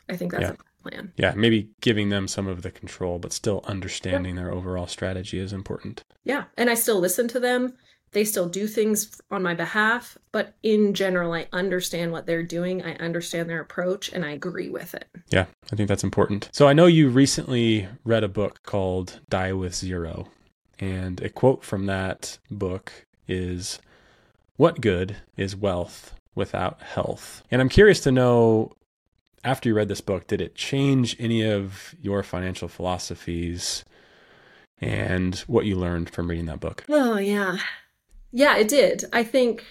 I 0.10 0.16
think 0.16 0.32
that's 0.32 0.44
yeah. 0.44 0.52
a 0.52 0.90
plan. 0.90 1.14
Yeah, 1.18 1.34
maybe 1.36 1.70
giving 1.82 2.10
them 2.10 2.28
some 2.28 2.48
of 2.48 2.62
the 2.62 2.72
control, 2.72 3.20
but 3.20 3.34
still 3.34 3.64
understanding 3.66 4.36
yeah. 4.36 4.44
their 4.44 4.52
overall 4.54 4.88
strategy 4.88 5.40
is 5.40 5.54
important. 5.54 6.04
Yeah. 6.24 6.46
And 6.58 6.70
I 6.70 6.74
still 6.74 7.00
listen 7.00 7.28
to 7.30 7.40
them. 7.40 7.74
They 8.12 8.24
still 8.24 8.50
do 8.50 8.68
things 8.68 9.22
on 9.30 9.44
my 9.44 9.54
behalf, 9.54 10.18
but 10.32 10.56
in 10.64 10.94
general, 10.94 11.34
I 11.34 11.48
understand 11.54 12.12
what 12.12 12.26
they're 12.26 12.44
doing. 12.44 12.84
I 12.84 12.96
understand 12.96 13.50
their 13.50 13.62
approach 13.62 14.12
and 14.12 14.26
I 14.26 14.32
agree 14.32 14.70
with 14.70 14.96
it. 14.96 15.08
Yeah, 15.30 15.46
I 15.72 15.76
think 15.76 15.88
that's 15.88 16.04
important. 16.04 16.50
So 16.52 16.68
I 16.68 16.74
know 16.74 16.88
you 16.88 17.10
recently 17.10 17.88
read 18.04 18.24
a 18.24 18.30
book 18.30 18.64
called 18.64 19.20
Die 19.30 19.54
with 19.54 19.76
Zero. 19.76 20.30
And 20.80 21.22
a 21.22 21.30
quote 21.30 21.64
from 21.64 21.86
that 21.88 22.40
book 22.50 23.06
is 23.28 23.80
What 24.58 24.82
good 24.82 25.18
is 25.38 25.56
wealth 25.56 26.16
without 26.36 26.82
health? 26.82 27.44
And 27.52 27.62
I'm 27.62 27.70
curious 27.70 28.00
to 28.02 28.12
know 28.12 28.72
after 29.44 29.70
you 29.70 29.76
read 29.76 29.88
this 29.88 30.02
book, 30.02 30.28
did 30.28 30.42
it 30.42 30.56
change 30.56 31.16
any 31.20 31.44
of 31.44 31.96
your 32.02 32.24
financial 32.24 32.68
philosophies 32.68 33.84
and 34.82 35.36
what 35.40 35.66
you 35.66 35.76
learned 35.76 36.10
from 36.10 36.30
reading 36.30 36.46
that 36.46 36.60
book? 36.60 36.86
Oh, 36.90 37.18
yeah. 37.18 37.58
Yeah, 38.32 38.58
it 38.58 38.68
did. 38.68 39.06
I 39.12 39.24
think 39.24 39.66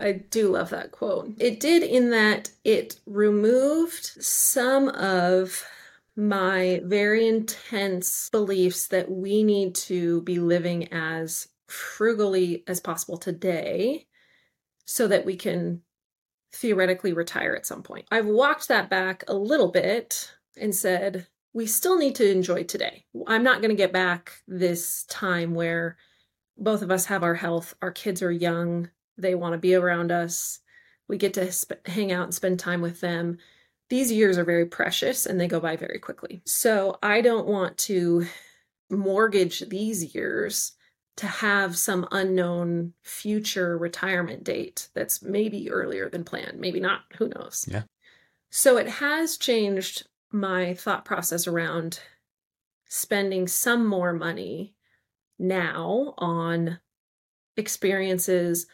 I 0.00 0.12
do 0.12 0.50
love 0.50 0.70
that 0.70 0.92
quote. 0.92 1.34
It 1.38 1.60
did 1.60 1.82
in 1.82 2.10
that 2.10 2.50
it 2.64 3.00
removed 3.06 4.22
some 4.22 4.88
of 4.88 5.64
my 6.16 6.80
very 6.84 7.28
intense 7.28 8.28
beliefs 8.30 8.88
that 8.88 9.10
we 9.10 9.42
need 9.42 9.74
to 9.74 10.22
be 10.22 10.38
living 10.38 10.92
as 10.92 11.48
frugally 11.66 12.64
as 12.66 12.80
possible 12.80 13.16
today 13.16 14.06
so 14.84 15.06
that 15.06 15.24
we 15.24 15.36
can 15.36 15.82
theoretically 16.52 17.12
retire 17.12 17.54
at 17.54 17.66
some 17.66 17.82
point. 17.82 18.06
I've 18.10 18.26
walked 18.26 18.68
that 18.68 18.88
back 18.88 19.22
a 19.28 19.34
little 19.34 19.70
bit 19.70 20.32
and 20.56 20.74
said, 20.74 21.26
we 21.52 21.66
still 21.66 21.98
need 21.98 22.14
to 22.16 22.30
enjoy 22.30 22.64
today. 22.64 23.04
I'm 23.26 23.42
not 23.42 23.60
going 23.60 23.70
to 23.70 23.76
get 23.76 23.92
back 23.92 24.42
this 24.48 25.04
time 25.04 25.54
where 25.54 25.98
both 26.58 26.82
of 26.82 26.90
us 26.90 27.06
have 27.06 27.22
our 27.22 27.34
health. 27.34 27.74
Our 27.80 27.92
kids 27.92 28.22
are 28.22 28.32
young. 28.32 28.90
They 29.16 29.34
want 29.34 29.52
to 29.52 29.58
be 29.58 29.74
around 29.74 30.12
us. 30.12 30.60
We 31.08 31.16
get 31.16 31.34
to 31.34 31.50
sp- 31.52 31.86
hang 31.86 32.12
out 32.12 32.24
and 32.24 32.34
spend 32.34 32.58
time 32.58 32.80
with 32.80 33.00
them. 33.00 33.38
These 33.88 34.12
years 34.12 34.36
are 34.36 34.44
very 34.44 34.66
precious 34.66 35.24
and 35.24 35.40
they 35.40 35.48
go 35.48 35.60
by 35.60 35.76
very 35.76 35.98
quickly. 35.98 36.42
So 36.44 36.98
I 37.02 37.20
don't 37.22 37.46
want 37.46 37.78
to 37.78 38.26
mortgage 38.90 39.60
these 39.68 40.14
years 40.14 40.72
to 41.16 41.26
have 41.26 41.76
some 41.76 42.06
unknown 42.12 42.92
future 43.02 43.76
retirement 43.76 44.44
date 44.44 44.88
that's 44.94 45.22
maybe 45.22 45.70
earlier 45.70 46.08
than 46.08 46.22
planned, 46.22 46.60
maybe 46.60 46.80
not, 46.80 47.00
who 47.16 47.28
knows. 47.28 47.66
Yeah. 47.68 47.82
So 48.50 48.76
it 48.76 48.88
has 48.88 49.36
changed 49.36 50.06
my 50.30 50.74
thought 50.74 51.04
process 51.04 51.46
around 51.46 52.00
spending 52.86 53.48
some 53.48 53.86
more 53.86 54.12
money 54.12 54.74
now 55.38 56.14
on 56.18 56.78
experiences, 57.56 58.66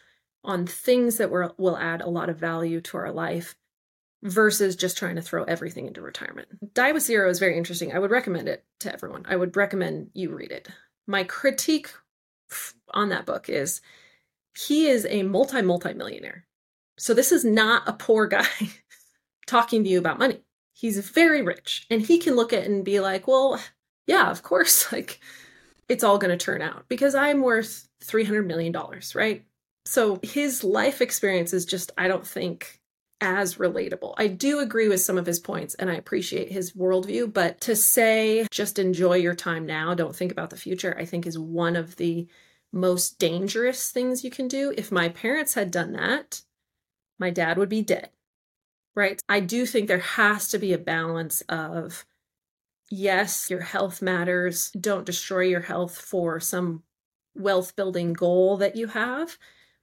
on 0.43 0.65
things 0.65 1.17
that 1.17 1.31
will 1.31 1.77
add 1.77 2.01
a 2.01 2.09
lot 2.09 2.29
of 2.29 2.37
value 2.37 2.81
to 2.81 2.97
our 2.97 3.11
life 3.11 3.55
versus 4.23 4.75
just 4.75 4.97
trying 4.97 5.15
to 5.15 5.21
throw 5.21 5.43
everything 5.43 5.87
into 5.87 6.01
retirement. 6.01 6.47
Die 6.73 6.91
with 6.91 7.03
Zero 7.03 7.29
is 7.29 7.39
very 7.39 7.57
interesting. 7.57 7.93
I 7.93 7.99
would 7.99 8.11
recommend 8.11 8.47
it 8.47 8.63
to 8.79 8.91
everyone. 8.91 9.25
I 9.27 9.35
would 9.35 9.55
recommend 9.55 10.09
you 10.13 10.35
read 10.35 10.51
it. 10.51 10.67
My 11.07 11.23
critique 11.23 11.89
on 12.89 13.09
that 13.09 13.25
book 13.25 13.49
is 13.49 13.81
he 14.57 14.87
is 14.87 15.05
a 15.09 15.23
multi 15.23 15.61
multi 15.61 15.93
millionaire. 15.93 16.45
So 16.97 17.13
this 17.13 17.31
is 17.31 17.45
not 17.45 17.87
a 17.87 17.93
poor 17.93 18.27
guy 18.27 18.47
talking 19.45 19.83
to 19.83 19.89
you 19.89 19.99
about 19.99 20.19
money. 20.19 20.41
He's 20.73 20.97
very 21.09 21.41
rich 21.41 21.85
and 21.89 22.01
he 22.01 22.17
can 22.17 22.35
look 22.35 22.51
at 22.51 22.65
and 22.65 22.83
be 22.83 22.99
like, 22.99 23.27
"Well, 23.27 23.59
yeah, 24.07 24.29
of 24.29 24.43
course, 24.43 24.91
like 24.91 25.19
it's 25.89 26.03
all 26.03 26.17
going 26.17 26.37
to 26.37 26.43
turn 26.43 26.61
out 26.61 26.85
because 26.87 27.15
I'm 27.15 27.41
worth 27.41 27.87
300 28.03 28.47
million 28.47 28.71
dollars, 28.71 29.15
right?" 29.15 29.45
So 29.85 30.19
his 30.23 30.63
life 30.63 31.01
experience 31.01 31.53
is 31.53 31.65
just 31.65 31.91
I 31.97 32.07
don't 32.07 32.25
think 32.25 32.81
as 33.21 33.55
relatable. 33.55 34.13
I 34.17 34.27
do 34.27 34.59
agree 34.59 34.87
with 34.87 35.01
some 35.01 35.17
of 35.17 35.25
his 35.25 35.39
points 35.39 35.73
and 35.75 35.89
I 35.89 35.95
appreciate 35.95 36.51
his 36.51 36.73
worldview, 36.73 37.33
but 37.33 37.61
to 37.61 37.75
say 37.75 38.45
just 38.51 38.77
enjoy 38.77 39.15
your 39.15 39.35
time 39.35 39.65
now, 39.65 39.93
don't 39.93 40.15
think 40.15 40.31
about 40.31 40.49
the 40.49 40.57
future, 40.57 40.95
I 40.99 41.05
think 41.05 41.25
is 41.25 41.39
one 41.39 41.75
of 41.75 41.95
the 41.95 42.27
most 42.73 43.17
dangerous 43.19 43.89
things 43.89 44.23
you 44.23 44.29
can 44.29 44.47
do. 44.47 44.73
If 44.77 44.91
my 44.91 45.09
parents 45.09 45.53
had 45.53 45.71
done 45.71 45.93
that, 45.93 46.41
my 47.17 47.29
dad 47.29 47.57
would 47.57 47.69
be 47.69 47.81
dead. 47.81 48.09
Right? 48.95 49.21
I 49.27 49.39
do 49.39 49.65
think 49.65 49.87
there 49.87 49.99
has 49.99 50.49
to 50.49 50.59
be 50.59 50.73
a 50.73 50.77
balance 50.77 51.41
of 51.49 52.05
yes, 52.89 53.49
your 53.49 53.61
health 53.61 54.01
matters. 54.01 54.71
Don't 54.71 55.05
destroy 55.05 55.41
your 55.41 55.61
health 55.61 55.97
for 55.97 56.39
some 56.39 56.83
wealth 57.35 57.75
building 57.75 58.13
goal 58.13 58.57
that 58.57 58.75
you 58.75 58.87
have. 58.87 59.37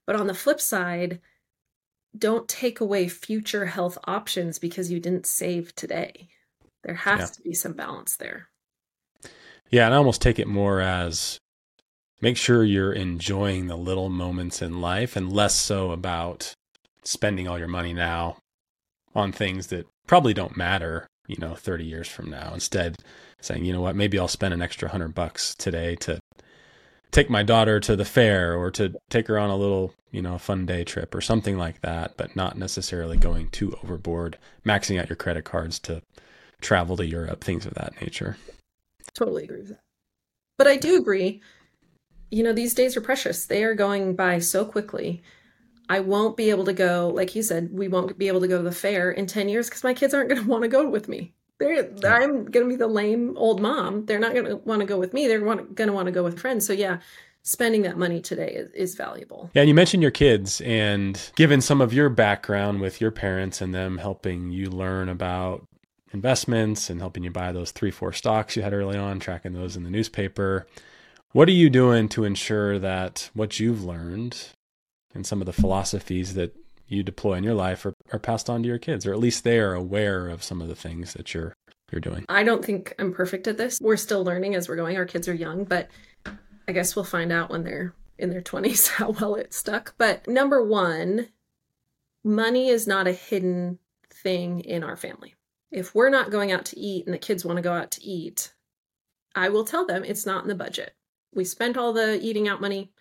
But 0.05 0.15
on 0.15 0.27
the 0.27 0.33
flip 0.33 0.59
side, 0.59 1.21
don't 2.17 2.47
take 2.47 2.79
away 2.79 3.07
future 3.07 3.65
health 3.65 3.97
options 4.05 4.59
because 4.59 4.91
you 4.91 4.99
didn't 4.99 5.25
save 5.25 5.73
today. 5.75 6.29
There 6.83 6.95
has 6.95 7.19
yeah. 7.19 7.25
to 7.27 7.41
be 7.41 7.53
some 7.53 7.73
balance 7.73 8.17
there. 8.17 8.49
Yeah, 9.71 9.85
and 9.85 9.93
I 9.93 9.97
almost 9.97 10.21
take 10.21 10.37
it 10.37 10.47
more 10.47 10.81
as 10.81 11.39
make 12.21 12.37
sure 12.37 12.63
you're 12.63 12.93
enjoying 12.93 13.67
the 13.67 13.75
little 13.75 14.09
moments 14.09 14.61
in 14.61 14.81
life 14.81 15.15
and 15.15 15.31
less 15.31 15.55
so 15.55 15.91
about 15.91 16.53
spending 17.03 17.47
all 17.47 17.57
your 17.57 17.67
money 17.67 17.93
now 17.93 18.37
on 19.15 19.31
things 19.31 19.67
that 19.67 19.87
probably 20.07 20.33
don't 20.33 20.57
matter, 20.57 21.07
you 21.27 21.37
know, 21.39 21.55
30 21.55 21.85
years 21.85 22.07
from 22.07 22.29
now. 22.29 22.51
Instead, 22.53 22.97
saying, 23.41 23.65
you 23.65 23.73
know 23.73 23.81
what, 23.81 23.95
maybe 23.95 24.19
I'll 24.19 24.27
spend 24.27 24.53
an 24.53 24.61
extra 24.61 24.87
100 24.87 25.15
bucks 25.15 25.55
today 25.55 25.95
to 25.97 26.19
take 27.11 27.29
my 27.29 27.43
daughter 27.43 27.79
to 27.79 27.95
the 27.95 28.05
fair 28.05 28.55
or 28.57 28.71
to 28.71 28.93
take 29.09 29.27
her 29.27 29.37
on 29.37 29.49
a 29.49 29.55
little, 29.55 29.93
you 30.11 30.21
know, 30.21 30.37
fun 30.37 30.65
day 30.65 30.83
trip 30.83 31.13
or 31.13 31.21
something 31.21 31.57
like 31.57 31.81
that, 31.81 32.17
but 32.17 32.35
not 32.35 32.57
necessarily 32.57 33.17
going 33.17 33.49
too 33.49 33.77
overboard, 33.83 34.37
maxing 34.65 34.99
out 34.99 35.09
your 35.09 35.15
credit 35.15 35.45
cards 35.45 35.79
to 35.79 36.01
travel 36.61 36.97
to 36.97 37.05
Europe, 37.05 37.43
things 37.43 37.65
of 37.65 37.73
that 37.75 37.99
nature. 38.01 38.37
Totally 39.13 39.43
agree 39.43 39.59
with 39.59 39.69
that. 39.69 39.79
But 40.57 40.67
I 40.67 40.77
do 40.77 40.97
agree, 40.97 41.41
you 42.31 42.43
know, 42.43 42.53
these 42.53 42.73
days 42.73 42.97
are 42.97 43.01
precious. 43.01 43.45
They 43.45 43.63
are 43.63 43.75
going 43.75 44.15
by 44.15 44.39
so 44.39 44.65
quickly. 44.65 45.21
I 45.89 45.99
won't 45.99 46.37
be 46.37 46.49
able 46.49 46.65
to 46.65 46.73
go, 46.73 47.11
like 47.13 47.35
you 47.35 47.43
said, 47.43 47.69
we 47.71 47.87
won't 47.87 48.17
be 48.17 48.27
able 48.27 48.41
to 48.41 48.47
go 48.47 48.57
to 48.57 48.63
the 48.63 48.71
fair 48.71 49.11
in 49.11 49.27
10 49.27 49.49
years 49.49 49.69
because 49.69 49.83
my 49.83 49.93
kids 49.93 50.13
aren't 50.13 50.29
going 50.29 50.41
to 50.43 50.47
want 50.47 50.63
to 50.63 50.67
go 50.67 50.87
with 50.89 51.07
me. 51.07 51.33
They're, 51.59 51.87
I'm 52.05 52.45
going 52.45 52.65
to 52.65 52.69
be 52.69 52.75
the 52.75 52.87
lame 52.87 53.37
old 53.37 53.61
mom. 53.61 54.05
They're 54.05 54.19
not 54.19 54.33
going 54.33 54.45
to 54.45 54.55
want 54.57 54.81
to 54.81 54.85
go 54.85 54.97
with 54.97 55.13
me. 55.13 55.27
They're 55.27 55.39
going 55.39 55.75
to 55.75 55.93
want 55.93 56.07
to 56.07 56.11
go 56.11 56.23
with 56.23 56.39
friends. 56.39 56.65
So, 56.65 56.73
yeah, 56.73 56.99
spending 57.43 57.83
that 57.83 57.97
money 57.97 58.21
today 58.21 58.49
is, 58.49 58.71
is 58.71 58.95
valuable. 58.95 59.51
Yeah, 59.53 59.61
and 59.61 59.69
you 59.69 59.75
mentioned 59.75 60.01
your 60.01 60.11
kids, 60.11 60.61
and 60.61 61.31
given 61.35 61.61
some 61.61 61.79
of 61.79 61.93
your 61.93 62.09
background 62.09 62.81
with 62.81 62.99
your 62.99 63.11
parents 63.11 63.61
and 63.61 63.73
them 63.73 63.97
helping 63.97 64.51
you 64.51 64.69
learn 64.69 65.09
about 65.09 65.67
investments 66.11 66.89
and 66.89 66.99
helping 66.99 67.23
you 67.23 67.31
buy 67.31 67.51
those 67.51 67.71
three, 67.71 67.91
four 67.91 68.13
stocks 68.13 68.55
you 68.55 68.61
had 68.61 68.73
early 68.73 68.97
on, 68.97 69.19
tracking 69.19 69.53
those 69.53 69.75
in 69.75 69.83
the 69.83 69.89
newspaper. 69.89 70.65
What 71.31 71.47
are 71.47 71.53
you 71.53 71.69
doing 71.69 72.09
to 72.09 72.23
ensure 72.23 72.79
that 72.79 73.29
what 73.33 73.59
you've 73.59 73.83
learned 73.83 74.37
and 75.13 75.25
some 75.25 75.41
of 75.41 75.45
the 75.45 75.53
philosophies 75.53 76.33
that 76.33 76.55
you 76.87 77.03
deploy 77.03 77.33
in 77.33 77.43
your 77.43 77.53
life 77.53 77.85
are, 77.85 77.93
are 78.11 78.19
passed 78.19 78.49
on 78.49 78.61
to 78.63 78.67
your 78.67 78.77
kids, 78.77 79.05
or 79.05 79.13
at 79.13 79.19
least 79.19 79.43
they 79.43 79.59
are 79.59 79.73
aware 79.73 80.27
of 80.27 80.43
some 80.43 80.61
of 80.61 80.67
the 80.67 80.75
things 80.75 81.13
that 81.13 81.33
you're 81.33 81.53
you're 81.93 82.01
doing? 82.01 82.25
I 82.27 82.43
don't 82.43 82.65
think 82.65 82.93
I'm 82.99 83.13
perfect 83.13 83.47
at 83.47 83.57
this. 83.57 83.79
We're 83.79 83.97
still 83.97 84.23
learning 84.23 84.55
as 84.55 84.67
we're 84.67 84.75
going. 84.75 84.97
Our 84.97 85.05
kids 85.05 85.29
are 85.29 85.33
young, 85.33 85.63
but 85.63 85.89
I 86.67 86.71
guess 86.73 86.95
we'll 86.95 87.05
find 87.05 87.31
out 87.31 87.49
when 87.49 87.63
they're 87.63 87.93
in 88.17 88.29
their 88.29 88.41
20s 88.41 88.87
how 88.95 89.11
well 89.11 89.35
it 89.35 89.53
stuck. 89.53 89.93
But 89.97 90.27
number 90.27 90.63
one, 90.63 91.29
money 92.23 92.67
is 92.67 92.87
not 92.87 93.07
a 93.07 93.13
hidden 93.13 93.79
thing 94.09 94.61
in 94.61 94.83
our 94.83 94.97
family. 94.97 95.35
If 95.71 95.95
we're 95.95 96.09
not 96.09 96.31
going 96.31 96.51
out 96.51 96.65
to 96.65 96.79
eat 96.79 97.05
and 97.05 97.13
the 97.13 97.19
kids 97.19 97.45
want 97.45 97.57
to 97.57 97.63
go 97.63 97.73
out 97.73 97.91
to 97.91 98.03
eat, 98.03 98.53
I 99.35 99.49
will 99.49 99.65
tell 99.65 99.85
them 99.85 100.03
it's 100.03 100.25
not 100.25 100.43
in 100.43 100.49
the 100.49 100.55
budget. 100.55 100.93
We 101.33 101.45
spent 101.45 101.77
all 101.77 101.93
the 101.93 102.19
eating 102.21 102.47
out 102.47 102.61
money. 102.61 102.91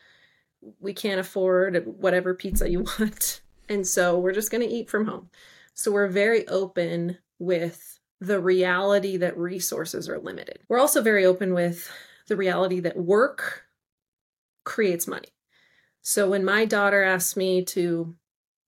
We 0.81 0.93
can't 0.95 1.21
afford 1.21 1.85
whatever 1.87 2.35
pizza 2.35 2.71
you 2.71 2.81
want. 2.99 3.41
And 3.69 3.87
so 3.87 4.19
we're 4.19 4.33
just 4.33 4.51
going 4.51 4.67
to 4.67 4.73
eat 4.75 4.91
from 4.91 5.07
home. 5.07 5.31
So 5.75 5.91
we're 5.91 6.09
very 6.09 6.47
open 6.49 7.19
with 7.39 7.99
the 8.21 8.41
reality 8.41 9.17
that 9.17 9.37
resources 9.37 10.09
are 10.09 10.19
limited. 10.19 10.61
We're 10.69 10.79
also 10.79 11.03
very 11.03 11.25
open 11.25 11.55
with 11.55 11.91
the 12.29 12.37
reality 12.37 12.81
that 12.81 12.97
work 12.97 13.65
creates 14.65 15.09
money. 15.09 15.29
So 16.03 16.31
when 16.31 16.45
my 16.45 16.65
daughter 16.65 17.03
asked 17.03 17.37
me 17.37 17.65
to 17.67 18.15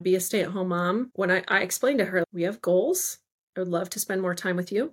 be 0.03 0.17
a 0.17 0.21
stay 0.21 0.43
at 0.43 0.51
home 0.51 0.69
mom, 0.69 1.11
when 1.15 1.31
I, 1.31 1.45
I 1.49 1.61
explained 1.61 1.99
to 2.01 2.07
her, 2.07 2.25
we 2.33 2.43
have 2.43 2.63
goals. 2.63 3.19
I 3.57 3.61
would 3.61 3.69
love 3.69 3.91
to 3.91 4.01
spend 4.01 4.23
more 4.23 4.35
time 4.35 4.57
with 4.57 4.73
you, 4.73 4.93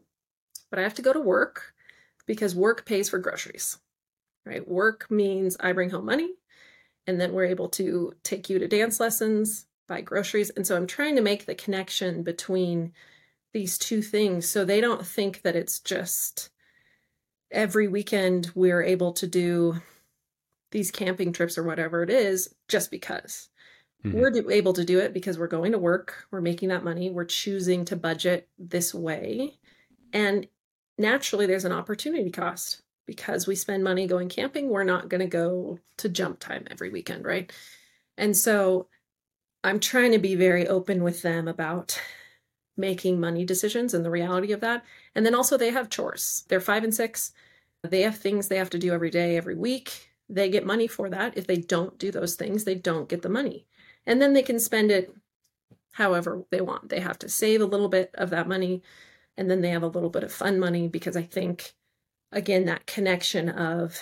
but 0.70 0.78
I 0.78 0.84
have 0.84 0.94
to 0.96 1.02
go 1.02 1.14
to 1.14 1.20
work 1.20 1.74
because 2.28 2.56
work 2.56 2.86
pays 2.86 3.10
for 3.10 3.18
groceries, 3.18 3.80
right? 4.46 4.68
Work 4.68 5.10
means 5.10 5.58
I 5.60 5.72
bring 5.72 5.90
home 5.90 6.06
money 6.06 6.30
and 7.08 7.20
then 7.20 7.34
we're 7.34 7.46
able 7.46 7.70
to 7.70 8.14
take 8.24 8.50
you 8.50 8.60
to 8.60 8.68
dance 8.68 9.00
lessons, 9.00 9.66
buy 9.88 10.02
groceries. 10.02 10.50
And 10.52 10.66
so 10.66 10.76
I'm 10.76 10.88
trying 10.88 11.16
to 11.16 11.22
make 11.22 11.46
the 11.46 11.56
connection 11.56 12.24
between 12.24 12.94
these 13.54 13.78
two 13.78 14.02
things 14.02 14.48
so 14.48 14.64
they 14.64 14.80
don't 14.82 15.06
think 15.06 15.42
that 15.42 15.56
it's 15.56 15.80
just 15.80 16.50
every 17.52 17.88
weekend 17.88 18.52
we're 18.56 18.84
able 18.84 19.12
to 19.14 19.28
do 19.28 19.82
these 20.72 20.90
camping 20.90 21.34
trips 21.34 21.58
or 21.58 21.64
whatever 21.64 22.02
it 22.02 22.10
is 22.10 22.54
just 22.70 22.92
because. 22.92 23.50
Mm-hmm. 24.06 24.18
We're 24.18 24.52
able 24.52 24.74
to 24.74 24.86
do 24.86 25.00
it 25.00 25.14
because 25.14 25.38
we're 25.38 25.48
going 25.48 25.74
to 25.74 25.78
work, 25.78 26.26
we're 26.32 26.42
making 26.42 26.70
that 26.70 26.84
money, 26.84 27.10
we're 27.10 27.26
choosing 27.26 27.86
to 27.86 27.96
budget 27.96 28.48
this 28.58 28.94
way. 28.94 29.58
And 30.14 30.48
naturally, 30.98 31.46
there's 31.46 31.66
an 31.66 31.72
opportunity 31.72 32.32
cost 32.32 32.82
because 33.12 33.46
we 33.46 33.56
spend 33.56 33.84
money 33.84 34.08
going 34.08 34.30
camping. 34.30 34.70
We're 34.70 34.86
not 34.86 35.10
going 35.10 35.20
to 35.20 35.28
go 35.28 35.80
to 35.98 36.08
jump 36.08 36.40
time 36.40 36.66
every 36.72 36.90
weekend, 36.90 37.26
right? 37.26 37.52
And 38.18 38.38
so 38.38 38.88
I'm 39.66 39.82
trying 39.82 40.14
to 40.14 40.18
be 40.18 40.36
very 40.36 40.66
open 40.66 41.04
with 41.04 41.22
them 41.22 41.50
about 41.50 42.00
making 42.78 43.20
money 43.20 43.44
decisions 43.44 43.94
and 43.94 44.06
the 44.06 44.10
reality 44.10 44.54
of 44.54 44.62
that. 44.62 44.86
And 45.14 45.26
then 45.26 45.36
also, 45.36 45.58
they 45.58 45.72
have 45.72 45.90
chores. 45.90 46.46
They're 46.48 46.62
five 46.62 46.86
and 46.86 46.96
six. 46.96 47.34
They 47.84 48.04
have 48.04 48.16
things 48.16 48.48
they 48.48 48.56
have 48.56 48.70
to 48.70 48.80
do 48.80 48.94
every 48.94 49.10
day, 49.10 49.36
every 49.36 49.56
week. 49.56 50.10
They 50.30 50.50
get 50.50 50.66
money 50.66 50.88
for 50.88 51.10
that. 51.10 51.38
If 51.38 51.48
they 51.48 51.58
don't 51.58 52.00
do 52.00 52.12
those 52.12 52.36
things, 52.36 52.64
they 52.64 52.76
don't 52.76 53.10
get 53.10 53.24
the 53.24 53.30
money. 53.30 53.68
And 54.06 54.22
then 54.22 54.32
they 54.32 54.42
can 54.42 54.58
spend 54.58 54.90
it 54.90 55.14
however 55.92 56.46
they 56.50 56.62
want. 56.62 56.88
They 56.88 57.02
have 57.02 57.20
to 57.20 57.28
save 57.28 57.60
a 57.60 57.66
little 57.66 57.90
bit 57.90 58.12
of 58.14 58.30
that 58.30 58.48
money 58.48 58.84
and 59.36 59.52
then 59.52 59.60
they 59.62 59.72
have 59.72 59.84
a 59.84 59.88
little 59.88 60.10
bit 60.10 60.24
of 60.24 60.32
fun 60.32 60.60
money 60.60 60.88
because 60.88 61.18
I 61.18 61.24
think, 61.24 61.74
again, 62.32 62.66
that 62.66 62.86
connection 62.86 63.50
of 63.50 64.00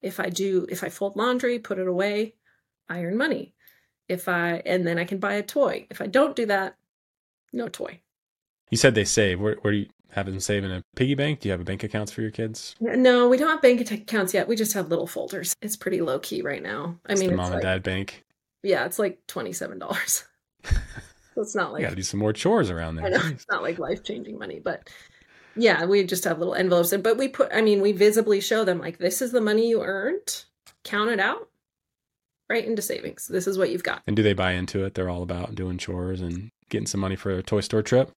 if 0.00 0.18
I 0.18 0.28
do, 0.28 0.66
if 0.68 0.82
I 0.82 0.88
fold 0.88 1.16
laundry, 1.16 1.58
put 1.58 1.78
it 1.78 1.86
away, 1.86 2.34
I 2.88 3.04
earn 3.04 3.16
money 3.16 3.54
if 4.08 4.28
I 4.28 4.62
and 4.66 4.86
then 4.86 4.98
I 4.98 5.04
can 5.04 5.18
buy 5.18 5.34
a 5.34 5.42
toy. 5.42 5.86
If 5.90 6.00
I 6.00 6.06
don't 6.06 6.36
do 6.36 6.46
that, 6.46 6.76
no 7.52 7.68
toy. 7.68 8.00
You 8.70 8.78
said 8.78 8.94
they 8.94 9.04
save. 9.04 9.40
Where, 9.40 9.56
where 9.62 9.72
do 9.72 9.78
you 9.80 9.86
have 10.10 10.26
them 10.26 10.40
save 10.40 10.64
in 10.64 10.70
a 10.70 10.82
piggy 10.96 11.14
bank? 11.14 11.40
Do 11.40 11.48
you 11.48 11.52
have 11.52 11.60
a 11.60 11.64
bank 11.64 11.82
accounts 11.82 12.12
for 12.12 12.22
your 12.22 12.30
kids? 12.30 12.74
No, 12.80 13.28
we 13.28 13.36
don't 13.36 13.48
have 13.48 13.62
bank 13.62 13.90
accounts 13.90 14.34
yet. 14.34 14.48
We 14.48 14.56
just 14.56 14.72
have 14.74 14.88
little 14.88 15.06
folders. 15.06 15.54
It's 15.62 15.76
pretty 15.76 16.00
low 16.00 16.18
key 16.18 16.42
right 16.42 16.62
now. 16.62 16.98
I 17.06 17.14
mean 17.14 17.22
it's 17.22 17.22
mean, 17.22 17.36
mom 17.36 17.46
and 17.46 17.54
like, 17.54 17.62
dad 17.62 17.82
bank. 17.82 18.24
Yeah, 18.62 18.84
it's 18.84 18.98
like 18.98 19.26
twenty 19.26 19.52
seven 19.52 19.78
dollars. 19.78 20.24
so 20.64 21.42
it's 21.42 21.54
not 21.54 21.72
like 21.72 21.82
got 21.82 21.90
to 21.90 21.96
do 21.96 22.02
some 22.02 22.20
more 22.20 22.32
chores 22.32 22.70
around 22.70 22.96
there. 22.96 23.06
it's 23.30 23.46
not 23.50 23.62
like 23.62 23.78
life 23.78 24.04
changing 24.04 24.38
money, 24.38 24.60
but 24.60 24.88
yeah, 25.56 25.84
we 25.84 26.04
just 26.04 26.24
have 26.24 26.38
little 26.38 26.54
envelopes. 26.54 26.94
But 26.96 27.16
we 27.16 27.28
put, 27.28 27.50
I 27.52 27.62
mean, 27.62 27.80
we 27.80 27.92
visibly 27.92 28.40
show 28.40 28.64
them 28.64 28.78
like 28.78 28.98
this 28.98 29.22
is 29.22 29.32
the 29.32 29.40
money 29.40 29.68
you 29.68 29.82
earned 29.82 30.44
count 30.84 31.10
it 31.10 31.20
out 31.20 31.48
right 32.48 32.64
into 32.64 32.82
savings. 32.82 33.26
This 33.26 33.46
is 33.46 33.56
what 33.56 33.70
you've 33.70 33.82
got. 33.82 34.02
And 34.06 34.16
do 34.16 34.22
they 34.22 34.34
buy 34.34 34.52
into 34.52 34.84
it? 34.84 34.94
They're 34.94 35.08
all 35.08 35.22
about 35.22 35.54
doing 35.54 35.78
chores 35.78 36.20
and 36.20 36.50
getting 36.68 36.86
some 36.86 37.00
money 37.00 37.16
for 37.16 37.30
a 37.30 37.42
toy 37.42 37.60
store 37.60 37.82
trip. 37.82 38.10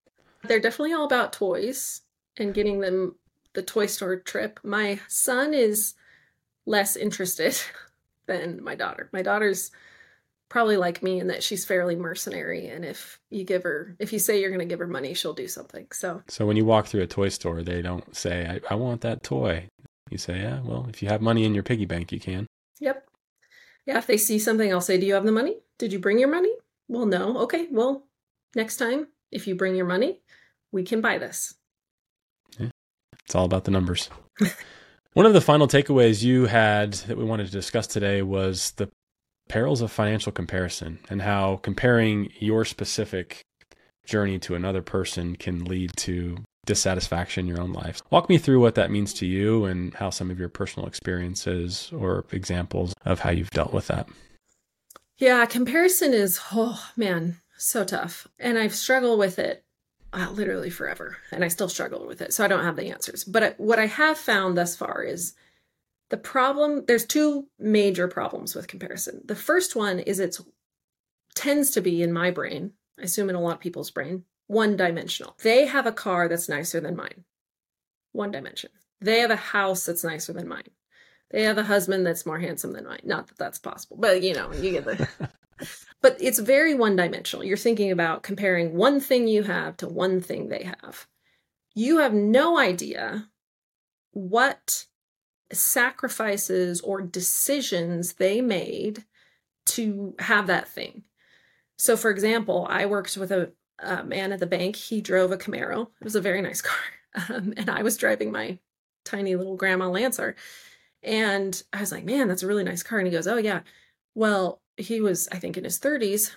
They're 0.43 0.59
definitely 0.59 0.93
all 0.93 1.05
about 1.05 1.33
toys 1.33 2.01
and 2.37 2.53
getting 2.53 2.79
them 2.79 3.15
the 3.53 3.61
toy 3.61 3.85
store 3.85 4.17
trip. 4.17 4.59
My 4.63 4.99
son 5.07 5.53
is 5.53 5.93
less 6.65 6.95
interested 6.95 7.57
than 8.25 8.63
my 8.63 8.75
daughter. 8.75 9.09
My 9.13 9.21
daughter's 9.21 9.71
probably 10.49 10.77
like 10.77 11.01
me 11.01 11.19
in 11.19 11.27
that 11.27 11.43
she's 11.43 11.65
fairly 11.65 11.95
mercenary 11.95 12.67
and 12.67 12.85
if 12.85 13.19
you 13.29 13.43
give 13.43 13.63
her 13.63 13.95
if 13.99 14.13
you 14.13 14.19
say 14.19 14.39
you're 14.39 14.49
going 14.49 14.59
to 14.59 14.65
give 14.65 14.79
her 14.79 14.87
money 14.87 15.13
she'll 15.13 15.33
do 15.33 15.47
something 15.47 15.87
so. 15.91 16.21
So 16.27 16.45
when 16.45 16.57
you 16.57 16.65
walk 16.65 16.87
through 16.87 17.01
a 17.01 17.07
toy 17.07 17.29
store 17.29 17.63
they 17.63 17.81
don't 17.81 18.15
say 18.15 18.47
I, 18.47 18.73
I 18.73 18.75
want 18.75 19.01
that 19.01 19.23
toy. 19.23 19.67
You 20.09 20.17
say 20.17 20.39
yeah 20.39 20.61
well 20.63 20.85
if 20.89 21.01
you 21.01 21.09
have 21.09 21.21
money 21.21 21.45
in 21.45 21.53
your 21.53 21.63
piggy 21.63 21.85
bank 21.85 22.11
you 22.11 22.19
can. 22.19 22.47
Yep. 22.79 23.07
Yeah 23.85 23.97
if 23.97 24.07
they 24.07 24.17
see 24.17 24.39
something 24.39 24.71
i'll 24.71 24.81
say 24.81 24.97
do 24.97 25.05
you 25.05 25.13
have 25.15 25.25
the 25.25 25.31
money? 25.31 25.57
Did 25.79 25.91
you 25.91 25.99
bring 25.99 26.19
your 26.19 26.29
money? 26.29 26.53
Well 26.87 27.05
no. 27.05 27.39
Okay 27.39 27.67
well 27.71 28.07
next 28.55 28.77
time 28.77 29.07
if 29.31 29.47
you 29.47 29.55
bring 29.55 29.75
your 29.75 29.87
money 29.87 30.21
we 30.71 30.83
can 30.83 31.01
buy 31.01 31.17
this. 31.17 31.55
Yeah. 32.59 32.69
it's 33.25 33.33
all 33.33 33.45
about 33.45 33.63
the 33.63 33.71
numbers. 33.71 34.09
One 35.13 35.25
of 35.25 35.31
the 35.31 35.39
final 35.39 35.65
takeaways 35.65 36.21
you 36.21 36.45
had 36.45 36.93
that 36.93 37.17
we 37.17 37.23
wanted 37.23 37.45
to 37.45 37.51
discuss 37.51 37.87
today 37.87 38.21
was 38.21 38.71
the 38.71 38.89
perils 39.47 39.81
of 39.81 39.91
financial 39.91 40.31
comparison 40.31 40.99
and 41.09 41.21
how 41.21 41.57
comparing 41.57 42.31
your 42.39 42.65
specific 42.65 43.41
journey 44.05 44.39
to 44.39 44.55
another 44.55 44.81
person 44.81 45.35
can 45.35 45.63
lead 45.65 45.91
to 45.97 46.37
dissatisfaction 46.65 47.45
in 47.45 47.47
your 47.47 47.61
own 47.61 47.73
life. 47.73 48.01
Walk 48.09 48.27
me 48.29 48.37
through 48.37 48.59
what 48.59 48.75
that 48.75 48.91
means 48.91 49.13
to 49.15 49.25
you 49.25 49.65
and 49.65 49.93
how 49.93 50.09
some 50.09 50.31
of 50.31 50.39
your 50.39 50.49
personal 50.49 50.87
experiences 50.87 51.91
or 51.95 52.25
examples 52.31 52.93
of 53.05 53.19
how 53.19 53.29
you've 53.29 53.51
dealt 53.51 53.73
with 53.73 53.87
that. 53.87 54.07
Yeah, 55.17 55.45
comparison 55.45 56.13
is, 56.13 56.39
oh 56.51 56.89
man, 56.97 57.37
so 57.57 57.83
tough. 57.83 58.27
And 58.39 58.57
I've 58.57 58.75
struggled 58.75 59.19
with 59.19 59.39
it 59.39 59.63
uh, 60.11 60.29
literally 60.31 60.69
forever. 60.69 61.17
And 61.31 61.43
I 61.43 61.49
still 61.49 61.69
struggle 61.69 62.05
with 62.07 62.21
it. 62.21 62.33
So 62.33 62.43
I 62.43 62.47
don't 62.47 62.63
have 62.63 62.75
the 62.75 62.89
answers. 62.91 63.23
But 63.23 63.59
what 63.59 63.79
I 63.79 63.85
have 63.85 64.17
found 64.17 64.57
thus 64.57 64.75
far 64.75 65.03
is 65.03 65.33
the 66.09 66.17
problem 66.17 66.85
there's 66.85 67.05
two 67.05 67.47
major 67.57 68.07
problems 68.07 68.55
with 68.55 68.67
comparison. 68.67 69.21
The 69.25 69.35
first 69.35 69.75
one 69.75 69.99
is 69.99 70.19
it 70.19 70.37
tends 71.35 71.71
to 71.71 71.81
be 71.81 72.01
in 72.01 72.13
my 72.13 72.31
brain, 72.31 72.71
I 72.99 73.03
assume 73.03 73.29
in 73.29 73.35
a 73.35 73.41
lot 73.41 73.55
of 73.55 73.59
people's 73.59 73.91
brain, 73.91 74.23
one 74.47 74.77
dimensional. 74.77 75.35
They 75.41 75.65
have 75.65 75.85
a 75.85 75.91
car 75.91 76.27
that's 76.27 76.49
nicer 76.49 76.79
than 76.79 76.95
mine. 76.95 77.23
One 78.11 78.31
dimension. 78.31 78.69
They 79.01 79.19
have 79.19 79.31
a 79.31 79.35
house 79.35 79.85
that's 79.85 80.03
nicer 80.03 80.33
than 80.33 80.47
mine. 80.47 80.69
They 81.31 81.43
have 81.43 81.57
a 81.57 81.63
husband 81.63 82.05
that's 82.05 82.25
more 82.25 82.39
handsome 82.39 82.73
than 82.73 82.85
mine. 82.85 83.01
Not 83.03 83.27
that 83.27 83.37
that's 83.37 83.59
possible, 83.59 83.97
but 83.99 84.21
you 84.21 84.33
know, 84.33 84.53
you 84.53 84.71
get 84.71 84.85
the 84.85 85.09
But 86.01 86.17
it's 86.19 86.39
very 86.39 86.75
one 86.75 86.95
dimensional. 86.95 87.43
You're 87.43 87.57
thinking 87.57 87.91
about 87.91 88.23
comparing 88.23 88.75
one 88.75 88.99
thing 88.99 89.27
you 89.27 89.43
have 89.43 89.77
to 89.77 89.87
one 89.87 90.21
thing 90.21 90.49
they 90.49 90.63
have. 90.63 91.07
You 91.73 91.97
have 91.97 92.13
no 92.13 92.59
idea 92.59 93.27
what 94.11 94.85
sacrifices 95.51 96.81
or 96.81 97.01
decisions 97.01 98.13
they 98.13 98.41
made 98.41 99.05
to 99.65 100.15
have 100.19 100.47
that 100.47 100.67
thing. 100.67 101.03
So, 101.77 101.97
for 101.97 102.09
example, 102.09 102.67
I 102.69 102.85
worked 102.85 103.17
with 103.17 103.31
a, 103.31 103.51
a 103.79 104.03
man 104.03 104.31
at 104.31 104.39
the 104.39 104.45
bank. 104.45 104.75
He 104.75 105.01
drove 105.01 105.31
a 105.31 105.37
Camaro. 105.37 105.87
It 105.99 106.03
was 106.03 106.15
a 106.15 106.21
very 106.21 106.41
nice 106.41 106.61
car. 106.61 106.77
Um, 107.29 107.53
and 107.57 107.69
I 107.69 107.81
was 107.81 107.97
driving 107.97 108.31
my 108.31 108.59
tiny 109.03 109.35
little 109.35 109.55
grandma 109.55 109.87
Lancer. 109.87 110.35
And 111.03 111.61
I 111.71 111.79
was 111.79 111.91
like, 111.91 112.03
man, 112.03 112.27
that's 112.27 112.43
a 112.43 112.47
really 112.47 112.63
nice 112.63 112.83
car. 112.83 112.99
And 112.99 113.07
he 113.07 113.13
goes, 113.13 113.27
oh, 113.27 113.37
yeah. 113.37 113.61
Well, 114.15 114.61
he 114.77 115.01
was, 115.01 115.27
I 115.31 115.37
think, 115.37 115.57
in 115.57 115.63
his 115.63 115.79
30s. 115.79 116.31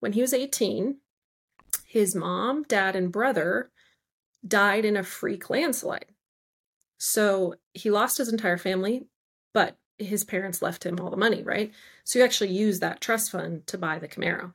When 0.00 0.12
he 0.14 0.22
was 0.22 0.32
18, 0.32 0.96
his 1.84 2.14
mom, 2.14 2.62
dad, 2.64 2.96
and 2.96 3.12
brother 3.12 3.70
died 4.46 4.84
in 4.84 4.96
a 4.96 5.02
freak 5.02 5.50
landslide. 5.50 6.06
So 7.00 7.54
he 7.72 7.90
lost 7.90 8.18
his 8.18 8.28
entire 8.28 8.58
family, 8.58 9.06
but 9.54 9.78
his 9.98 10.22
parents 10.22 10.60
left 10.60 10.84
him 10.84 11.00
all 11.00 11.10
the 11.10 11.16
money, 11.16 11.42
right? 11.42 11.72
So 12.04 12.18
he 12.18 12.24
actually 12.24 12.50
used 12.50 12.82
that 12.82 13.00
trust 13.00 13.32
fund 13.32 13.66
to 13.68 13.78
buy 13.78 13.98
the 13.98 14.06
Camaro. 14.06 14.52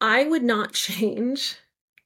I 0.00 0.24
would 0.24 0.42
not 0.42 0.72
change 0.72 1.56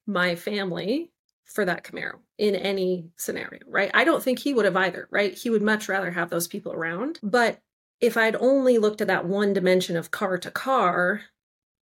my 0.06 0.34
family 0.34 1.12
for 1.44 1.64
that 1.64 1.84
Camaro 1.84 2.18
in 2.36 2.56
any 2.56 3.10
scenario, 3.16 3.60
right? 3.68 3.92
I 3.94 4.02
don't 4.02 4.22
think 4.22 4.40
he 4.40 4.52
would 4.52 4.64
have 4.64 4.76
either, 4.76 5.06
right? 5.12 5.32
He 5.32 5.50
would 5.50 5.62
much 5.62 5.88
rather 5.88 6.10
have 6.10 6.30
those 6.30 6.48
people 6.48 6.72
around. 6.72 7.20
But 7.22 7.60
if 8.00 8.16
I'd 8.16 8.36
only 8.36 8.78
looked 8.78 9.00
at 9.00 9.06
that 9.06 9.24
one 9.24 9.52
dimension 9.52 9.96
of 9.96 10.10
car 10.10 10.36
to 10.36 10.50
car, 10.50 11.22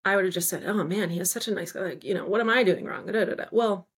I 0.05 0.15
would 0.15 0.27
have 0.27 0.35
just 0.35 0.51
said, 0.51 0.65
oh 0.67 0.85
man, 0.85 1.09
he 1.09 1.19
has 1.19 1.31
such 1.31 1.49
a 1.49 1.55
nice, 1.55 1.75
like, 1.75 2.05
you 2.05 2.13
know, 2.13 2.27
what 2.27 2.43
am 2.43 2.51
I 2.51 2.65
doing 2.65 2.85
wrong? 2.85 3.07
Da, 3.07 3.25
da, 3.25 3.35
da. 3.35 3.45
Well, 3.51 3.89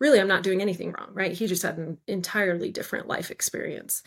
really 0.00 0.20
I'm 0.20 0.28
not 0.28 0.42
doing 0.42 0.62
anything 0.62 0.92
wrong, 0.92 1.10
right? 1.12 1.32
He 1.32 1.46
just 1.46 1.62
had 1.62 1.78
an 1.78 1.98
entirely 2.06 2.70
different 2.70 3.08
life 3.08 3.30
experience. 3.30 4.02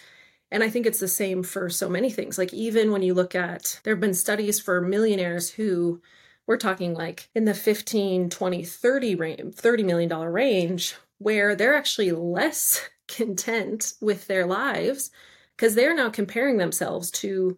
And 0.51 0.63
I 0.63 0.69
think 0.69 0.85
it's 0.85 0.99
the 0.99 1.07
same 1.07 1.43
for 1.43 1.69
so 1.69 1.89
many 1.89 2.09
things. 2.09 2.37
Like, 2.37 2.53
even 2.53 2.91
when 2.91 3.01
you 3.01 3.13
look 3.13 3.35
at, 3.35 3.79
there 3.83 3.93
have 3.93 4.01
been 4.01 4.13
studies 4.13 4.59
for 4.59 4.81
millionaires 4.81 5.49
who 5.49 6.01
we're 6.45 6.57
talking 6.57 6.93
like 6.93 7.29
in 7.33 7.45
the 7.45 7.53
15, 7.53 8.29
20, 8.29 8.63
30 8.63 9.15
range, 9.15 9.55
30 9.55 9.83
million 9.83 10.09
dollar 10.09 10.31
range, 10.31 10.95
where 11.19 11.55
they're 11.55 11.75
actually 11.75 12.11
less 12.11 12.89
content 13.07 13.93
with 14.01 14.27
their 14.27 14.45
lives 14.45 15.11
because 15.55 15.75
they're 15.75 15.95
now 15.95 16.09
comparing 16.09 16.57
themselves 16.57 17.11
to 17.11 17.57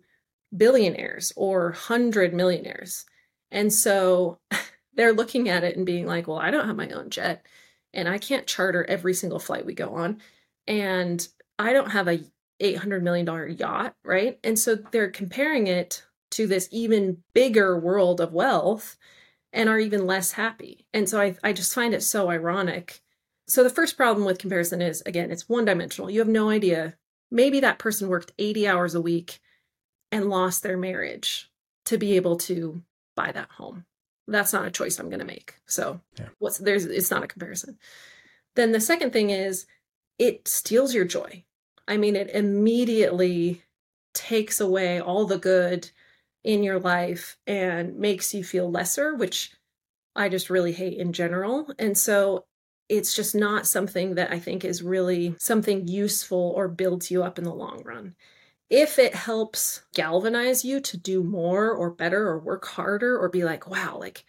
billionaires 0.55 1.33
or 1.35 1.71
hundred 1.71 2.33
millionaires. 2.33 3.05
And 3.51 3.73
so 3.73 4.39
they're 4.93 5.13
looking 5.13 5.49
at 5.49 5.63
it 5.63 5.77
and 5.77 5.85
being 5.85 6.05
like, 6.05 6.27
well, 6.27 6.37
I 6.37 6.51
don't 6.51 6.67
have 6.67 6.75
my 6.75 6.89
own 6.89 7.09
jet 7.09 7.45
and 7.93 8.09
I 8.09 8.17
can't 8.17 8.47
charter 8.47 8.85
every 8.85 9.13
single 9.13 9.39
flight 9.39 9.65
we 9.65 9.73
go 9.73 9.95
on. 9.95 10.21
And 10.67 11.25
I 11.59 11.73
don't 11.73 11.91
have 11.91 12.07
a 12.07 12.19
$800 12.61 13.01
million 13.01 13.57
yacht, 13.57 13.95
right? 14.03 14.39
And 14.43 14.57
so 14.57 14.75
they're 14.75 15.11
comparing 15.11 15.67
it 15.67 16.03
to 16.31 16.47
this 16.47 16.67
even 16.71 17.17
bigger 17.33 17.77
world 17.77 18.19
of 18.21 18.33
wealth 18.33 18.97
and 19.51 19.69
are 19.69 19.79
even 19.79 20.07
less 20.07 20.31
happy. 20.31 20.87
And 20.93 21.07
so 21.07 21.21
I, 21.21 21.35
I 21.43 21.53
just 21.53 21.75
find 21.75 21.93
it 21.93 22.01
so 22.01 22.29
ironic. 22.29 23.01
So 23.47 23.63
the 23.63 23.69
first 23.69 23.97
problem 23.97 24.25
with 24.25 24.39
comparison 24.39 24.81
is 24.81 25.03
again, 25.05 25.31
it's 25.31 25.47
one 25.47 25.65
dimensional. 25.65 26.09
You 26.09 26.19
have 26.19 26.27
no 26.27 26.49
idea. 26.49 26.95
Maybe 27.29 27.59
that 27.59 27.79
person 27.79 28.07
worked 28.07 28.31
80 28.39 28.67
hours 28.67 28.95
a 28.95 29.01
week 29.01 29.39
and 30.11 30.29
lost 30.29 30.63
their 30.63 30.77
marriage 30.77 31.51
to 31.85 31.97
be 31.97 32.15
able 32.15 32.37
to 32.37 32.81
buy 33.15 33.31
that 33.31 33.49
home 33.51 33.85
that's 34.27 34.53
not 34.53 34.65
a 34.65 34.71
choice 34.71 34.99
I'm 34.99 35.09
going 35.09 35.19
to 35.19 35.25
make. 35.25 35.55
So 35.65 36.01
yeah. 36.17 36.29
what's 36.39 36.57
there's 36.57 36.85
it's 36.85 37.11
not 37.11 37.23
a 37.23 37.27
comparison. 37.27 37.77
Then 38.55 38.71
the 38.71 38.81
second 38.81 39.11
thing 39.11 39.29
is 39.29 39.65
it 40.19 40.47
steals 40.47 40.93
your 40.93 41.05
joy. 41.05 41.43
I 41.87 41.97
mean 41.97 42.15
it 42.15 42.29
immediately 42.29 43.63
takes 44.13 44.59
away 44.61 44.99
all 44.99 45.25
the 45.25 45.39
good 45.39 45.89
in 46.43 46.63
your 46.63 46.79
life 46.79 47.37
and 47.47 47.97
makes 47.97 48.33
you 48.33 48.43
feel 48.43 48.69
lesser, 48.69 49.15
which 49.15 49.51
I 50.15 50.29
just 50.29 50.49
really 50.49 50.73
hate 50.73 50.97
in 50.97 51.13
general. 51.13 51.67
And 51.79 51.97
so 51.97 52.45
it's 52.89 53.15
just 53.15 53.33
not 53.33 53.65
something 53.65 54.15
that 54.15 54.31
I 54.31 54.39
think 54.39 54.63
is 54.63 54.83
really 54.83 55.35
something 55.39 55.87
useful 55.87 56.53
or 56.55 56.67
builds 56.67 57.09
you 57.09 57.23
up 57.23 57.37
in 57.37 57.43
the 57.43 57.53
long 57.53 57.81
run 57.83 58.15
if 58.69 58.97
it 58.97 59.13
helps 59.13 59.81
galvanize 59.93 60.65
you 60.65 60.79
to 60.81 60.97
do 60.97 61.23
more 61.23 61.71
or 61.71 61.91
better 61.91 62.27
or 62.27 62.39
work 62.39 62.65
harder 62.65 63.17
or 63.17 63.29
be 63.29 63.43
like, 63.43 63.69
wow, 63.69 63.97
like 63.99 64.25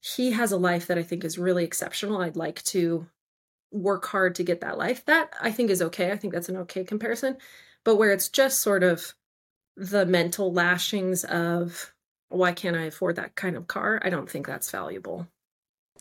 he 0.00 0.32
has 0.32 0.52
a 0.52 0.56
life 0.56 0.86
that 0.86 0.98
I 0.98 1.02
think 1.02 1.24
is 1.24 1.38
really 1.38 1.64
exceptional. 1.64 2.20
I'd 2.20 2.36
like 2.36 2.62
to 2.64 3.06
work 3.72 4.06
hard 4.06 4.34
to 4.36 4.44
get 4.44 4.60
that 4.60 4.78
life. 4.78 5.04
That 5.06 5.34
I 5.40 5.50
think 5.50 5.70
is 5.70 5.82
okay. 5.82 6.12
I 6.12 6.16
think 6.16 6.32
that's 6.32 6.48
an 6.48 6.56
okay 6.58 6.84
comparison. 6.84 7.36
But 7.84 7.96
where 7.96 8.12
it's 8.12 8.28
just 8.28 8.60
sort 8.60 8.82
of 8.82 9.14
the 9.76 10.06
mental 10.06 10.52
lashings 10.52 11.24
of 11.24 11.92
why 12.28 12.52
can't 12.52 12.76
I 12.76 12.84
afford 12.84 13.16
that 13.16 13.34
kind 13.34 13.56
of 13.56 13.66
car? 13.66 14.00
I 14.02 14.10
don't 14.10 14.30
think 14.30 14.46
that's 14.46 14.70
valuable. 14.70 15.26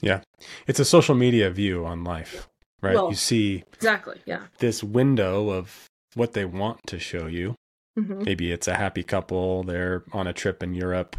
Yeah. 0.02 0.22
It's 0.68 0.80
a 0.80 0.86
social 0.86 1.16
media 1.16 1.50
view 1.50 1.86
on 1.86 2.04
life, 2.04 2.50
right? 2.82 2.96
Well, 2.96 3.10
you 3.10 3.16
see 3.16 3.64
Exactly. 3.74 4.22
Yeah. 4.26 4.44
This 4.60 4.84
window 4.84 5.50
of 5.50 5.88
what 6.16 6.34
they 6.34 6.46
want 6.46 6.80
to 6.88 7.00
show 7.00 7.28
you 7.28 7.56
Mm-hmm. 7.98 8.24
Maybe 8.24 8.52
it's 8.52 8.68
a 8.68 8.76
happy 8.76 9.04
couple, 9.04 9.64
they're 9.64 10.04
on 10.12 10.28
a 10.28 10.34
trip 10.34 10.64
in 10.64 10.74
Europe, 10.74 11.16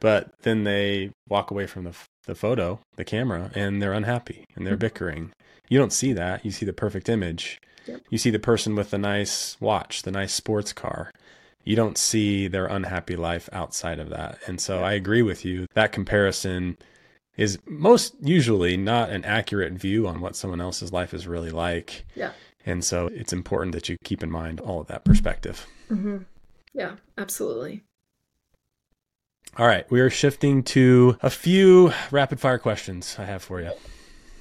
but 0.00 0.32
then 0.42 0.64
they 0.64 1.12
walk 1.28 1.50
away 1.50 1.66
from 1.66 1.84
the, 1.84 1.96
the 2.26 2.34
photo, 2.34 2.80
the 2.96 3.04
camera, 3.04 3.50
and 3.54 3.80
they're 3.80 3.92
unhappy 3.92 4.44
and 4.54 4.66
they're 4.66 4.74
mm-hmm. 4.74 4.80
bickering. 4.80 5.32
You 5.68 5.78
don't 5.78 5.92
see 5.92 6.12
that. 6.12 6.44
You 6.44 6.50
see 6.50 6.66
the 6.66 6.72
perfect 6.72 7.08
image. 7.08 7.60
Yep. 7.86 8.00
You 8.10 8.18
see 8.18 8.30
the 8.30 8.38
person 8.38 8.74
with 8.74 8.90
the 8.90 8.98
nice 8.98 9.56
watch, 9.60 10.02
the 10.02 10.10
nice 10.10 10.32
sports 10.32 10.72
car. 10.72 11.10
You 11.64 11.76
don't 11.76 11.96
see 11.96 12.48
their 12.48 12.66
unhappy 12.66 13.16
life 13.16 13.48
outside 13.52 13.98
of 13.98 14.10
that. 14.10 14.38
And 14.46 14.60
so 14.60 14.82
I 14.82 14.92
agree 14.92 15.22
with 15.22 15.44
you. 15.44 15.66
That 15.74 15.92
comparison 15.92 16.76
is 17.36 17.58
most 17.66 18.14
usually 18.20 18.76
not 18.76 19.10
an 19.10 19.24
accurate 19.24 19.72
view 19.72 20.06
on 20.06 20.20
what 20.20 20.36
someone 20.36 20.60
else's 20.60 20.92
life 20.92 21.14
is 21.14 21.26
really 21.26 21.50
like. 21.50 22.04
Yeah. 22.14 22.32
And 22.66 22.84
so 22.84 23.08
it's 23.08 23.32
important 23.32 23.74
that 23.74 23.88
you 23.88 23.96
keep 24.04 24.22
in 24.22 24.30
mind 24.30 24.60
all 24.60 24.80
of 24.80 24.86
that 24.88 25.04
perspective. 25.04 25.66
Mm-hmm. 25.90 26.18
Yeah, 26.72 26.96
absolutely. 27.18 27.84
All 29.56 29.66
right, 29.66 29.88
we 29.90 30.00
are 30.00 30.10
shifting 30.10 30.62
to 30.64 31.16
a 31.22 31.30
few 31.30 31.92
rapid 32.10 32.40
fire 32.40 32.58
questions 32.58 33.16
I 33.18 33.24
have 33.24 33.42
for 33.42 33.60
you. 33.60 33.70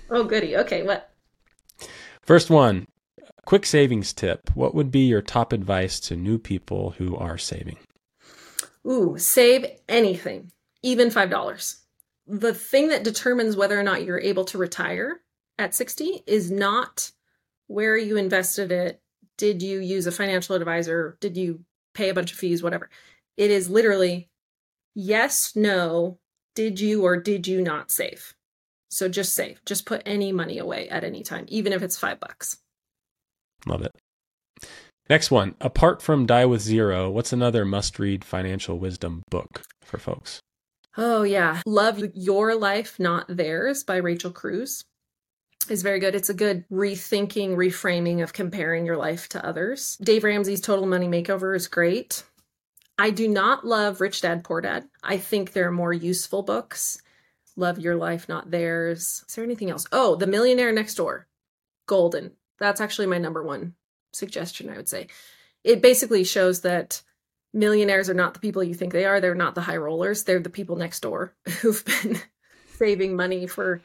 Oh, 0.10 0.24
goody. 0.24 0.58
Okay, 0.58 0.84
what? 0.84 1.12
First 2.22 2.50
one 2.50 2.88
quick 3.46 3.66
savings 3.66 4.14
tip. 4.14 4.50
What 4.56 4.74
would 4.74 4.92
be 4.92 5.02
your 5.02 5.22
top 5.22 5.54
advice 5.54 6.00
to 6.02 6.16
new 6.16 6.40
people 6.40 6.92
who 6.92 7.16
are 7.16 7.38
saving? 7.38 7.78
Ooh, 8.86 9.18
save 9.18 9.66
anything, 9.88 10.52
even 10.82 11.10
$5. 11.10 11.80
The 12.26 12.54
thing 12.54 12.88
that 12.88 13.04
determines 13.04 13.56
whether 13.56 13.80
or 13.80 13.84
not 13.84 14.04
you're 14.04 14.20
able 14.20 14.46
to 14.46 14.58
retire 14.58 15.22
at 15.60 15.76
60 15.76 16.24
is 16.26 16.50
not 16.50 17.12
where 17.68 17.98
you 17.98 18.18
invested 18.18 18.72
it. 18.72 19.02
Did 19.38 19.62
you 19.62 19.80
use 19.80 20.08
a 20.08 20.12
financial 20.12 20.56
advisor? 20.56 21.18
Did 21.20 21.38
you 21.38 21.62
pay 21.94 22.10
a 22.10 22.14
bunch 22.14 22.32
of 22.32 22.38
fees? 22.38 22.64
Whatever. 22.64 22.90
It 23.38 23.52
is 23.52 23.70
literally 23.70 24.30
yes, 24.96 25.56
no, 25.56 26.20
did 26.56 26.80
you 26.80 27.04
or 27.04 27.18
did 27.18 27.48
you 27.48 27.62
not 27.62 27.92
save? 27.92 28.34
So 28.90 29.10
just 29.10 29.34
save. 29.34 29.60
Just 29.66 29.86
put 29.86 30.04
any 30.06 30.32
money 30.32 30.60
away 30.60 30.88
at 30.90 31.04
any 31.04 31.24
time, 31.24 31.46
even 31.48 31.74
if 31.74 31.82
it's 31.82 31.98
five 31.98 32.20
bucks. 32.20 32.58
Love 33.66 33.82
it. 33.82 33.92
Next 35.10 35.32
one. 35.32 35.56
Apart 35.60 36.02
from 36.02 36.26
Die 36.26 36.46
with 36.46 36.62
Zero, 36.62 37.10
what's 37.10 37.34
another 37.34 37.66
must 37.66 37.98
read 37.98 38.24
financial 38.24 38.78
wisdom 38.78 39.24
book 39.30 39.64
for 39.82 39.98
folks? 39.98 40.40
Oh, 40.96 41.24
yeah. 41.24 41.62
Love 41.66 42.04
Your 42.14 42.56
Life, 42.56 43.00
Not 43.00 43.26
Theirs 43.28 43.84
by 43.84 43.98
Rachel 43.98 44.32
Cruz 44.32 44.84
is 45.70 45.82
very 45.82 46.00
good. 46.00 46.16
It's 46.16 46.30
a 46.30 46.34
good 46.34 46.66
rethinking, 46.70 47.56
reframing 47.56 48.22
of 48.24 48.34
comparing 48.34 48.86
your 48.86 48.98
life 48.98 49.30
to 49.30 49.46
others. 49.46 49.98
Dave 50.02 50.24
Ramsey's 50.24 50.62
Total 50.62 50.86
Money 50.86 51.08
Makeover 51.08 51.56
is 51.56 51.68
great. 51.68 52.24
I 52.98 53.10
do 53.10 53.28
not 53.28 53.66
love 53.66 54.02
Rich 54.02 54.22
Dad 54.22 54.44
Poor 54.44 54.62
Dad. 54.62 54.86
I 55.04 55.18
think 55.18 55.52
there 55.52 55.68
are 55.68 55.72
more 55.72 55.94
useful 55.94 56.44
books. 56.44 57.02
Love 57.56 57.80
Your 57.80 57.96
Life, 57.96 58.30
Not 58.30 58.52
Theirs. 58.52 59.24
Is 59.28 59.36
there 59.36 59.44
anything 59.44 59.70
else? 59.70 59.86
Oh, 59.92 60.16
The 60.16 60.28
Millionaire 60.28 60.72
Next 60.72 60.96
Door. 60.96 61.28
Golden. 61.88 62.32
That's 62.60 62.82
actually 62.82 63.08
my 63.08 63.18
number 63.18 63.44
one 63.44 63.76
suggestion, 64.14 64.70
I 64.70 64.78
would 64.78 64.90
say. 64.90 65.08
It 65.64 65.82
basically 65.82 66.24
shows 66.24 66.62
that 66.62 67.02
millionaires 67.54 68.10
are 68.10 68.16
not 68.16 68.34
the 68.34 68.40
people 68.40 68.64
you 68.64 68.74
think 68.74 68.94
they 68.94 69.06
are. 69.06 69.22
They're 69.22 69.36
not 69.36 69.56
the 69.56 69.62
high 69.62 69.78
rollers. 69.78 70.24
They're 70.24 70.40
the 70.40 70.50
people 70.50 70.76
next 70.76 71.02
door 71.02 71.34
who've 71.62 71.84
been 71.86 72.20
saving 72.78 73.16
money 73.16 73.48
for 73.48 73.82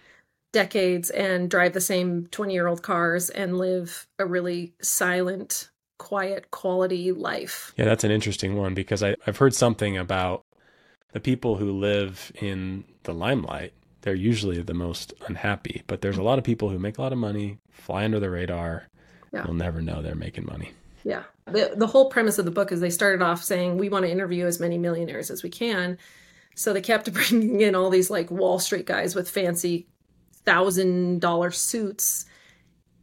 decades 0.52 1.10
and 1.10 1.50
drive 1.50 1.72
the 1.72 1.80
same 1.80 2.26
20 2.30 2.52
year 2.52 2.66
old 2.66 2.82
cars 2.82 3.30
and 3.30 3.58
live 3.58 4.06
a 4.18 4.26
really 4.26 4.74
silent, 4.80 5.70
quiet, 5.98 6.50
quality 6.50 7.12
life. 7.12 7.72
Yeah, 7.76 7.84
that's 7.84 8.04
an 8.04 8.10
interesting 8.10 8.56
one 8.56 8.74
because 8.74 9.02
I, 9.02 9.16
I've 9.26 9.36
heard 9.36 9.54
something 9.54 9.96
about 9.96 10.44
the 11.12 11.20
people 11.20 11.56
who 11.56 11.72
live 11.72 12.32
in 12.40 12.84
the 13.04 13.14
limelight. 13.14 13.72
They're 14.02 14.14
usually 14.14 14.62
the 14.62 14.74
most 14.74 15.12
unhappy, 15.26 15.82
but 15.86 16.00
there's 16.00 16.18
a 16.18 16.22
lot 16.22 16.38
of 16.38 16.44
people 16.44 16.70
who 16.70 16.78
make 16.78 16.98
a 16.98 17.02
lot 17.02 17.12
of 17.12 17.18
money, 17.18 17.58
fly 17.70 18.04
under 18.04 18.20
the 18.20 18.30
radar. 18.30 18.86
Yeah. 19.32 19.44
You'll 19.44 19.54
never 19.54 19.82
know 19.82 20.00
they're 20.00 20.14
making 20.14 20.46
money. 20.46 20.72
Yeah. 21.04 21.24
The, 21.46 21.72
the 21.76 21.86
whole 21.86 22.08
premise 22.10 22.38
of 22.38 22.44
the 22.44 22.50
book 22.50 22.72
is 22.72 22.80
they 22.80 22.90
started 22.90 23.22
off 23.22 23.42
saying, 23.42 23.76
we 23.76 23.88
want 23.88 24.04
to 24.04 24.10
interview 24.10 24.46
as 24.46 24.60
many 24.60 24.78
millionaires 24.78 25.30
as 25.30 25.42
we 25.42 25.50
can. 25.50 25.98
So 26.54 26.72
they 26.72 26.80
kept 26.80 27.12
bringing 27.12 27.60
in 27.60 27.74
all 27.74 27.90
these 27.90 28.10
like 28.10 28.30
Wall 28.30 28.58
Street 28.58 28.86
guys 28.86 29.14
with 29.14 29.28
fancy 29.28 29.86
thousand 30.48 31.20
dollar 31.20 31.50
suits, 31.50 32.24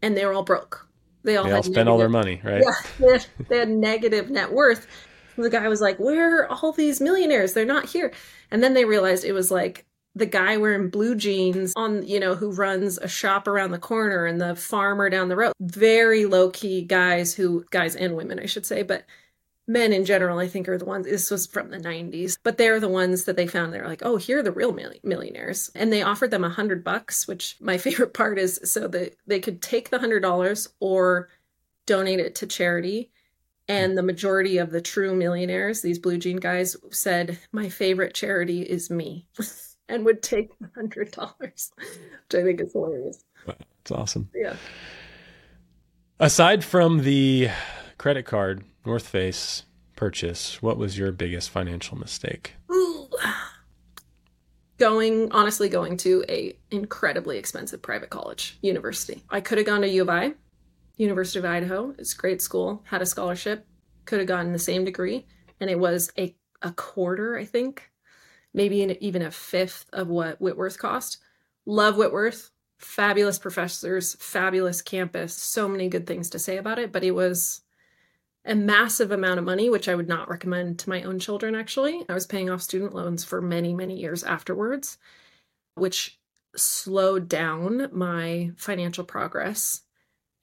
and 0.01 0.17
they 0.17 0.25
were 0.25 0.33
all 0.33 0.43
broke. 0.43 0.87
They 1.23 1.37
all, 1.37 1.45
they 1.45 1.51
all 1.51 1.63
spent 1.63 1.75
negative, 1.75 1.91
all 1.91 1.97
their 1.97 2.09
money, 2.09 2.41
right? 2.43 2.63
Yeah, 2.63 2.89
they 2.99 3.11
had, 3.11 3.25
they 3.49 3.57
had 3.57 3.69
negative 3.69 4.29
net 4.29 4.51
worth. 4.51 4.87
The 5.37 5.49
guy 5.49 5.67
was 5.67 5.81
like, 5.81 5.99
"Where 5.99 6.41
are 6.41 6.47
all 6.47 6.71
these 6.71 7.01
millionaires? 7.01 7.53
They're 7.53 7.65
not 7.65 7.85
here." 7.85 8.13
And 8.51 8.63
then 8.63 8.73
they 8.73 8.85
realized 8.85 9.25
it 9.25 9.33
was 9.33 9.51
like 9.51 9.85
the 10.15 10.25
guy 10.25 10.57
wearing 10.57 10.89
blue 10.89 11.13
jeans 11.13 11.73
on, 11.75 12.07
you 12.07 12.19
know, 12.19 12.35
who 12.35 12.51
runs 12.51 12.97
a 12.97 13.07
shop 13.07 13.47
around 13.47 13.71
the 13.71 13.79
corner 13.79 14.25
and 14.25 14.39
the 14.39 14.55
farmer 14.55 15.09
down 15.09 15.27
the 15.27 15.35
road. 15.35 15.51
Very 15.59 16.25
low 16.25 16.49
key 16.49 16.83
guys 16.83 17.33
who, 17.33 17.65
guys 17.69 17.97
and 17.97 18.15
women, 18.15 18.39
I 18.39 18.45
should 18.45 18.65
say, 18.65 18.81
but 18.81 19.03
men 19.67 19.93
in 19.93 20.05
general, 20.05 20.39
I 20.39 20.47
think, 20.47 20.69
are 20.69 20.77
the 20.77 20.85
ones. 20.85 21.05
This 21.05 21.31
was 21.31 21.47
from 21.47 21.69
the 21.69 21.77
90s, 21.77 22.37
but 22.43 22.57
they're 22.57 22.79
the 22.79 22.89
ones 22.89 23.23
that 23.25 23.35
they 23.35 23.47
found. 23.47 23.73
They're 23.73 23.87
like, 23.87 24.03
oh, 24.03 24.17
here 24.17 24.39
are 24.39 24.43
the 24.43 24.51
real 24.51 24.73
millionaires, 25.03 25.71
and 25.75 25.91
they 25.91 26.01
offered 26.01 26.31
them 26.31 26.43
a 26.43 26.49
hundred 26.49 26.83
bucks. 26.83 27.27
Which 27.27 27.57
my 27.59 27.77
favorite 27.79 28.13
part 28.13 28.37
is 28.37 28.59
so 28.63 28.87
that 28.87 29.15
they 29.25 29.39
could 29.39 29.61
take 29.61 29.89
the 29.89 29.99
hundred 29.99 30.21
dollars 30.21 30.67
or 30.79 31.29
donate 31.85 32.19
it 32.19 32.35
to 32.35 32.47
charity. 32.47 33.11
And 33.67 33.97
the 33.97 34.03
majority 34.03 34.59
of 34.59 34.69
the 34.69 34.81
true 34.81 35.15
millionaires, 35.15 35.81
these 35.81 35.97
blue 35.97 36.19
jean 36.19 36.37
guys, 36.37 36.77
said, 36.91 37.39
My 37.51 37.67
favorite 37.67 38.13
charity 38.13 38.61
is 38.61 38.91
me, 38.91 39.25
and 39.89 40.05
would 40.05 40.21
take 40.21 40.57
the 40.59 40.69
hundred 40.75 41.11
dollars, 41.11 41.71
which 41.77 42.39
I 42.39 42.43
think 42.43 42.61
is 42.61 42.73
hilarious. 42.73 43.23
It's 43.81 43.91
awesome. 43.91 44.29
Yeah. 44.35 44.55
Aside 46.19 46.63
from 46.63 47.03
the 47.03 47.49
credit 48.05 48.23
card 48.27 48.63
North 48.85 49.07
Face 49.07 49.63
purchase, 49.95 50.61
what 50.61 50.77
was 50.77 50.95
your 50.95 51.11
biggest 51.11 51.49
financial 51.49 51.97
mistake? 51.97 52.53
Ooh. 52.71 53.09
Going, 54.77 55.31
honestly, 55.31 55.69
going 55.69 55.97
to 55.97 56.23
a 56.29 56.55
incredibly 56.69 57.39
expensive 57.39 57.81
private 57.81 58.11
college, 58.11 58.59
university. 58.61 59.23
I 59.31 59.41
could 59.41 59.57
have 59.57 59.65
gone 59.65 59.81
to 59.81 59.89
U 59.89 60.03
of 60.03 60.09
I, 60.09 60.35
University 60.97 61.39
of 61.39 61.45
Idaho. 61.45 61.95
It's 61.97 62.13
a 62.13 62.17
great 62.17 62.43
school, 62.43 62.83
had 62.85 63.01
a 63.01 63.07
scholarship, 63.07 63.65
could 64.05 64.19
have 64.19 64.27
gotten 64.27 64.51
the 64.51 64.59
same 64.59 64.85
degree, 64.85 65.25
and 65.59 65.67
it 65.67 65.79
was 65.79 66.11
a, 66.15 66.35
a 66.61 66.73
quarter, 66.73 67.35
I 67.35 67.45
think, 67.45 67.89
maybe 68.53 68.83
an, 68.83 69.03
even 69.03 69.23
a 69.23 69.31
fifth 69.31 69.87
of 69.91 70.09
what 70.09 70.39
Whitworth 70.39 70.77
cost. 70.77 71.17
Love 71.65 71.97
Whitworth, 71.97 72.51
fabulous 72.77 73.39
professors, 73.39 74.15
fabulous 74.19 74.83
campus, 74.83 75.33
so 75.33 75.67
many 75.67 75.89
good 75.89 76.05
things 76.05 76.29
to 76.29 76.37
say 76.37 76.57
about 76.57 76.77
it, 76.77 76.91
but 76.91 77.03
it 77.03 77.15
was 77.15 77.61
a 78.45 78.55
massive 78.55 79.11
amount 79.11 79.39
of 79.39 79.45
money, 79.45 79.69
which 79.69 79.89
I 79.89 79.95
would 79.95 80.07
not 80.07 80.29
recommend 80.29 80.79
to 80.79 80.89
my 80.89 81.01
own 81.03 81.19
children, 81.19 81.55
actually. 81.55 82.05
I 82.07 82.13
was 82.13 82.27
paying 82.27 82.49
off 82.49 82.61
student 82.61 82.93
loans 82.93 83.23
for 83.23 83.41
many, 83.41 83.73
many 83.73 83.99
years 83.99 84.23
afterwards, 84.23 84.97
which 85.73 86.19
slowed 86.55 87.27
down 87.27 87.89
my 87.91 88.51
financial 88.55 89.03
progress. 89.03 89.81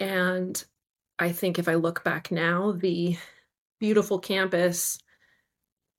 And 0.01 0.63
I 1.19 1.31
think 1.33 1.59
if 1.59 1.69
I 1.69 1.75
look 1.75 2.03
back 2.03 2.33
now, 2.33 2.73
the 2.73 3.17
beautiful 3.79 4.19
campus, 4.19 4.99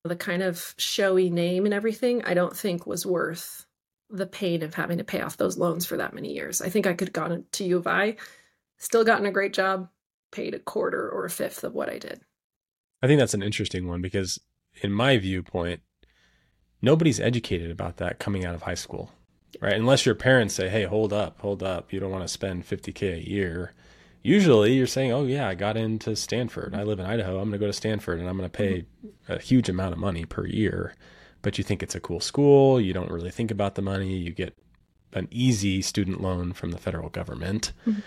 the 0.04 0.16
kind 0.16 0.42
of 0.42 0.74
showy 0.76 1.30
name 1.30 1.64
and 1.64 1.72
everything, 1.72 2.22
I 2.24 2.34
don't 2.34 2.56
think 2.56 2.86
was 2.86 3.06
worth 3.06 3.64
the 4.10 4.26
pain 4.26 4.62
of 4.62 4.74
having 4.74 4.98
to 4.98 5.04
pay 5.04 5.22
off 5.22 5.38
those 5.38 5.56
loans 5.56 5.86
for 5.86 5.96
that 5.96 6.14
many 6.14 6.34
years. 6.34 6.60
I 6.60 6.68
think 6.68 6.86
I 6.86 6.92
could 6.92 7.08
have 7.08 7.14
gone 7.14 7.44
to 7.52 7.64
U 7.64 7.78
of 7.78 7.86
I, 7.86 8.16
still 8.76 9.04
gotten 9.04 9.26
a 9.26 9.32
great 9.32 9.54
job, 9.54 9.88
paid 10.34 10.52
a 10.52 10.58
quarter 10.58 11.08
or 11.08 11.24
a 11.24 11.30
fifth 11.30 11.64
of 11.64 11.74
what 11.74 11.88
I 11.88 11.98
did. 11.98 12.20
I 13.02 13.06
think 13.06 13.18
that's 13.18 13.34
an 13.34 13.42
interesting 13.42 13.86
one 13.86 14.02
because, 14.02 14.40
in 14.82 14.92
my 14.92 15.16
viewpoint, 15.16 15.80
nobody's 16.82 17.20
educated 17.20 17.70
about 17.70 17.98
that 17.98 18.18
coming 18.18 18.44
out 18.44 18.54
of 18.54 18.62
high 18.62 18.74
school, 18.74 19.12
right? 19.60 19.74
Unless 19.74 20.04
your 20.04 20.14
parents 20.14 20.54
say, 20.54 20.68
hey, 20.68 20.84
hold 20.84 21.12
up, 21.12 21.40
hold 21.40 21.62
up, 21.62 21.92
you 21.92 22.00
don't 22.00 22.10
want 22.10 22.24
to 22.24 22.28
spend 22.28 22.66
50K 22.66 23.14
a 23.14 23.30
year. 23.30 23.72
Usually 24.22 24.72
you're 24.72 24.86
saying, 24.86 25.12
oh, 25.12 25.24
yeah, 25.24 25.48
I 25.48 25.54
got 25.54 25.76
into 25.76 26.16
Stanford. 26.16 26.74
I 26.74 26.82
live 26.82 26.98
in 26.98 27.06
Idaho. 27.06 27.38
I'm 27.38 27.50
going 27.50 27.52
to 27.52 27.58
go 27.58 27.66
to 27.66 27.72
Stanford 27.72 28.18
and 28.18 28.28
I'm 28.28 28.38
going 28.38 28.48
to 28.50 28.56
pay 28.56 28.86
a 29.28 29.38
huge 29.38 29.68
amount 29.68 29.92
of 29.92 29.98
money 29.98 30.24
per 30.24 30.46
year. 30.46 30.94
But 31.42 31.58
you 31.58 31.64
think 31.64 31.82
it's 31.82 31.94
a 31.94 32.00
cool 32.00 32.20
school. 32.20 32.80
You 32.80 32.94
don't 32.94 33.10
really 33.10 33.30
think 33.30 33.50
about 33.50 33.74
the 33.74 33.82
money. 33.82 34.16
You 34.16 34.32
get 34.32 34.56
an 35.12 35.28
easy 35.30 35.82
student 35.82 36.22
loan 36.22 36.54
from 36.54 36.70
the 36.70 36.78
federal 36.78 37.10
government. 37.10 37.72
Mm-hmm 37.86 38.00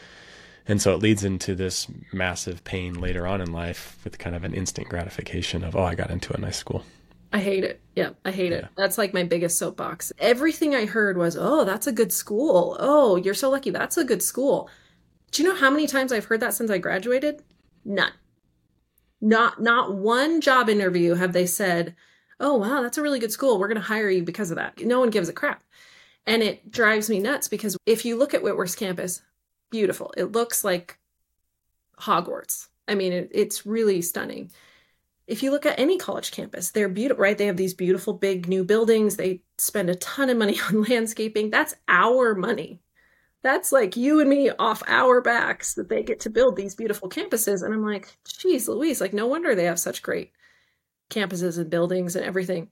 and 0.67 0.81
so 0.81 0.93
it 0.93 1.01
leads 1.01 1.23
into 1.23 1.55
this 1.55 1.87
massive 2.11 2.63
pain 2.63 2.93
later 2.95 3.25
on 3.25 3.41
in 3.41 3.51
life 3.51 3.97
with 4.03 4.17
kind 4.17 4.35
of 4.35 4.43
an 4.43 4.53
instant 4.53 4.89
gratification 4.89 5.63
of, 5.63 5.75
oh, 5.75 5.83
I 5.83 5.95
got 5.95 6.11
into 6.11 6.33
a 6.33 6.39
nice 6.39 6.57
school. 6.57 6.83
I 7.31 7.39
hate 7.39 7.63
it. 7.63 7.81
Yeah, 7.95 8.11
I 8.23 8.31
hate 8.31 8.51
yeah. 8.51 8.59
it. 8.59 8.67
That's 8.75 8.97
like 8.97 9.13
my 9.13 9.23
biggest 9.23 9.57
soapbox. 9.57 10.11
Everything 10.19 10.75
I 10.75 10.85
heard 10.85 11.17
was, 11.17 11.37
oh, 11.37 11.65
that's 11.65 11.87
a 11.87 11.91
good 11.91 12.11
school. 12.11 12.77
Oh, 12.79 13.15
you're 13.15 13.33
so 13.33 13.49
lucky. 13.49 13.69
That's 13.69 13.97
a 13.97 14.05
good 14.05 14.23
school. 14.23 14.69
Do 15.31 15.43
you 15.43 15.49
know 15.49 15.55
how 15.55 15.69
many 15.69 15.87
times 15.87 16.11
I've 16.11 16.25
heard 16.25 16.39
that 16.39 16.53
since 16.53 16.71
I 16.71 16.77
graduated? 16.77 17.43
None. 17.83 18.13
Not 19.19 19.61
not 19.61 19.95
one 19.95 20.41
job 20.41 20.69
interview 20.69 21.15
have 21.15 21.33
they 21.33 21.47
said, 21.47 21.95
"Oh, 22.39 22.55
wow, 22.55 22.81
that's 22.81 22.99
a 22.99 23.01
really 23.01 23.19
good 23.19 23.31
school. 23.31 23.57
We're 23.57 23.67
going 23.67 23.81
to 23.81 23.81
hire 23.81 24.09
you 24.09 24.23
because 24.23 24.51
of 24.51 24.57
that." 24.57 24.79
No 24.79 24.99
one 24.99 25.09
gives 25.09 25.27
a 25.27 25.33
crap. 25.33 25.63
And 26.27 26.43
it 26.43 26.69
drives 26.69 27.09
me 27.09 27.19
nuts 27.19 27.47
because 27.47 27.77
if 27.85 28.05
you 28.05 28.15
look 28.15 28.33
at 28.33 28.43
Whitworth's 28.43 28.75
campus, 28.75 29.21
beautiful. 29.69 30.13
It 30.17 30.31
looks 30.31 30.63
like 30.63 30.99
Hogwarts. 31.99 32.67
I 32.87 32.95
mean, 32.95 33.11
it, 33.13 33.29
it's 33.31 33.65
really 33.65 34.01
stunning. 34.01 34.51
If 35.25 35.43
you 35.43 35.51
look 35.51 35.65
at 35.65 35.79
any 35.79 35.97
college 35.97 36.31
campus, 36.31 36.71
they're 36.71 36.87
beautiful, 36.87 37.21
right? 37.21 37.37
They 37.37 37.47
have 37.47 37.57
these 37.57 37.73
beautiful 37.73 38.13
big 38.13 38.47
new 38.47 38.63
buildings. 38.63 39.17
They 39.17 39.41
spend 39.57 39.89
a 39.89 39.95
ton 39.95 40.29
of 40.29 40.37
money 40.37 40.59
on 40.69 40.83
landscaping. 40.83 41.49
That's 41.49 41.75
our 41.87 42.33
money. 42.33 42.81
That's 43.43 43.71
like 43.71 43.95
you 43.95 44.19
and 44.19 44.29
me 44.29 44.49
off 44.49 44.83
our 44.87 45.21
backs 45.21 45.75
that 45.75 45.89
they 45.89 46.03
get 46.03 46.21
to 46.21 46.29
build 46.29 46.55
these 46.55 46.75
beautiful 46.75 47.09
campuses. 47.09 47.63
And 47.63 47.73
I'm 47.73 47.85
like, 47.85 48.17
geez, 48.25 48.67
Louise, 48.67 48.99
like, 48.99 49.13
no 49.13 49.27
wonder 49.27 49.53
they 49.53 49.65
have 49.65 49.79
such 49.79 50.01
great 50.01 50.31
campuses 51.09 51.57
and 51.57 51.69
buildings 51.69 52.15
and 52.15 52.25
everything, 52.25 52.69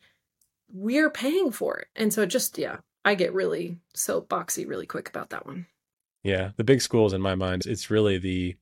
we're 0.72 1.10
paying 1.10 1.52
for 1.52 1.78
it. 1.78 1.88
And 1.96 2.14
so 2.14 2.26
just, 2.26 2.58
yeah, 2.58 2.78
I 3.04 3.16
get 3.16 3.34
really 3.34 3.78
soapboxy 3.96 4.68
really 4.68 4.86
quick 4.86 5.08
about 5.08 5.30
that 5.30 5.46
one. 5.46 5.68
Yeah. 6.26 6.52
The 6.58 6.64
big 6.64 6.82
schools, 6.82 7.14
in 7.14 7.22
my 7.22 7.36
mind, 7.36 7.68
it's 7.68 7.92
really 7.92 8.18
the 8.18 8.56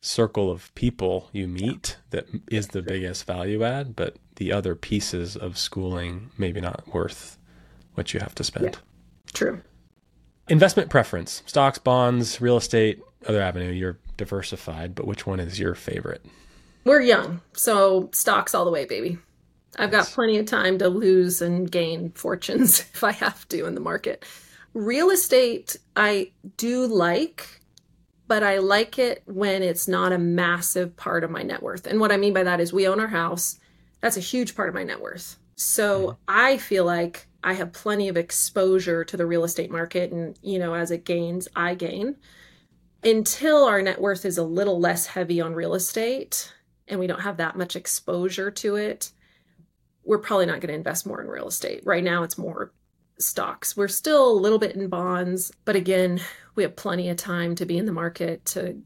circle 0.00 0.50
of 0.50 0.72
people 0.76 1.28
you 1.32 1.48
meet 1.48 1.98
that 2.10 2.26
is 2.50 2.68
the 2.68 2.80
biggest 2.80 3.26
value 3.26 3.64
add, 3.64 3.96
but 3.96 4.16
the 4.36 4.52
other 4.52 4.76
pieces 4.76 5.36
of 5.36 5.58
schooling 5.58 6.30
maybe 6.38 6.60
not 6.60 6.94
worth 6.94 7.36
what 7.94 8.14
you 8.14 8.20
have 8.20 8.36
to 8.36 8.44
spend. 8.44 8.66
Yeah. 8.66 8.80
True. 9.32 9.60
Investment 10.48 10.90
preference 10.90 11.42
stocks, 11.44 11.78
bonds, 11.78 12.40
real 12.40 12.56
estate, 12.56 13.00
other 13.26 13.42
avenue. 13.42 13.72
You're 13.72 13.98
diversified, 14.16 14.94
but 14.94 15.08
which 15.08 15.26
one 15.26 15.40
is 15.40 15.58
your 15.58 15.74
favorite? 15.74 16.24
We're 16.84 17.02
young, 17.02 17.40
so 17.52 18.10
stocks 18.12 18.54
all 18.54 18.64
the 18.64 18.70
way, 18.70 18.84
baby. 18.84 19.18
I've 19.76 19.90
got 19.90 20.06
plenty 20.06 20.38
of 20.38 20.46
time 20.46 20.78
to 20.78 20.88
lose 20.88 21.42
and 21.42 21.70
gain 21.70 22.12
fortunes 22.12 22.80
if 22.94 23.02
I 23.02 23.12
have 23.12 23.46
to 23.48 23.66
in 23.66 23.74
the 23.74 23.80
market. 23.80 24.24
Real 24.72 25.10
estate, 25.10 25.76
I 25.96 26.32
do 26.56 26.86
like, 26.86 27.60
but 28.28 28.42
I 28.42 28.58
like 28.58 28.98
it 28.98 29.22
when 29.26 29.62
it's 29.62 29.88
not 29.88 30.12
a 30.12 30.18
massive 30.18 30.96
part 30.96 31.24
of 31.24 31.30
my 31.30 31.42
net 31.42 31.62
worth. 31.62 31.86
And 31.86 31.98
what 31.98 32.12
I 32.12 32.16
mean 32.16 32.32
by 32.32 32.44
that 32.44 32.60
is 32.60 32.72
we 32.72 32.86
own 32.86 33.00
our 33.00 33.08
house. 33.08 33.58
That's 34.00 34.16
a 34.16 34.20
huge 34.20 34.54
part 34.54 34.68
of 34.68 34.74
my 34.74 34.84
net 34.84 35.00
worth. 35.00 35.36
So 35.56 36.00
mm-hmm. 36.00 36.16
I 36.28 36.56
feel 36.56 36.84
like 36.84 37.26
I 37.42 37.54
have 37.54 37.72
plenty 37.72 38.08
of 38.08 38.16
exposure 38.16 39.04
to 39.04 39.16
the 39.16 39.26
real 39.26 39.44
estate 39.44 39.70
market. 39.70 40.12
And, 40.12 40.38
you 40.42 40.58
know, 40.58 40.74
as 40.74 40.90
it 40.90 41.04
gains, 41.04 41.48
I 41.56 41.74
gain. 41.74 42.16
Until 43.02 43.64
our 43.64 43.82
net 43.82 44.00
worth 44.00 44.24
is 44.24 44.38
a 44.38 44.44
little 44.44 44.78
less 44.78 45.06
heavy 45.06 45.40
on 45.40 45.54
real 45.54 45.74
estate 45.74 46.52
and 46.86 47.00
we 47.00 47.06
don't 47.06 47.22
have 47.22 47.38
that 47.38 47.56
much 47.56 47.76
exposure 47.76 48.50
to 48.50 48.76
it, 48.76 49.10
we're 50.04 50.18
probably 50.18 50.46
not 50.46 50.60
going 50.60 50.68
to 50.68 50.74
invest 50.74 51.06
more 51.06 51.20
in 51.20 51.28
real 51.28 51.48
estate. 51.48 51.82
Right 51.84 52.04
now, 52.04 52.22
it's 52.22 52.38
more 52.38 52.72
stocks. 53.20 53.76
We're 53.76 53.88
still 53.88 54.30
a 54.30 54.40
little 54.40 54.58
bit 54.58 54.76
in 54.76 54.88
bonds, 54.88 55.52
but 55.64 55.76
again, 55.76 56.20
we 56.54 56.62
have 56.62 56.76
plenty 56.76 57.08
of 57.08 57.16
time 57.16 57.54
to 57.56 57.66
be 57.66 57.78
in 57.78 57.86
the 57.86 57.92
market 57.92 58.44
to 58.46 58.80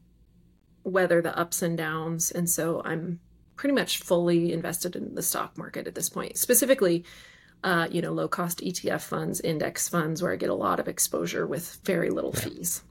weather 0.84 1.22
the 1.22 1.36
ups 1.36 1.62
and 1.62 1.76
downs. 1.76 2.30
And 2.30 2.48
so 2.48 2.82
I'm 2.84 3.20
pretty 3.56 3.74
much 3.74 3.98
fully 3.98 4.52
invested 4.52 4.96
in 4.96 5.14
the 5.14 5.22
stock 5.22 5.56
market 5.56 5.86
at 5.86 5.94
this 5.94 6.08
point, 6.08 6.36
specifically. 6.36 7.04
Uh, 7.62 7.88
you 7.90 8.02
know, 8.02 8.12
low 8.12 8.28
cost 8.28 8.58
ETF 8.58 9.00
funds, 9.00 9.40
index 9.40 9.88
funds, 9.88 10.22
where 10.22 10.32
I 10.32 10.36
get 10.36 10.50
a 10.50 10.54
lot 10.54 10.78
of 10.78 10.86
exposure 10.86 11.46
with 11.46 11.78
very 11.84 12.10
little 12.10 12.32
yeah. 12.34 12.40
fees. 12.40 12.82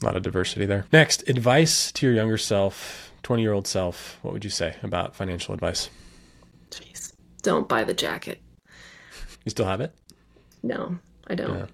A 0.00 0.06
lot 0.06 0.16
of 0.16 0.22
diversity 0.22 0.64
there. 0.64 0.86
Next, 0.90 1.28
advice 1.28 1.92
to 1.92 2.06
your 2.06 2.14
younger 2.14 2.38
self, 2.38 3.12
20 3.24 3.42
year 3.42 3.52
old 3.52 3.66
self. 3.66 4.18
What 4.22 4.32
would 4.32 4.44
you 4.44 4.50
say 4.50 4.76
about 4.82 5.14
financial 5.14 5.52
advice? 5.52 5.90
Jeez. 6.70 7.12
Don't 7.42 7.68
buy 7.68 7.84
the 7.84 7.92
jacket. 7.92 8.40
You 9.44 9.50
still 9.50 9.66
have 9.66 9.80
it? 9.80 9.94
No, 10.66 10.98
I 11.28 11.34
don't. 11.36 11.58
Yeah. 11.58 11.66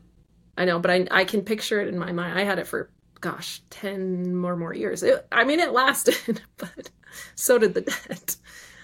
I 0.59 0.65
know, 0.67 0.79
but 0.79 0.91
I 0.91 1.07
I 1.11 1.25
can 1.25 1.43
picture 1.43 1.81
it 1.81 1.89
in 1.89 1.99
my 1.99 2.13
mind. 2.13 2.39
I 2.39 2.45
had 2.45 2.59
it 2.59 2.67
for 2.67 2.91
gosh, 3.23 3.63
10 3.71 4.35
more 4.35 4.57
more 4.57 4.75
years. 4.75 5.03
It, 5.03 5.27
I 5.33 5.45
mean, 5.45 5.61
it 5.61 5.73
lasted, 5.73 6.43
but 6.59 6.91
so 7.35 7.57
did 7.59 7.73
the 7.73 7.81
debt. 7.81 8.37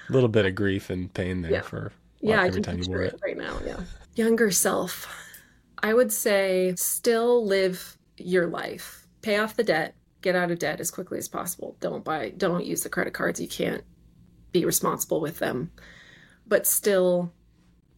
A 0.09 0.13
little 0.13 0.29
bit 0.31 0.47
of 0.47 0.55
grief 0.55 0.89
and 0.89 1.13
pain 1.13 1.43
there 1.43 1.53
yeah. 1.53 1.61
for 1.61 1.93
yeah, 2.21 2.43
every 2.43 2.63
time 2.63 2.79
you 2.79 2.85
wore 2.89 3.03
it. 3.03 3.15
it 3.15 3.21
right 3.23 3.37
now, 3.37 3.59
yeah. 3.67 3.81
Younger 4.15 4.51
self. 4.51 5.07
I 5.83 5.93
would 5.93 6.13
say 6.13 6.75
still 6.77 7.45
live 7.45 7.99
your 8.17 8.47
life. 8.47 9.07
Pay 9.21 9.37
off 9.39 9.57
the 9.57 9.65
debt, 9.65 9.95
get 10.23 10.35
out 10.35 10.51
of 10.51 10.59
debt 10.59 10.81
as 10.81 10.91
quickly 10.91 11.19
as 11.19 11.29
possible. 11.29 11.77
Don't 11.81 12.03
buy 12.03 12.31
don't 12.31 12.65
use 12.65 12.83
the 12.83 12.89
credit 12.89 13.13
cards. 13.13 13.41
You 13.41 13.49
can't 13.49 13.85
be 14.53 14.65
responsible 14.65 15.21
with 15.21 15.39
them. 15.39 15.71
But 16.47 16.67
still 16.67 17.33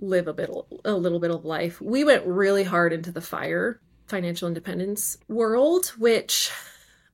live 0.00 0.28
a 0.28 0.32
bit 0.32 0.50
a 0.84 0.94
little 0.94 1.20
bit 1.20 1.30
of 1.30 1.44
life. 1.44 1.80
We 1.80 2.04
went 2.04 2.26
really 2.26 2.64
hard 2.64 2.92
into 2.92 3.12
the 3.12 3.20
fire 3.20 3.80
financial 4.06 4.48
independence 4.48 5.18
world, 5.28 5.86
which 5.98 6.50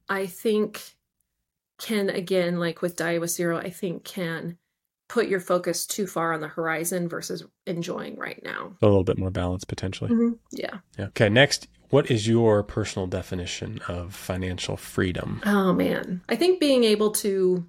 I 0.09 0.27
think 0.27 0.97
can 1.79 2.09
again 2.09 2.59
like 2.59 2.83
with 2.83 3.01
with 3.01 3.31
Zero, 3.31 3.59
I 3.59 3.71
think 3.71 4.05
can 4.05 4.57
put 5.09 5.29
your 5.29 5.41
focus 5.41 5.87
too 5.87 6.07
far 6.07 6.33
on 6.33 6.41
the 6.41 6.49
horizon 6.49 7.09
versus 7.09 7.45
enjoying 7.67 8.17
right 8.17 8.41
now. 8.43 8.73
A 8.83 8.87
little 8.87 9.05
bit 9.05 9.19
more 9.19 9.31
balance 9.31 9.65
potentially. 9.65 10.11
Mm-hmm. 10.11 10.33
Yeah. 10.53 10.79
Yeah. 10.99 11.07
Okay, 11.07 11.29
next 11.29 11.69
what 11.91 12.11
is 12.11 12.27
your 12.27 12.65
personal 12.65 13.07
definition 13.07 13.81
of 13.87 14.15
financial 14.15 14.77
freedom? 14.77 15.41
Oh 15.47 15.73
man. 15.73 16.23
I 16.29 16.37
think 16.37 16.61
being 16.61 16.85
able 16.85 17.13
to 17.13 17.65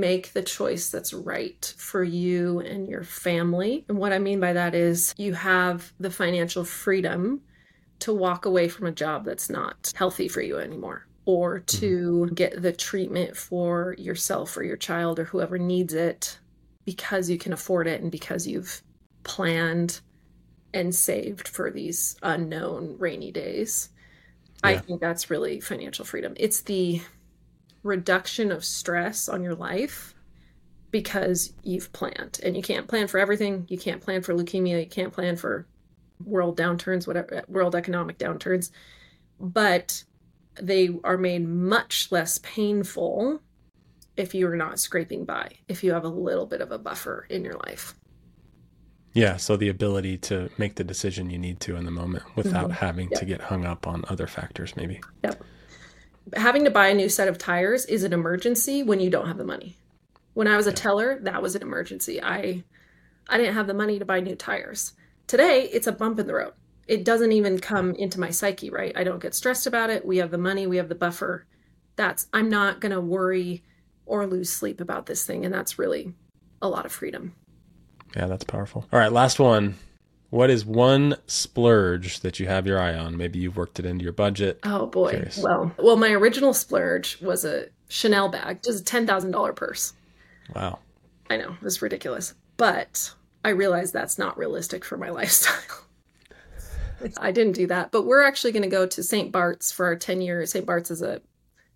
make 0.00 0.32
the 0.32 0.42
choice 0.42 0.90
that's 0.90 1.12
right 1.12 1.74
for 1.76 2.02
you 2.02 2.60
and 2.60 2.88
your 2.88 3.04
family. 3.04 3.84
And 3.88 3.98
what 3.98 4.12
I 4.12 4.18
mean 4.18 4.40
by 4.40 4.52
that 4.52 4.74
is 4.74 5.14
you 5.16 5.34
have 5.34 5.92
the 5.98 6.10
financial 6.10 6.64
freedom 6.64 7.40
to 8.00 8.12
walk 8.12 8.44
away 8.44 8.68
from 8.68 8.86
a 8.86 8.92
job 8.92 9.24
that's 9.24 9.48
not 9.48 9.92
healthy 9.96 10.28
for 10.28 10.42
you 10.42 10.58
anymore 10.58 11.06
or 11.24 11.60
mm-hmm. 11.60 11.78
to 11.80 12.30
get 12.34 12.62
the 12.62 12.72
treatment 12.72 13.36
for 13.36 13.94
yourself 13.98 14.56
or 14.56 14.62
your 14.62 14.76
child 14.76 15.18
or 15.18 15.24
whoever 15.24 15.58
needs 15.58 15.92
it 15.94 16.38
because 16.84 17.28
you 17.28 17.36
can 17.36 17.52
afford 17.52 17.86
it 17.86 18.00
and 18.00 18.12
because 18.12 18.46
you've 18.46 18.82
planned 19.24 20.00
and 20.72 20.94
saved 20.94 21.48
for 21.48 21.70
these 21.70 22.16
unknown 22.22 22.96
rainy 22.98 23.32
days. 23.32 23.90
Yeah. 24.62 24.70
I 24.70 24.78
think 24.78 25.00
that's 25.00 25.30
really 25.30 25.60
financial 25.60 26.04
freedom. 26.04 26.34
It's 26.36 26.60
the 26.60 27.02
reduction 27.86 28.52
of 28.52 28.64
stress 28.64 29.28
on 29.28 29.42
your 29.42 29.54
life 29.54 30.14
because 30.90 31.52
you've 31.62 31.92
planned. 31.92 32.40
And 32.42 32.56
you 32.56 32.62
can't 32.62 32.88
plan 32.88 33.06
for 33.06 33.18
everything. 33.18 33.66
You 33.68 33.78
can't 33.78 34.00
plan 34.00 34.22
for 34.22 34.34
leukemia. 34.34 34.80
You 34.80 34.88
can't 34.88 35.12
plan 35.12 35.36
for 35.36 35.66
world 36.24 36.56
downturns 36.58 37.06
whatever 37.06 37.42
world 37.48 37.74
economic 37.74 38.18
downturns. 38.18 38.70
But 39.38 40.04
they 40.60 40.98
are 41.04 41.18
made 41.18 41.46
much 41.46 42.10
less 42.10 42.38
painful 42.38 43.40
if 44.16 44.34
you're 44.34 44.56
not 44.56 44.80
scraping 44.80 45.26
by 45.26 45.50
if 45.68 45.84
you 45.84 45.92
have 45.92 46.04
a 46.04 46.08
little 46.08 46.46
bit 46.46 46.62
of 46.62 46.72
a 46.72 46.78
buffer 46.78 47.26
in 47.28 47.44
your 47.44 47.56
life. 47.66 47.94
Yeah 49.12 49.36
so 49.36 49.58
the 49.58 49.68
ability 49.68 50.16
to 50.18 50.48
make 50.56 50.76
the 50.76 50.84
decision 50.84 51.28
you 51.28 51.38
need 51.38 51.60
to 51.60 51.76
in 51.76 51.84
the 51.84 51.90
moment 51.90 52.24
without 52.34 52.70
mm-hmm. 52.70 52.86
having 52.86 53.10
yep. 53.10 53.20
to 53.20 53.26
get 53.26 53.40
hung 53.42 53.66
up 53.66 53.86
on 53.86 54.04
other 54.08 54.26
factors 54.26 54.74
maybe. 54.74 55.02
Yep 55.22 55.44
having 56.34 56.64
to 56.64 56.70
buy 56.70 56.88
a 56.88 56.94
new 56.94 57.08
set 57.08 57.28
of 57.28 57.38
tires 57.38 57.84
is 57.86 58.04
an 58.04 58.12
emergency 58.12 58.82
when 58.82 59.00
you 59.00 59.10
don't 59.10 59.28
have 59.28 59.38
the 59.38 59.44
money. 59.44 59.76
When 60.34 60.48
I 60.48 60.56
was 60.56 60.66
a 60.66 60.72
teller, 60.72 61.18
that 61.22 61.42
was 61.42 61.54
an 61.54 61.62
emergency. 61.62 62.22
I 62.22 62.64
I 63.28 63.38
didn't 63.38 63.54
have 63.54 63.66
the 63.66 63.74
money 63.74 63.98
to 63.98 64.04
buy 64.04 64.20
new 64.20 64.36
tires. 64.36 64.92
Today, 65.26 65.68
it's 65.72 65.86
a 65.86 65.92
bump 65.92 66.18
in 66.20 66.26
the 66.26 66.34
road. 66.34 66.52
It 66.86 67.04
doesn't 67.04 67.32
even 67.32 67.58
come 67.58 67.94
into 67.94 68.20
my 68.20 68.30
psyche, 68.30 68.70
right? 68.70 68.96
I 68.96 69.02
don't 69.02 69.22
get 69.22 69.34
stressed 69.34 69.66
about 69.66 69.90
it. 69.90 70.06
We 70.06 70.18
have 70.18 70.30
the 70.30 70.38
money, 70.38 70.66
we 70.66 70.76
have 70.76 70.88
the 70.88 70.94
buffer. 70.94 71.46
That's 71.96 72.28
I'm 72.32 72.48
not 72.48 72.80
going 72.80 72.92
to 72.92 73.00
worry 73.00 73.64
or 74.04 74.26
lose 74.26 74.50
sleep 74.50 74.80
about 74.80 75.06
this 75.06 75.24
thing 75.24 75.44
and 75.44 75.52
that's 75.52 75.78
really 75.78 76.14
a 76.62 76.68
lot 76.68 76.86
of 76.86 76.92
freedom. 76.92 77.34
Yeah, 78.14 78.26
that's 78.26 78.44
powerful. 78.44 78.86
All 78.92 78.98
right, 78.98 79.12
last 79.12 79.40
one. 79.40 79.74
What 80.30 80.50
is 80.50 80.64
one 80.64 81.16
splurge 81.26 82.20
that 82.20 82.40
you 82.40 82.46
have 82.46 82.66
your 82.66 82.80
eye 82.80 82.94
on? 82.94 83.16
Maybe 83.16 83.38
you've 83.38 83.56
worked 83.56 83.78
it 83.78 83.86
into 83.86 84.02
your 84.02 84.12
budget. 84.12 84.58
Oh 84.64 84.86
boy. 84.86 85.10
Curious. 85.10 85.38
Well, 85.38 85.72
well, 85.78 85.96
my 85.96 86.10
original 86.10 86.52
splurge 86.52 87.20
was 87.20 87.44
a 87.44 87.66
Chanel 87.88 88.28
bag, 88.28 88.62
just 88.64 88.80
a 88.80 88.84
ten 88.84 89.06
thousand 89.06 89.30
dollar 89.30 89.52
purse. 89.52 89.92
Wow. 90.54 90.80
I 91.30 91.36
know 91.36 91.52
it 91.52 91.62
was 91.62 91.82
ridiculous, 91.82 92.34
but 92.56 93.12
I 93.44 93.50
realized 93.50 93.92
that's 93.92 94.18
not 94.18 94.36
realistic 94.36 94.84
for 94.84 94.96
my 94.96 95.10
lifestyle. 95.10 95.82
I 97.18 97.30
didn't 97.30 97.52
do 97.52 97.66
that, 97.68 97.92
but 97.92 98.06
we're 98.06 98.22
actually 98.22 98.52
going 98.52 98.62
to 98.62 98.68
go 98.68 98.86
to 98.86 99.02
St. 99.02 99.30
Bart's 99.30 99.70
for 99.70 99.86
our 99.86 99.96
ten 99.96 100.20
year. 100.20 100.44
St. 100.46 100.66
Bart's 100.66 100.90
is 100.90 101.02
a 101.02 101.20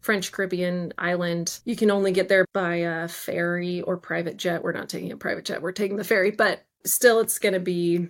French 0.00 0.32
Caribbean 0.32 0.92
island. 0.98 1.60
You 1.64 1.76
can 1.76 1.90
only 1.90 2.10
get 2.10 2.28
there 2.28 2.46
by 2.52 2.76
a 2.76 3.06
ferry 3.06 3.82
or 3.82 3.96
private 3.96 4.36
jet. 4.36 4.64
We're 4.64 4.72
not 4.72 4.88
taking 4.88 5.12
a 5.12 5.16
private 5.16 5.44
jet. 5.44 5.62
We're 5.62 5.72
taking 5.72 5.96
the 5.96 6.04
ferry, 6.04 6.30
but 6.30 6.64
still, 6.84 7.20
it's 7.20 7.38
going 7.38 7.52
to 7.52 7.60
be 7.60 8.08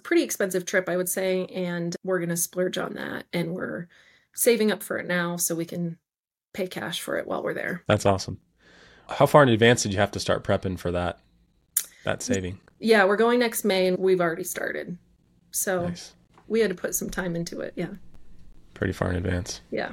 pretty 0.00 0.22
expensive 0.22 0.64
trip, 0.64 0.88
I 0.88 0.96
would 0.96 1.08
say, 1.08 1.46
and 1.46 1.94
we're 2.04 2.18
going 2.18 2.30
to 2.30 2.36
splurge 2.36 2.78
on 2.78 2.94
that. 2.94 3.24
And 3.32 3.54
we're 3.54 3.88
saving 4.34 4.70
up 4.70 4.82
for 4.82 4.98
it 4.98 5.06
now 5.06 5.36
so 5.36 5.54
we 5.54 5.64
can 5.64 5.98
pay 6.52 6.66
cash 6.66 7.00
for 7.00 7.16
it 7.16 7.26
while 7.26 7.42
we're 7.42 7.54
there. 7.54 7.82
That's 7.86 8.06
awesome. 8.06 8.40
How 9.08 9.26
far 9.26 9.42
in 9.42 9.48
advance 9.48 9.82
did 9.82 9.92
you 9.92 9.98
have 9.98 10.10
to 10.12 10.20
start 10.20 10.42
prepping 10.42 10.78
for 10.78 10.90
that 10.92 11.20
that 12.04 12.22
saving? 12.22 12.58
Yeah, 12.78 13.04
we're 13.04 13.16
going 13.16 13.38
next 13.38 13.64
May 13.64 13.88
and 13.88 13.98
we've 13.98 14.20
already 14.20 14.44
started. 14.44 14.98
So 15.50 15.88
nice. 15.88 16.14
we 16.48 16.60
had 16.60 16.70
to 16.70 16.76
put 16.76 16.94
some 16.94 17.10
time 17.10 17.36
into 17.36 17.60
it. 17.60 17.72
Yeah. 17.76 17.94
Pretty 18.74 18.92
far 18.92 19.10
in 19.10 19.16
advance. 19.16 19.60
Yeah. 19.70 19.92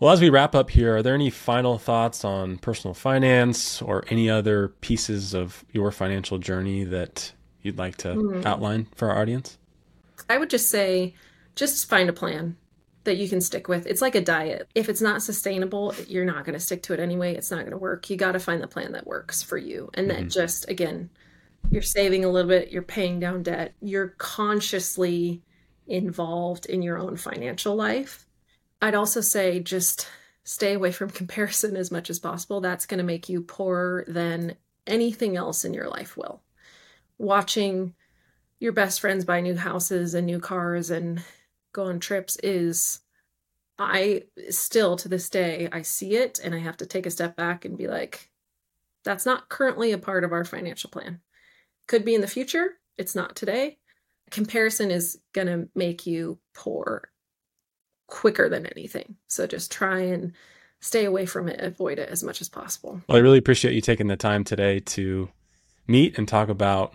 Well, 0.00 0.12
as 0.12 0.20
we 0.20 0.30
wrap 0.30 0.54
up 0.54 0.70
here, 0.70 0.96
are 0.96 1.02
there 1.02 1.14
any 1.14 1.28
final 1.28 1.76
thoughts 1.76 2.24
on 2.24 2.56
personal 2.56 2.94
finance 2.94 3.82
or 3.82 4.02
any 4.08 4.30
other 4.30 4.68
pieces 4.80 5.34
of 5.34 5.62
your 5.72 5.90
financial 5.90 6.38
journey 6.38 6.84
that 6.84 7.32
you'd 7.62 7.78
like 7.78 7.96
to 7.98 8.14
mm. 8.14 8.44
outline 8.44 8.86
for 8.94 9.10
our 9.10 9.20
audience? 9.20 9.58
I 10.28 10.38
would 10.38 10.50
just 10.50 10.70
say 10.70 11.14
just 11.56 11.88
find 11.88 12.08
a 12.08 12.12
plan. 12.12 12.56
that 13.04 13.16
you 13.16 13.28
can 13.28 13.40
stick 13.40 13.66
with. 13.66 13.86
It's 13.86 14.02
like 14.02 14.14
a 14.14 14.20
diet. 14.20 14.68
If 14.74 14.88
it's 14.90 15.00
not 15.00 15.22
sustainable, 15.22 15.94
you're 16.06 16.26
not 16.26 16.44
going 16.44 16.52
to 16.52 16.60
stick 16.60 16.82
to 16.84 16.92
it 16.92 17.00
anyway. 17.00 17.34
It's 17.34 17.50
not 17.50 17.60
going 17.60 17.70
to 17.70 17.78
work. 17.78 18.10
You 18.10 18.16
got 18.16 18.32
to 18.32 18.38
find 18.38 18.62
the 18.62 18.68
plan 18.68 18.92
that 18.92 19.06
works 19.06 19.42
for 19.42 19.56
you. 19.56 19.90
And 19.94 20.08
mm-hmm. 20.08 20.24
that 20.24 20.30
just, 20.30 20.68
again, 20.68 21.08
you're 21.70 21.82
saving 21.82 22.24
a 22.24 22.28
little 22.28 22.48
bit, 22.48 22.70
you're 22.70 22.82
paying 22.82 23.18
down 23.18 23.42
debt, 23.42 23.74
you're 23.80 24.14
consciously 24.18 25.42
involved 25.86 26.66
in 26.66 26.82
your 26.82 26.98
own 26.98 27.16
financial 27.16 27.74
life. 27.74 28.26
I'd 28.82 28.94
also 28.94 29.20
say 29.20 29.60
just 29.60 30.06
stay 30.44 30.74
away 30.74 30.92
from 30.92 31.10
comparison 31.20 31.76
as 31.76 31.90
much 31.90 32.10
as 32.10 32.18
possible. 32.18 32.60
That's 32.60 32.86
going 32.86 32.98
to 32.98 33.04
make 33.04 33.28
you 33.28 33.40
poorer 33.40 34.04
than 34.08 34.56
anything 34.86 35.36
else 35.36 35.64
in 35.64 35.74
your 35.74 35.88
life 35.88 36.16
will. 36.16 36.42
Watching 37.20 37.92
your 38.60 38.72
best 38.72 38.98
friends 38.98 39.26
buy 39.26 39.42
new 39.42 39.54
houses 39.54 40.14
and 40.14 40.26
new 40.26 40.40
cars 40.40 40.90
and 40.90 41.22
go 41.74 41.84
on 41.84 42.00
trips 42.00 42.36
is 42.42 43.00
I 43.78 44.22
still 44.48 44.96
to 44.96 45.08
this 45.08 45.28
day 45.28 45.68
I 45.70 45.82
see 45.82 46.16
it 46.16 46.40
and 46.42 46.54
I 46.54 46.58
have 46.60 46.78
to 46.78 46.86
take 46.86 47.04
a 47.04 47.10
step 47.10 47.36
back 47.36 47.66
and 47.66 47.76
be 47.76 47.88
like 47.88 48.30
that's 49.04 49.26
not 49.26 49.50
currently 49.50 49.92
a 49.92 49.98
part 49.98 50.24
of 50.24 50.32
our 50.32 50.46
financial 50.46 50.88
plan. 50.88 51.20
Could 51.88 52.06
be 52.06 52.14
in 52.14 52.22
the 52.22 52.26
future, 52.26 52.78
it's 52.96 53.14
not 53.14 53.36
today. 53.36 53.76
Comparison 54.30 54.90
is 54.90 55.18
going 55.34 55.48
to 55.48 55.68
make 55.74 56.06
you 56.06 56.38
poor 56.54 57.10
quicker 58.06 58.48
than 58.48 58.64
anything. 58.64 59.16
So 59.28 59.46
just 59.46 59.70
try 59.70 60.00
and 60.00 60.32
stay 60.80 61.04
away 61.04 61.26
from 61.26 61.48
it, 61.48 61.60
avoid 61.60 61.98
it 61.98 62.08
as 62.08 62.22
much 62.22 62.40
as 62.40 62.48
possible. 62.48 63.02
Well, 63.08 63.18
I 63.18 63.20
really 63.20 63.36
appreciate 63.36 63.74
you 63.74 63.82
taking 63.82 64.06
the 64.06 64.16
time 64.16 64.42
today 64.42 64.80
to 64.80 65.28
meet 65.86 66.16
and 66.16 66.26
talk 66.26 66.48
about 66.48 66.94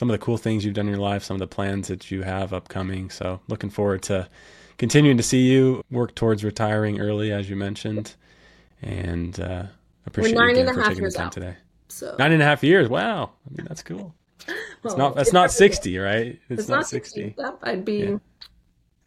some 0.00 0.08
of 0.08 0.18
the 0.18 0.24
cool 0.24 0.38
things 0.38 0.64
you've 0.64 0.72
done 0.72 0.86
in 0.86 0.94
your 0.94 0.98
life, 1.02 1.22
some 1.22 1.34
of 1.34 1.40
the 1.40 1.46
plans 1.46 1.88
that 1.88 2.10
you 2.10 2.22
have 2.22 2.54
upcoming. 2.54 3.10
So, 3.10 3.38
looking 3.48 3.68
forward 3.68 4.00
to 4.04 4.30
continuing 4.78 5.18
to 5.18 5.22
see 5.22 5.42
you 5.42 5.84
work 5.90 6.14
towards 6.14 6.42
retiring 6.42 6.98
early, 6.98 7.32
as 7.32 7.50
you 7.50 7.54
mentioned. 7.54 8.14
And 8.80 9.38
uh, 9.38 9.64
appreciate 10.06 10.38
you 10.38 10.48
again 10.48 10.72
for 10.72 10.84
taking 10.84 11.04
the 11.04 11.10
time 11.10 11.26
out, 11.26 11.32
today. 11.32 11.54
So 11.88 12.16
nine 12.18 12.32
and 12.32 12.40
a 12.40 12.46
half 12.46 12.64
years. 12.64 12.88
Wow, 12.88 13.32
I 13.46 13.54
mean 13.54 13.66
that's 13.68 13.82
cool. 13.82 14.14
It's 14.84 14.96
not 14.96 15.16
that's 15.16 15.34
not 15.34 15.50
sixty, 15.50 15.98
right? 15.98 16.40
It's, 16.48 16.60
it's 16.60 16.68
not, 16.70 16.76
not, 16.76 16.86
sixty. 16.86 17.34
Yep, 17.36 17.58
I'd 17.62 17.84
be 17.84 17.98
yeah. 17.98 18.16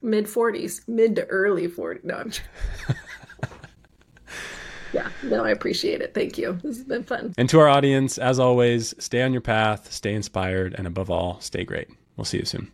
mid 0.03 0.29
forties, 0.29 0.83
mid 0.87 1.15
to 1.15 1.25
early 1.25 1.67
forty. 1.67 2.01
No, 2.03 2.23
yeah, 4.93 5.09
no, 5.23 5.43
I 5.43 5.49
appreciate 5.49 6.01
it. 6.01 6.13
Thank 6.13 6.37
you. 6.37 6.53
This 6.63 6.77
has 6.77 6.85
been 6.85 7.03
fun. 7.03 7.33
And 7.37 7.49
to 7.49 7.59
our 7.59 7.67
audience, 7.67 8.17
as 8.17 8.39
always, 8.39 8.93
stay 8.99 9.21
on 9.21 9.33
your 9.33 9.41
path, 9.41 9.91
stay 9.91 10.13
inspired, 10.13 10.75
and 10.77 10.87
above 10.87 11.09
all, 11.09 11.39
stay 11.39 11.63
great. 11.63 11.89
We'll 12.15 12.25
see 12.25 12.37
you 12.37 12.45
soon. 12.45 12.71